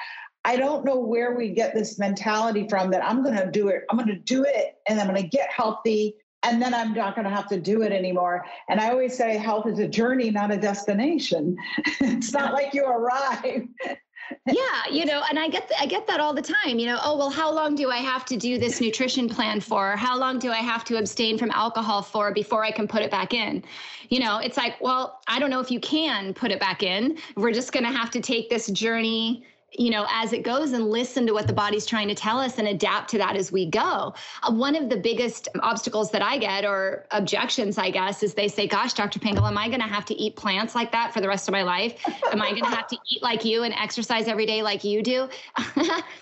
I 0.45 0.55
don't 0.55 0.85
know 0.85 0.97
where 0.97 1.35
we 1.35 1.49
get 1.49 1.73
this 1.73 1.99
mentality 1.99 2.67
from 2.69 2.89
that 2.91 3.03
I'm 3.03 3.21
going 3.23 3.35
to 3.35 3.51
do 3.51 3.67
it. 3.67 3.83
I'm 3.89 3.97
going 3.97 4.09
to 4.09 4.19
do 4.19 4.43
it 4.43 4.75
and 4.87 4.99
I'm 4.99 5.07
going 5.07 5.21
to 5.21 5.27
get 5.27 5.49
healthy 5.51 6.15
and 6.43 6.61
then 6.61 6.73
I'm 6.73 6.93
not 6.93 7.15
going 7.15 7.25
to 7.25 7.35
have 7.35 7.47
to 7.49 7.59
do 7.59 7.81
it 7.81 7.91
anymore. 7.91 8.45
And 8.69 8.79
I 8.79 8.89
always 8.91 9.17
say 9.17 9.37
health 9.37 9.67
is 9.67 9.79
a 9.79 9.87
journey, 9.87 10.31
not 10.31 10.51
a 10.51 10.57
destination. 10.57 11.57
it's 11.99 12.31
not 12.31 12.53
like 12.53 12.73
you 12.73 12.85
arrive 12.85 13.67
yeah 14.45 14.83
you 14.91 15.05
know 15.05 15.23
and 15.29 15.39
i 15.39 15.47
get 15.47 15.67
th- 15.67 15.79
i 15.79 15.85
get 15.85 16.05
that 16.07 16.19
all 16.19 16.33
the 16.33 16.41
time 16.41 16.79
you 16.79 16.85
know 16.85 16.99
oh 17.03 17.17
well 17.17 17.29
how 17.29 17.51
long 17.51 17.75
do 17.75 17.89
i 17.89 17.97
have 17.97 18.25
to 18.25 18.37
do 18.37 18.57
this 18.57 18.81
nutrition 18.81 19.29
plan 19.29 19.59
for? 19.59 19.95
How 19.95 20.17
long 20.17 20.39
do 20.39 20.51
i 20.51 20.57
have 20.57 20.83
to 20.85 20.97
abstain 20.97 21.37
from 21.37 21.51
alcohol 21.51 22.01
for 22.01 22.33
before 22.33 22.63
i 22.63 22.71
can 22.71 22.87
put 22.87 23.01
it 23.01 23.11
back 23.11 23.33
in? 23.33 23.63
You 24.09 24.19
know 24.19 24.37
it's 24.39 24.57
like 24.57 24.79
well 24.81 25.21
i 25.27 25.39
don't 25.39 25.49
know 25.49 25.59
if 25.59 25.71
you 25.71 25.79
can 25.79 26.33
put 26.33 26.51
it 26.51 26.59
back 26.59 26.83
in. 26.83 27.17
We're 27.35 27.53
just 27.53 27.71
going 27.71 27.85
to 27.85 27.91
have 27.91 28.11
to 28.11 28.21
take 28.21 28.49
this 28.49 28.67
journey 28.67 29.45
you 29.73 29.89
know, 29.89 30.07
as 30.09 30.31
it 30.31 30.43
goes 30.43 30.71
and 30.71 30.89
listen 30.89 31.27
to 31.27 31.33
what 31.33 31.45
the 31.45 31.53
body's 31.53 31.85
trying 31.85 32.07
to 32.07 32.15
tell 32.15 32.39
us 32.39 32.57
and 32.57 32.67
adapt 32.67 33.09
to 33.09 33.17
that 33.17 33.35
as 33.35 33.51
we 33.51 33.65
go. 33.65 34.13
Uh, 34.43 34.51
one 34.51 34.75
of 34.75 34.89
the 34.89 34.95
biggest 34.95 35.49
obstacles 35.61 36.09
that 36.11 36.21
I 36.21 36.37
get 36.37 36.63
or 36.63 37.05
objections, 37.11 37.77
I 37.77 37.89
guess, 37.89 38.23
is 38.23 38.33
they 38.33 38.47
say, 38.47 38.67
Gosh, 38.67 38.93
Dr. 38.93 39.19
Pingel, 39.19 39.45
am 39.47 39.57
I 39.57 39.67
going 39.67 39.81
to 39.81 39.87
have 39.87 40.05
to 40.05 40.13
eat 40.15 40.35
plants 40.35 40.73
like 40.73 40.91
that 40.93 41.13
for 41.13 41.19
the 41.19 41.27
rest 41.27 41.47
of 41.47 41.51
my 41.51 41.63
life? 41.63 42.01
Am 42.31 42.41
I 42.41 42.51
going 42.51 42.63
to 42.63 42.69
have 42.69 42.87
to 42.87 42.97
eat 43.11 43.21
like 43.21 43.43
you 43.43 43.63
and 43.63 43.73
exercise 43.73 44.27
every 44.27 44.45
day 44.45 44.61
like 44.61 44.83
you 44.83 45.03
do? 45.03 45.27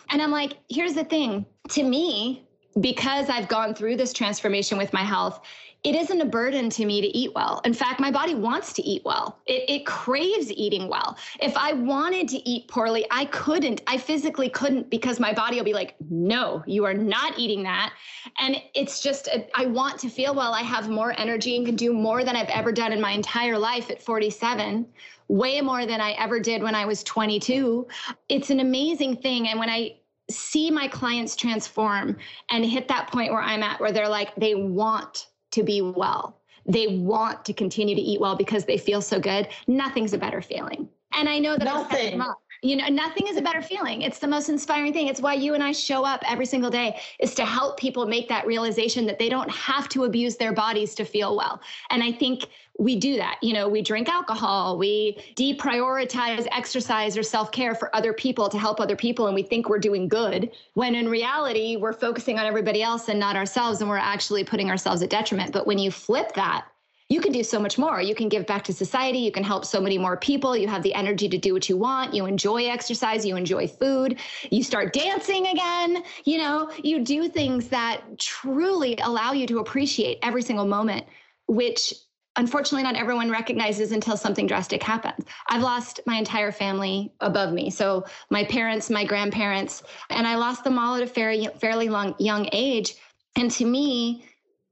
and 0.09 0.21
I'm 0.21 0.31
like, 0.31 0.57
Here's 0.69 0.93
the 0.93 1.03
thing 1.05 1.45
to 1.69 1.83
me, 1.83 2.45
because 2.81 3.29
I've 3.29 3.47
gone 3.47 3.73
through 3.73 3.95
this 3.95 4.11
transformation 4.11 4.77
with 4.77 4.91
my 4.91 5.03
health, 5.03 5.41
it 5.85 5.93
isn't 5.93 6.19
a 6.19 6.25
burden 6.25 6.67
to 6.71 6.83
me 6.83 6.99
to 6.99 7.07
eat 7.15 7.31
well. 7.35 7.61
In 7.63 7.71
fact, 7.71 7.99
my 7.99 8.09
body 8.09 8.33
wants 8.33 8.73
to 8.73 8.81
eat 8.81 9.03
well. 9.05 9.37
It, 9.45 9.69
it, 9.69 9.85
craves 9.85 10.51
eating 10.51 10.87
well. 10.87 11.15
If 11.39 11.55
I 11.55 11.73
wanted 11.73 12.27
to 12.29 12.49
eat 12.49 12.67
poorly, 12.67 13.05
I 13.11 13.25
couldn't. 13.25 13.83
I 13.85 13.99
physically 13.99 14.49
couldn't 14.49 14.89
because 14.89 15.19
my 15.19 15.31
body 15.31 15.57
will 15.57 15.63
be 15.63 15.73
like, 15.73 15.93
no, 16.09 16.63
you 16.65 16.85
are 16.85 16.93
not 16.95 17.37
eating 17.37 17.61
that. 17.63 17.93
And 18.39 18.55
it's 18.73 18.99
just, 18.99 19.27
a, 19.27 19.47
I 19.53 19.67
want 19.67 19.99
to 19.99 20.09
feel 20.09 20.33
well. 20.33 20.55
I 20.55 20.63
have 20.63 20.89
more 20.89 21.13
energy 21.19 21.55
and 21.55 21.67
can 21.67 21.75
do 21.75 21.93
more 21.93 22.23
than 22.23 22.35
I've 22.35 22.49
ever 22.49 22.71
done 22.71 22.91
in 22.91 22.99
my 22.99 23.11
entire 23.11 23.57
life 23.57 23.91
at 23.91 24.01
47 24.01 24.87
way 25.27 25.61
more 25.61 25.85
than 25.85 26.01
I 26.01 26.11
ever 26.13 26.39
did 26.39 26.63
when 26.63 26.73
I 26.73 26.85
was 26.85 27.03
22. 27.03 27.87
It's 28.29 28.49
an 28.49 28.59
amazing 28.59 29.17
thing. 29.17 29.49
And 29.49 29.59
when 29.59 29.69
I 29.69 29.97
see 30.31 30.71
my 30.71 30.87
clients 30.87 31.35
transform 31.35 32.17
and 32.49 32.65
hit 32.65 32.87
that 32.87 33.11
point 33.11 33.31
where 33.31 33.41
I'm 33.41 33.61
at, 33.61 33.79
where 33.79 33.91
they're 33.91 34.09
like, 34.09 34.35
they 34.35 34.55
want 34.55 35.27
to 35.55 35.63
be 35.63 35.81
well. 35.81 36.39
They 36.67 36.87
want 36.87 37.45
to 37.45 37.53
continue 37.53 37.95
to 37.95 38.01
eat 38.01 38.19
well 38.19 38.35
because 38.35 38.65
they 38.65 38.77
feel 38.77 39.01
so 39.01 39.19
good. 39.19 39.47
Nothing's 39.67 40.13
a 40.13 40.17
better 40.17 40.41
feeling. 40.41 40.89
And 41.13 41.29
I 41.29 41.39
know 41.39 41.57
that 41.57 41.65
Nothing. 41.65 42.21
You 42.65 42.77
know, 42.77 42.87
nothing 42.87 43.27
is 43.27 43.37
a 43.37 43.43
better 43.43 43.61
feeling. 43.61 44.01
It's 44.01 44.17
the 44.17 44.27
most 44.27 44.49
inspiring 44.49 44.91
thing. 44.91 45.07
It's 45.07 45.21
why 45.21 45.35
you 45.35 45.53
and 45.53 45.63
I 45.63 45.71
show 45.71 46.03
up 46.03 46.23
every 46.27 46.47
single 46.47 46.71
day 46.71 46.99
is 47.19 47.35
to 47.35 47.45
help 47.45 47.77
people 47.77 48.07
make 48.07 48.27
that 48.29 48.47
realization 48.47 49.05
that 49.05 49.19
they 49.19 49.29
don't 49.29 49.51
have 49.51 49.87
to 49.89 50.05
abuse 50.05 50.35
their 50.35 50.51
bodies 50.51 50.95
to 50.95 51.05
feel 51.05 51.35
well. 51.37 51.61
And 51.91 52.01
I 52.01 52.11
think 52.11 52.47
we 52.79 52.95
do 52.95 53.17
that. 53.17 53.37
You 53.43 53.53
know, 53.53 53.69
we 53.69 53.83
drink 53.83 54.09
alcohol, 54.09 54.79
we 54.79 55.15
deprioritize 55.35 56.47
exercise 56.51 57.15
or 57.15 57.21
self 57.23 57.51
care 57.51 57.75
for 57.75 57.95
other 57.95 58.13
people 58.13 58.49
to 58.49 58.57
help 58.57 58.79
other 58.79 58.95
people, 58.95 59.27
and 59.27 59.35
we 59.35 59.43
think 59.43 59.69
we're 59.69 59.77
doing 59.77 60.07
good, 60.07 60.49
when 60.73 60.95
in 60.95 61.07
reality, 61.07 61.77
we're 61.77 61.93
focusing 61.93 62.39
on 62.39 62.47
everybody 62.47 62.81
else 62.81 63.09
and 63.09 63.19
not 63.19 63.35
ourselves, 63.35 63.79
and 63.81 63.89
we're 63.89 63.97
actually 63.97 64.43
putting 64.43 64.71
ourselves 64.71 65.03
at 65.03 65.11
detriment. 65.11 65.53
But 65.53 65.67
when 65.67 65.77
you 65.77 65.91
flip 65.91 66.33
that, 66.33 66.65
you 67.07 67.21
can 67.21 67.31
do 67.31 67.43
so 67.43 67.59
much 67.59 67.77
more. 67.77 68.01
You 68.01 68.15
can 68.15 68.29
give 68.29 68.47
back 68.47 68.63
to 68.63 68.73
society. 68.73 69.19
You 69.19 69.31
can 69.31 69.43
help 69.43 69.63
so 69.63 69.79
many 69.79 69.97
more 69.97 70.17
people. 70.17 70.57
You 70.57 70.67
have 70.67 70.81
the 70.81 70.93
energy 70.93 71.29
to 71.29 71.37
do 71.37 71.53
what 71.53 71.69
you 71.69 71.77
want. 71.77 72.15
You 72.15 72.25
enjoy 72.25 72.65
exercise. 72.65 73.25
You 73.25 73.35
enjoy 73.35 73.67
food. 73.67 74.19
You 74.49 74.63
start 74.63 74.91
dancing 74.91 75.47
again. 75.47 76.03
You 76.23 76.39
know, 76.39 76.71
you 76.83 77.03
do 77.03 77.29
things 77.29 77.67
that 77.69 78.01
truly 78.17 78.97
allow 79.03 79.33
you 79.33 79.45
to 79.47 79.59
appreciate 79.59 80.17
every 80.23 80.41
single 80.41 80.65
moment, 80.65 81.05
which 81.47 81.93
unfortunately 82.37 82.83
not 82.83 82.95
everyone 82.95 83.29
recognizes 83.29 83.91
until 83.91 84.17
something 84.17 84.47
drastic 84.47 84.81
happens. 84.81 85.25
I've 85.49 85.61
lost 85.61 85.99
my 86.07 86.17
entire 86.17 86.51
family 86.51 87.13
above 87.21 87.53
me. 87.53 87.69
So 87.69 88.03
my 88.31 88.43
parents, 88.43 88.89
my 88.89 89.05
grandparents, 89.05 89.83
and 90.09 90.25
I 90.27 90.35
lost 90.35 90.63
them 90.63 90.79
all 90.79 90.95
at 90.95 91.03
a 91.03 91.07
fairly, 91.07 91.47
fairly 91.61 91.87
long, 91.87 92.15
young 92.17 92.49
age. 92.51 92.95
And 93.35 93.51
to 93.51 93.65
me, 93.65 94.25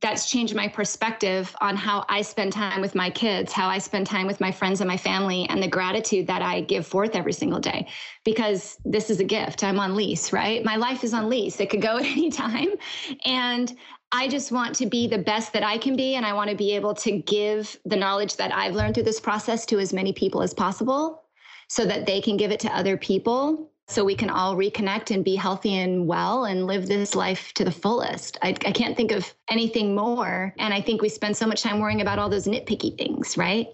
that's 0.03 0.29
changed 0.29 0.53
my 0.53 0.67
perspective 0.67 1.55
on 1.61 1.77
how 1.77 2.03
I 2.09 2.21
spend 2.21 2.51
time 2.51 2.81
with 2.81 2.93
my 2.93 3.09
kids, 3.09 3.53
how 3.53 3.69
I 3.69 3.77
spend 3.77 4.05
time 4.05 4.27
with 4.27 4.41
my 4.41 4.51
friends 4.51 4.81
and 4.81 4.87
my 4.87 4.97
family, 4.97 5.47
and 5.49 5.63
the 5.63 5.67
gratitude 5.67 6.27
that 6.27 6.41
I 6.41 6.59
give 6.59 6.85
forth 6.85 7.15
every 7.15 7.31
single 7.31 7.61
day. 7.61 7.87
Because 8.25 8.77
this 8.83 9.09
is 9.09 9.21
a 9.21 9.23
gift. 9.23 9.63
I'm 9.63 9.79
on 9.79 9.95
lease, 9.95 10.33
right? 10.33 10.63
My 10.65 10.75
life 10.75 11.05
is 11.05 11.13
on 11.13 11.29
lease. 11.29 11.61
It 11.61 11.69
could 11.69 11.81
go 11.81 11.97
at 11.99 12.05
any 12.05 12.29
time. 12.29 12.73
And 13.23 13.73
I 14.11 14.27
just 14.27 14.51
want 14.51 14.75
to 14.75 14.85
be 14.85 15.07
the 15.07 15.17
best 15.17 15.53
that 15.53 15.63
I 15.63 15.77
can 15.77 15.95
be. 15.95 16.15
And 16.15 16.25
I 16.25 16.33
want 16.33 16.49
to 16.49 16.55
be 16.55 16.75
able 16.75 16.93
to 16.95 17.19
give 17.19 17.79
the 17.85 17.95
knowledge 17.95 18.35
that 18.35 18.53
I've 18.53 18.75
learned 18.75 18.95
through 18.95 19.03
this 19.03 19.21
process 19.21 19.65
to 19.67 19.79
as 19.79 19.93
many 19.93 20.11
people 20.11 20.43
as 20.43 20.53
possible 20.53 21.23
so 21.69 21.85
that 21.85 22.05
they 22.05 22.19
can 22.19 22.35
give 22.35 22.51
it 22.51 22.59
to 22.59 22.75
other 22.75 22.97
people 22.97 23.72
so 23.87 24.03
we 24.03 24.15
can 24.15 24.29
all 24.29 24.55
reconnect 24.55 25.13
and 25.13 25.25
be 25.25 25.35
healthy 25.35 25.75
and 25.75 26.07
well 26.07 26.45
and 26.45 26.67
live 26.67 26.87
this 26.87 27.15
life 27.15 27.53
to 27.53 27.65
the 27.65 27.71
fullest. 27.71 28.37
I, 28.41 28.49
I, 28.49 28.71
can't 28.71 28.95
think 28.95 29.11
of 29.11 29.33
anything 29.49 29.93
more. 29.93 30.53
And 30.57 30.73
I 30.73 30.81
think 30.81 31.01
we 31.01 31.09
spend 31.09 31.35
so 31.35 31.45
much 31.45 31.61
time 31.61 31.79
worrying 31.79 32.01
about 32.01 32.17
all 32.17 32.29
those 32.29 32.47
nitpicky 32.47 32.97
things, 32.97 33.37
right? 33.37 33.67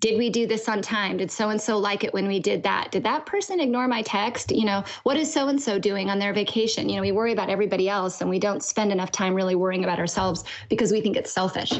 Did 0.00 0.18
we 0.18 0.30
do 0.30 0.48
this 0.48 0.68
on 0.68 0.82
time? 0.82 1.16
Did 1.16 1.30
so 1.30 1.50
and 1.50 1.60
so 1.60 1.78
like 1.78 2.02
it 2.02 2.12
when 2.12 2.26
we 2.26 2.40
did 2.40 2.64
that? 2.64 2.90
Did 2.90 3.04
that 3.04 3.24
person 3.24 3.60
ignore 3.60 3.86
my 3.86 4.02
text? 4.02 4.50
You 4.50 4.64
know, 4.64 4.82
what 5.04 5.16
is 5.16 5.32
so 5.32 5.46
and 5.46 5.62
so 5.62 5.78
doing 5.78 6.10
on 6.10 6.18
their 6.18 6.32
vacation? 6.32 6.88
You 6.88 6.96
know, 6.96 7.02
we 7.02 7.12
worry 7.12 7.32
about 7.32 7.48
everybody 7.48 7.88
else 7.88 8.20
and 8.20 8.28
we 8.28 8.40
don't 8.40 8.64
spend 8.64 8.90
enough 8.90 9.12
time 9.12 9.32
really 9.32 9.54
worrying 9.54 9.84
about 9.84 10.00
ourselves 10.00 10.42
because 10.68 10.90
we 10.90 11.00
think 11.00 11.16
it's 11.16 11.30
selfish. 11.30 11.72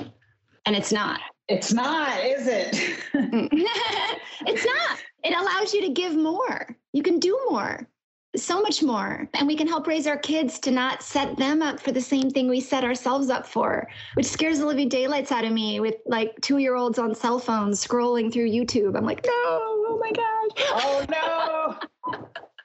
And 0.66 0.76
it's 0.76 0.92
not. 0.92 1.20
It's 1.48 1.72
not, 1.72 2.24
is 2.24 2.46
it? 2.46 2.74
Mm. 3.12 3.48
it's 4.46 4.64
not. 4.64 4.98
It 5.24 5.35
allows 5.35 5.72
you 5.72 5.82
to 5.82 5.90
give 5.90 6.14
more. 6.14 6.76
You 6.92 7.02
can 7.02 7.18
do 7.18 7.38
more 7.48 7.88
so 8.37 8.62
much 8.62 8.82
more. 8.82 9.28
And 9.35 9.46
we 9.46 9.56
can 9.56 9.66
help 9.66 9.87
raise 9.87 10.06
our 10.06 10.16
kids 10.16 10.58
to 10.61 10.70
not 10.70 11.02
set 11.02 11.37
them 11.37 11.62
up 11.62 11.78
for 11.78 11.92
the 11.92 12.00
same 12.00 12.30
thing 12.30 12.48
we 12.48 12.61
set 12.61 12.85
ourselves 12.85 13.28
up 13.28 13.46
for, 13.46 13.87
which 14.14 14.26
scares 14.26 14.61
the 14.61 14.66
living 14.66 14.88
daylights 14.88 15.32
out 15.32 15.44
of 15.44 15.52
me 15.52 15.80
with 15.80 15.96
like 16.06 16.35
two 16.40 16.58
year 16.58 16.74
olds 16.74 16.98
on 16.98 17.14
cell 17.14 17.38
phones 17.38 17.85
scrolling 17.87 18.32
through 18.32 18.48
YouTube. 18.48 18.96
I'm 18.96 19.04
like, 19.04 19.24
no, 19.24 19.32
oh 19.35 19.98
my 20.00 20.12
gosh. 20.12 20.66
Oh 20.70 21.06
no. 21.11 22.18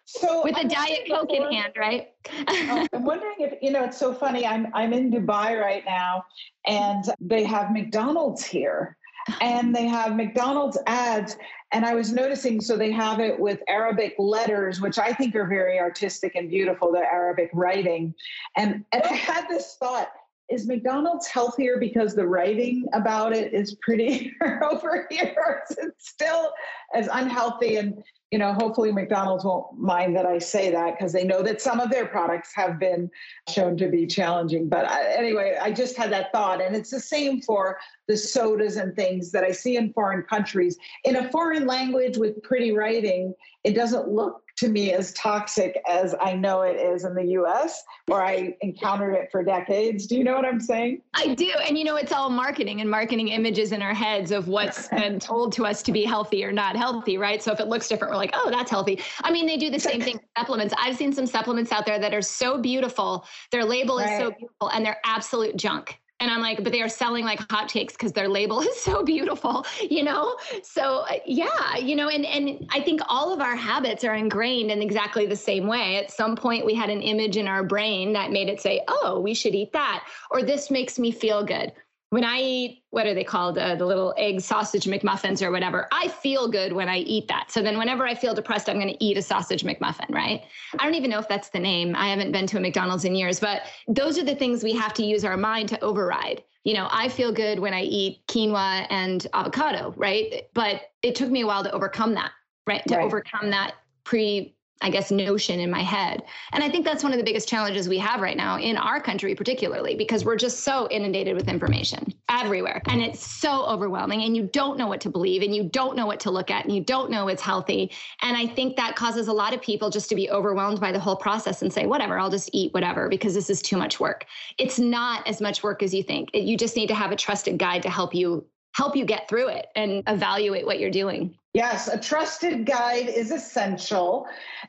So 0.05 0.41
with 0.41 0.55
I'm 0.55 0.67
a 0.67 0.69
diet 0.69 1.07
coke 1.09 1.33
in 1.33 1.51
hand, 1.51 1.73
right? 1.77 2.11
Oh, 2.47 2.87
I'm 2.93 3.03
wondering 3.03 3.35
if 3.39 3.55
you 3.61 3.71
know. 3.71 3.83
It's 3.83 3.97
so 3.97 4.13
funny. 4.13 4.47
I'm 4.47 4.67
I'm 4.73 4.93
in 4.93 5.11
Dubai 5.11 5.59
right 5.59 5.83
now, 5.85 6.23
and 6.65 7.03
they 7.19 7.43
have 7.43 7.73
McDonald's 7.73 8.45
here, 8.45 8.95
and 9.41 9.75
they 9.75 9.87
have 9.87 10.15
McDonald's 10.15 10.77
ads, 10.87 11.37
and 11.71 11.85
I 11.85 11.95
was 11.95 12.11
noticing, 12.11 12.61
so 12.61 12.77
they 12.77 12.91
have 12.91 13.19
it 13.19 13.39
with 13.39 13.59
Arabic 13.67 14.15
letters, 14.17 14.79
which 14.79 14.97
I 14.97 15.13
think 15.13 15.35
are 15.35 15.47
very 15.47 15.79
artistic 15.79 16.35
and 16.35 16.49
beautiful, 16.49 16.91
the 16.91 16.99
Arabic 16.99 17.49
writing. 17.53 18.13
And, 18.55 18.85
and 18.91 19.03
I 19.03 19.13
had 19.13 19.47
this 19.49 19.75
thought 19.79 20.09
is 20.49 20.67
McDonald's 20.67 21.27
healthier 21.27 21.77
because 21.77 22.15
the 22.15 22.27
writing 22.27 22.85
about 22.93 23.35
it 23.35 23.53
is 23.53 23.75
pretty 23.75 24.33
over 24.61 25.07
here? 25.09 25.63
It's 25.69 26.09
still 26.09 26.53
as 26.93 27.09
unhealthy? 27.11 27.75
And 27.77 28.03
you 28.31 28.39
know, 28.39 28.51
hopefully 28.53 28.91
McDonald's 28.91 29.45
won't 29.45 29.79
mind 29.79 30.15
that 30.17 30.25
I 30.25 30.37
say 30.37 30.69
that 30.71 30.97
because 30.97 31.13
they 31.13 31.23
know 31.23 31.41
that 31.43 31.61
some 31.61 31.79
of 31.79 31.89
their 31.89 32.05
products 32.05 32.51
have 32.55 32.77
been 32.77 33.09
shown 33.47 33.77
to 33.77 33.87
be 33.87 34.05
challenging. 34.05 34.67
But 34.67 34.85
I, 34.85 35.13
anyway, 35.13 35.57
I 35.61 35.71
just 35.71 35.95
had 35.95 36.11
that 36.11 36.33
thought. 36.33 36.61
And 36.61 36.75
it's 36.75 36.89
the 36.89 36.99
same 36.99 37.41
for 37.41 37.77
the 38.09 38.17
sodas 38.17 38.75
and 38.75 38.93
things 38.95 39.31
that 39.31 39.45
I 39.45 39.51
see 39.51 39.77
in 39.77 39.93
foreign 39.93 40.23
countries. 40.23 40.77
In 41.05 41.15
a 41.15 41.31
foreign 41.31 41.65
language 41.65 42.17
with 42.17 42.43
pretty 42.43 42.73
writing, 42.73 43.33
it 43.63 43.75
doesn't 43.75 44.09
look 44.09 44.43
to 44.57 44.69
me 44.69 44.91
as 44.91 45.13
toxic 45.13 45.81
as 45.87 46.15
I 46.19 46.33
know 46.33 46.61
it 46.61 46.75
is 46.75 47.05
in 47.05 47.13
the 47.13 47.25
US, 47.39 47.83
where 48.07 48.23
I 48.23 48.55
encountered 48.61 49.13
it 49.13 49.29
for 49.31 49.43
decades. 49.43 50.07
Do 50.07 50.15
you 50.15 50.23
know 50.23 50.35
what 50.35 50.45
I'm 50.45 50.59
saying? 50.59 51.01
I 51.13 51.35
do. 51.35 51.51
And 51.67 51.77
you 51.77 51.83
know, 51.83 51.95
it's 51.95 52.11
all 52.11 52.29
marketing 52.29 52.81
and 52.81 52.89
marketing 52.89 53.27
images 53.29 53.71
in 53.71 53.81
our 53.81 53.93
heads 53.93 54.31
of 54.31 54.47
what's 54.47 54.87
been 54.89 55.19
told 55.19 55.53
to 55.53 55.65
us 55.65 55.83
to 55.83 55.91
be 55.91 56.03
healthy 56.03 56.43
or 56.43 56.51
not 56.51 56.75
healthy, 56.75 57.17
right? 57.17 57.41
So 57.41 57.51
if 57.51 57.59
it 57.59 57.67
looks 57.67 57.87
different, 57.87 58.11
we're 58.11 58.17
like, 58.17 58.31
oh, 58.33 58.49
that's 58.49 58.71
healthy. 58.71 58.99
I 59.23 59.31
mean, 59.31 59.45
they 59.45 59.57
do 59.57 59.69
the 59.69 59.79
same 59.79 60.01
thing 60.01 60.15
with 60.15 60.25
supplements. 60.37 60.73
I've 60.77 60.97
seen 60.97 61.13
some 61.13 61.27
supplements 61.27 61.71
out 61.71 61.85
there 61.85 61.99
that 61.99 62.13
are 62.13 62.21
so 62.21 62.57
beautiful, 62.57 63.25
their 63.51 63.63
label 63.63 63.97
right. 63.97 64.11
is 64.11 64.19
so 64.19 64.31
beautiful, 64.31 64.69
and 64.69 64.85
they're 64.85 64.99
absolute 65.05 65.55
junk 65.55 65.99
and 66.19 66.31
i'm 66.31 66.41
like 66.41 66.63
but 66.63 66.71
they 66.71 66.81
are 66.81 66.89
selling 66.89 67.23
like 67.25 67.39
hotcakes 67.47 67.91
because 67.91 68.11
their 68.11 68.27
label 68.27 68.59
is 68.69 68.79
so 68.79 69.03
beautiful 69.03 69.65
you 69.89 70.03
know? 70.03 70.37
So 70.63 71.05
uh, 71.09 71.19
yeah 71.25 71.77
you 71.77 71.95
know 71.95 72.09
and 72.09 72.25
and 72.25 72.67
i 72.71 72.81
think 72.81 73.01
all 73.07 73.33
of 73.33 73.41
our 73.41 73.55
habits 73.55 74.03
are 74.03 74.15
ingrained 74.15 74.71
in 74.71 74.81
exactly 74.81 75.25
the 75.25 75.35
same 75.35 75.67
way. 75.67 75.97
At 75.97 76.11
some 76.11 76.35
point 76.35 76.65
we 76.65 76.73
had 76.73 76.89
an 76.89 77.01
image 77.01 77.37
in 77.37 77.47
our 77.47 77.63
brain 77.63 78.13
that 78.13 78.31
made 78.31 78.49
it 78.49 78.61
say 78.61 78.81
oh 78.87 79.19
we 79.19 79.33
should 79.33 79.55
eat 79.55 79.71
that 79.73 80.07
or 80.31 80.41
this 80.43 80.71
makes 80.71 80.99
me 80.99 81.11
feel 81.11 81.43
good 81.43 81.71
when 82.09 82.23
I 82.23 82.39
eat, 82.39 82.83
what 82.91 83.05
are 83.05 83.13
they 83.13 83.23
called? 83.23 83.57
Uh, 83.57 83.75
the 83.75 83.85
little 83.85 84.13
egg 84.17 84.39
sausage 84.39 84.85
McMuffins 84.85 85.41
or 85.41 85.51
whatever. 85.51 85.87
I 85.91 86.07
feel 86.07 86.47
good 86.47 86.71
when 86.71 86.87
I 86.87 86.99
eat 86.99 87.27
that. 87.27 87.51
So 87.51 87.61
then, 87.61 87.77
whenever 87.77 88.05
I 88.07 88.15
feel 88.15 88.33
depressed, 88.33 88.69
I'm 88.69 88.79
going 88.79 88.93
to 88.93 89.03
eat 89.03 89.17
a 89.17 89.21
sausage 89.21 89.63
McMuffin, 89.63 90.09
right? 90.09 90.43
I 90.79 90.85
don't 90.85 90.95
even 90.95 91.09
know 91.09 91.19
if 91.19 91.27
that's 91.27 91.49
the 91.49 91.59
name. 91.59 91.95
I 91.95 92.09
haven't 92.09 92.31
been 92.31 92.47
to 92.47 92.57
a 92.57 92.59
McDonald's 92.61 93.03
in 93.03 93.13
years, 93.13 93.39
but 93.39 93.63
those 93.87 94.17
are 94.17 94.23
the 94.23 94.35
things 94.35 94.63
we 94.63 94.73
have 94.73 94.93
to 94.95 95.03
use 95.03 95.25
our 95.25 95.37
mind 95.37 95.69
to 95.69 95.79
override. 95.83 96.43
You 96.63 96.73
know, 96.73 96.87
I 96.91 97.09
feel 97.09 97.31
good 97.31 97.59
when 97.59 97.73
I 97.73 97.81
eat 97.81 98.25
quinoa 98.27 98.87
and 98.89 99.25
avocado, 99.33 99.93
right? 99.97 100.43
But 100.53 100.81
it 101.01 101.15
took 101.15 101.29
me 101.29 101.41
a 101.41 101.47
while 101.47 101.63
to 101.63 101.71
overcome 101.71 102.13
that, 102.15 102.31
right? 102.65 102.83
To 102.87 102.95
right. 102.95 103.05
overcome 103.05 103.49
that 103.51 103.75
pre 104.03 104.56
I 104.81 104.89
guess, 104.89 105.09
notion 105.11 105.59
in 105.59 105.71
my 105.71 105.81
head. 105.81 106.23
And 106.51 106.63
I 106.63 106.69
think 106.69 106.85
that's 106.85 107.03
one 107.03 107.11
of 107.11 107.17
the 107.17 107.23
biggest 107.23 107.47
challenges 107.47 107.89
we 107.89 107.97
have 107.97 108.21
right 108.21 108.37
now 108.37 108.59
in 108.59 108.77
our 108.77 109.01
country, 109.01 109.33
particularly 109.33 109.95
because 109.95 110.23
we're 110.23 110.35
just 110.35 110.59
so 110.59 110.87
inundated 110.89 111.35
with 111.35 111.47
information 111.47 112.13
everywhere. 112.29 112.81
And 112.87 113.01
it's 113.01 113.25
so 113.25 113.65
overwhelming, 113.65 114.21
and 114.23 114.35
you 114.35 114.43
don't 114.53 114.77
know 114.77 114.87
what 114.87 115.01
to 115.01 115.09
believe, 115.09 115.41
and 115.41 115.55
you 115.55 115.63
don't 115.63 115.95
know 115.95 116.05
what 116.05 116.19
to 116.21 116.31
look 116.31 116.51
at, 116.51 116.65
and 116.65 116.75
you 116.75 116.83
don't 116.83 117.09
know 117.09 117.25
what's 117.25 117.41
healthy. 117.41 117.91
And 118.21 118.37
I 118.37 118.45
think 118.45 118.75
that 118.75 118.95
causes 118.95 119.27
a 119.27 119.33
lot 119.33 119.53
of 119.53 119.61
people 119.61 119.89
just 119.89 120.09
to 120.09 120.15
be 120.15 120.29
overwhelmed 120.29 120.79
by 120.79 120.91
the 120.91 120.99
whole 120.99 121.15
process 121.15 121.61
and 121.61 121.73
say, 121.73 121.85
whatever, 121.85 122.19
I'll 122.19 122.29
just 122.29 122.49
eat 122.53 122.73
whatever 122.73 123.09
because 123.09 123.33
this 123.33 123.49
is 123.49 123.61
too 123.61 123.77
much 123.77 123.99
work. 123.99 124.25
It's 124.57 124.77
not 124.77 125.27
as 125.27 125.41
much 125.41 125.63
work 125.63 125.81
as 125.81 125.93
you 125.93 126.03
think. 126.03 126.29
You 126.33 126.57
just 126.57 126.75
need 126.75 126.87
to 126.87 126.95
have 126.95 127.11
a 127.11 127.15
trusted 127.15 127.57
guide 127.57 127.81
to 127.83 127.89
help 127.89 128.13
you 128.13 128.45
help 128.75 128.95
you 128.95 129.05
get 129.05 129.27
through 129.27 129.47
it 129.47 129.67
and 129.75 130.03
evaluate 130.05 130.63
what 130.63 130.79
you're 130.79 130.91
doing. 130.91 131.35
Yes, 131.57 131.87
a 131.87 131.97
trusted 131.97 132.67
guide 132.67 133.09
is 133.09 133.31
essential. 133.31 134.27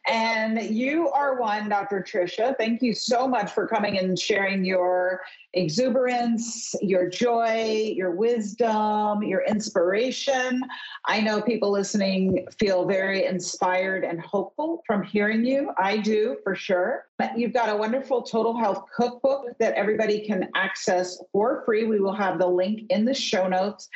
And 0.09 0.59
you 0.59 1.11
are 1.11 1.39
one, 1.39 1.69
Dr. 1.69 2.03
Tricia. 2.03 2.57
Thank 2.57 2.81
you 2.81 2.95
so 2.95 3.29
much 3.29 3.53
for 3.53 3.69
coming 3.69 3.99
and 3.99 4.19
sharing 4.19 4.65
your 4.65 5.21
exuberance, 5.53 6.75
your 6.81 7.07
joy, 7.11 7.93
your 7.95 8.13
wisdom, 8.13 9.23
your 9.23 9.45
inspiration. 9.45 10.63
I 11.05 11.21
know 11.21 11.43
people 11.43 11.71
listening 11.71 12.47
feel 12.59 12.87
very 12.87 13.27
inspired 13.27 14.03
and 14.03 14.19
hopeful 14.19 14.83
from 14.87 15.03
hearing 15.03 15.45
you. 15.45 15.73
I 15.77 15.99
do 15.99 16.39
for 16.43 16.55
sure. 16.55 17.08
You've 17.37 17.53
got 17.53 17.69
a 17.69 17.77
wonderful 17.77 18.23
total 18.23 18.57
health 18.57 18.85
cookbook 18.95 19.59
that 19.59 19.75
everybody 19.75 20.25
can 20.25 20.49
access 20.55 21.19
for 21.33 21.63
free. 21.65 21.85
We 21.85 21.99
will 21.99 22.15
have 22.15 22.39
the 22.39 22.47
link 22.47 22.83
in 22.91 23.05
the 23.05 23.15
show 23.15 23.49
notes. 23.49 23.89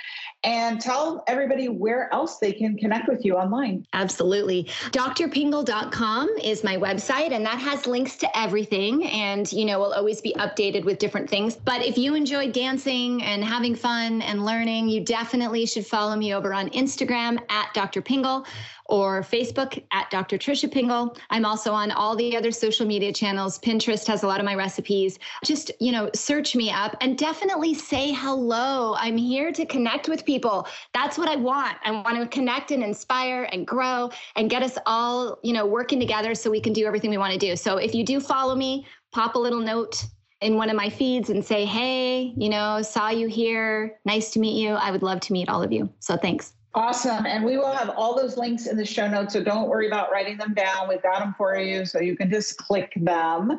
And 0.44 0.80
tell 0.80 1.22
everybody 1.28 1.68
where 1.68 2.12
else 2.12 2.38
they 2.38 2.52
can 2.52 2.76
connect 2.76 3.08
with 3.08 3.24
you 3.24 3.36
online. 3.36 3.86
Absolutely. 3.92 4.64
drpingel.com 4.90 6.30
is 6.42 6.64
my 6.64 6.76
website, 6.76 7.30
and 7.30 7.46
that 7.46 7.60
has 7.60 7.86
links 7.86 8.16
to 8.16 8.38
everything. 8.38 9.06
And, 9.06 9.50
you 9.52 9.66
know, 9.66 9.78
we'll 9.78 9.92
always 9.92 10.20
be 10.20 10.34
updated 10.34 10.84
with 10.84 10.98
different 10.98 11.30
things. 11.30 11.54
But 11.54 11.86
if 11.86 11.96
you 11.96 12.16
enjoy 12.16 12.50
dancing 12.50 13.22
and 13.22 13.44
having 13.44 13.76
fun 13.76 14.20
and 14.22 14.44
learning, 14.44 14.88
you 14.88 15.04
definitely 15.04 15.64
should 15.66 15.86
follow 15.86 16.16
me 16.16 16.34
over 16.34 16.52
on 16.52 16.70
Instagram 16.70 17.38
at 17.48 17.72
Dr. 17.72 18.02
Pingel 18.02 18.44
or 18.86 19.22
Facebook 19.22 19.82
at 19.92 20.10
Dr. 20.10 20.38
Tricia 20.38 20.70
Pingel. 20.72 21.16
I'm 21.30 21.44
also 21.44 21.72
on 21.72 21.90
all 21.90 22.16
the 22.16 22.36
other 22.36 22.50
social 22.50 22.86
media 22.86 23.12
channels. 23.12 23.58
Pinterest 23.58 24.06
has 24.06 24.22
a 24.22 24.26
lot 24.26 24.40
of 24.40 24.46
my 24.46 24.54
recipes. 24.54 25.18
Just, 25.44 25.70
you 25.80 25.92
know, 25.92 26.10
search 26.14 26.54
me 26.54 26.70
up 26.70 26.96
and 27.00 27.16
definitely 27.16 27.74
say 27.74 28.12
hello. 28.12 28.94
I'm 28.98 29.16
here 29.16 29.52
to 29.52 29.66
connect 29.66 30.08
with 30.08 30.24
people. 30.24 30.66
That's 30.94 31.18
what 31.18 31.28
I 31.28 31.36
want. 31.36 31.76
I 31.84 31.90
want 31.90 32.18
to 32.18 32.26
connect 32.26 32.70
and 32.70 32.82
inspire 32.82 33.48
and 33.52 33.66
grow 33.66 34.10
and 34.36 34.50
get 34.50 34.62
us 34.62 34.78
all, 34.86 35.38
you 35.42 35.52
know, 35.52 35.66
working 35.66 36.00
together 36.00 36.34
so 36.34 36.50
we 36.50 36.60
can 36.60 36.72
do 36.72 36.86
everything 36.86 37.10
we 37.10 37.18
want 37.18 37.32
to 37.32 37.38
do. 37.38 37.56
So 37.56 37.76
if 37.76 37.94
you 37.94 38.04
do 38.04 38.20
follow 38.20 38.54
me, 38.54 38.86
pop 39.12 39.34
a 39.34 39.38
little 39.38 39.60
note 39.60 40.04
in 40.40 40.56
one 40.56 40.68
of 40.68 40.76
my 40.76 40.90
feeds 40.90 41.30
and 41.30 41.44
say, 41.44 41.64
hey, 41.64 42.34
you 42.36 42.48
know, 42.48 42.82
saw 42.82 43.10
you 43.10 43.28
here. 43.28 43.98
Nice 44.04 44.30
to 44.32 44.40
meet 44.40 44.60
you. 44.60 44.70
I 44.74 44.90
would 44.90 45.02
love 45.02 45.20
to 45.20 45.32
meet 45.32 45.48
all 45.48 45.62
of 45.62 45.72
you. 45.72 45.88
So 46.00 46.16
thanks. 46.16 46.52
Awesome. 46.74 47.26
And 47.26 47.44
we 47.44 47.58
will 47.58 47.70
have 47.70 47.90
all 47.90 48.16
those 48.16 48.38
links 48.38 48.66
in 48.66 48.78
the 48.78 48.84
show 48.84 49.06
notes. 49.06 49.34
So 49.34 49.44
don't 49.44 49.68
worry 49.68 49.86
about 49.88 50.10
writing 50.10 50.38
them 50.38 50.54
down. 50.54 50.88
We've 50.88 51.02
got 51.02 51.18
them 51.18 51.34
for 51.36 51.54
you. 51.56 51.84
So 51.84 52.00
you 52.00 52.16
can 52.16 52.30
just 52.30 52.56
click 52.56 52.92
them. 52.96 53.58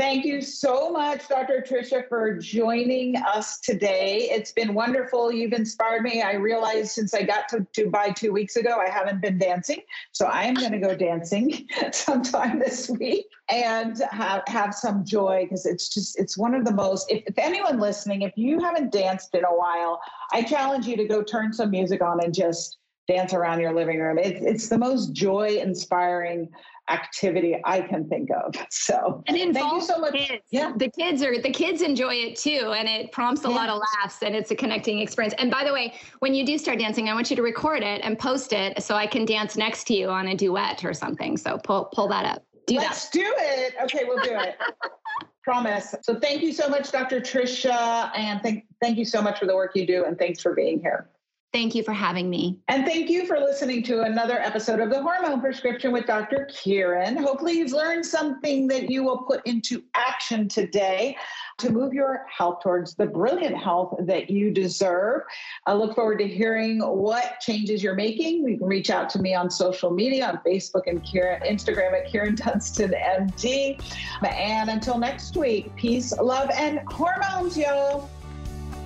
Thank 0.00 0.24
you 0.24 0.40
so 0.40 0.90
much, 0.90 1.28
Dr. 1.28 1.62
Tricia, 1.68 2.08
for 2.08 2.38
joining 2.38 3.16
us 3.16 3.60
today. 3.60 4.30
It's 4.30 4.50
been 4.50 4.72
wonderful. 4.72 5.30
You've 5.30 5.52
inspired 5.52 6.04
me. 6.04 6.22
I 6.22 6.36
realized 6.36 6.92
since 6.92 7.12
I 7.12 7.22
got 7.22 7.50
to 7.50 7.66
Dubai 7.76 8.16
two 8.16 8.32
weeks 8.32 8.56
ago, 8.56 8.78
I 8.78 8.88
haven't 8.88 9.20
been 9.20 9.36
dancing. 9.36 9.80
So 10.12 10.24
I 10.24 10.44
am 10.44 10.54
going 10.54 10.72
to 10.72 10.78
go 10.78 10.96
dancing 10.96 11.68
sometime 11.92 12.58
this 12.58 12.88
week 12.88 13.26
and 13.50 14.00
have, 14.10 14.42
have 14.46 14.74
some 14.74 15.04
joy 15.04 15.42
because 15.42 15.66
it's 15.66 15.92
just, 15.92 16.18
it's 16.18 16.38
one 16.38 16.54
of 16.54 16.64
the 16.64 16.72
most, 16.72 17.12
if, 17.12 17.22
if 17.26 17.36
anyone 17.36 17.78
listening, 17.78 18.22
if 18.22 18.32
you 18.36 18.58
haven't 18.58 18.92
danced 18.92 19.34
in 19.34 19.44
a 19.44 19.54
while, 19.54 20.00
I 20.32 20.44
challenge 20.44 20.86
you 20.86 20.96
to 20.96 21.04
go 21.04 21.22
turn 21.22 21.52
some 21.52 21.72
music 21.72 22.00
on 22.00 22.24
and 22.24 22.32
just 22.32 22.78
dance 23.06 23.34
around 23.34 23.60
your 23.60 23.74
living 23.74 23.98
room. 23.98 24.18
It's, 24.18 24.40
it's 24.40 24.68
the 24.70 24.78
most 24.78 25.12
joy 25.12 25.58
inspiring 25.60 26.48
activity 26.90 27.56
I 27.64 27.80
can 27.80 28.08
think 28.08 28.30
of. 28.30 28.54
So 28.70 29.22
and 29.26 29.54
thank 29.54 29.72
you 29.72 29.80
so 29.80 29.98
much. 29.98 30.14
Kids. 30.14 30.42
Yeah. 30.50 30.72
The 30.76 30.88
kids 30.90 31.22
are 31.22 31.40
the 31.40 31.50
kids 31.50 31.82
enjoy 31.82 32.14
it 32.14 32.36
too. 32.36 32.72
And 32.76 32.88
it 32.88 33.12
prompts 33.12 33.44
a 33.44 33.48
yeah. 33.48 33.54
lot 33.54 33.68
of 33.68 33.80
laughs 33.98 34.22
and 34.22 34.34
it's 34.34 34.50
a 34.50 34.56
connecting 34.56 35.00
experience. 35.00 35.34
And 35.38 35.50
by 35.50 35.64
the 35.64 35.72
way, 35.72 35.94
when 36.20 36.34
you 36.34 36.44
do 36.44 36.56
start 36.56 36.78
dancing, 36.78 37.08
I 37.08 37.14
want 37.14 37.30
you 37.30 37.36
to 37.36 37.42
record 37.42 37.82
it 37.82 38.00
and 38.02 38.18
post 38.18 38.52
it 38.52 38.82
so 38.82 38.94
I 38.94 39.06
can 39.06 39.24
dance 39.24 39.56
next 39.56 39.84
to 39.88 39.94
you 39.94 40.08
on 40.08 40.28
a 40.28 40.34
duet 40.34 40.84
or 40.84 40.94
something. 40.94 41.36
So 41.36 41.58
pull 41.58 41.86
pull 41.92 42.08
that 42.08 42.24
up. 42.24 42.42
Do 42.66 42.76
Let's 42.76 43.08
that. 43.08 43.12
do 43.12 43.34
it. 43.38 43.74
Okay, 43.82 44.04
we'll 44.04 44.22
do 44.22 44.38
it. 44.38 44.56
Promise. 45.44 45.94
So 46.02 46.18
thank 46.18 46.42
you 46.42 46.52
so 46.52 46.68
much, 46.68 46.92
Dr. 46.92 47.20
Tricia, 47.20 48.10
and 48.16 48.40
thank 48.42 48.64
thank 48.80 48.98
you 48.98 49.04
so 49.04 49.20
much 49.20 49.38
for 49.38 49.46
the 49.46 49.54
work 49.54 49.72
you 49.74 49.86
do, 49.86 50.04
and 50.04 50.18
thanks 50.18 50.40
for 50.40 50.54
being 50.54 50.80
here. 50.80 51.08
Thank 51.52 51.74
you 51.74 51.82
for 51.82 51.92
having 51.92 52.30
me. 52.30 52.60
And 52.68 52.86
thank 52.86 53.10
you 53.10 53.26
for 53.26 53.40
listening 53.40 53.82
to 53.84 54.02
another 54.02 54.38
episode 54.38 54.78
of 54.78 54.88
the 54.88 55.02
Hormone 55.02 55.40
Prescription 55.40 55.90
with 55.90 56.06
Dr. 56.06 56.48
Kyrin. 56.48 57.18
Hopefully, 57.18 57.58
you've 57.58 57.72
learned 57.72 58.06
something 58.06 58.68
that 58.68 58.88
you 58.88 59.02
will 59.02 59.18
put 59.18 59.44
into 59.46 59.82
action 59.96 60.46
today 60.46 61.16
to 61.58 61.70
move 61.70 61.92
your 61.92 62.24
health 62.30 62.62
towards 62.62 62.94
the 62.94 63.06
brilliant 63.06 63.56
health 63.56 63.96
that 63.98 64.30
you 64.30 64.52
deserve. 64.52 65.22
I 65.66 65.72
look 65.72 65.96
forward 65.96 66.20
to 66.20 66.28
hearing 66.28 66.78
what 66.78 67.40
changes 67.40 67.82
you're 67.82 67.96
making. 67.96 68.48
You 68.48 68.56
can 68.56 68.68
reach 68.68 68.90
out 68.90 69.10
to 69.10 69.18
me 69.18 69.34
on 69.34 69.50
social 69.50 69.90
media 69.90 70.28
on 70.28 70.40
Facebook 70.46 70.86
and 70.86 71.02
Kyrin, 71.02 71.44
Instagram 71.50 71.94
at 71.94 72.12
Kyrin 72.12 72.36
Dunston 72.36 72.92
MD. 72.92 73.82
And 74.24 74.70
until 74.70 74.98
next 74.98 75.36
week, 75.36 75.74
peace, 75.74 76.16
love, 76.16 76.48
and 76.50 76.78
hormones, 76.86 77.58
yo. 77.58 78.08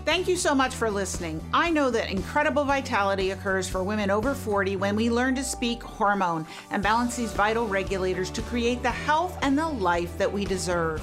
Thank 0.05 0.29
you 0.29 0.37
so 0.37 0.55
much 0.55 0.75
for 0.75 0.91
listening. 0.91 1.41
I 1.55 1.71
know 1.71 1.91
that 1.91 2.11
incredible 2.11 2.65
vitality 2.65 3.31
occurs 3.31 3.71
for 3.71 3.83
women 3.83 4.11
over 4.11 4.35
40 4.35 4.77
when 4.77 4.97
we 4.97 5.09
learn 5.09 5.35
to 5.37 5.43
speak 5.43 5.83
hormone 5.83 6.47
and 6.71 6.83
balance 6.83 7.17
these 7.17 7.33
vital 7.33 7.67
regulators 7.67 8.29
to 8.33 8.43
create 8.43 8.83
the 8.83 8.91
health 8.91 9.39
and 9.41 9.57
the 9.57 9.67
life 9.67 10.19
that 10.19 10.31
we 10.31 10.45
deserve. 10.45 11.03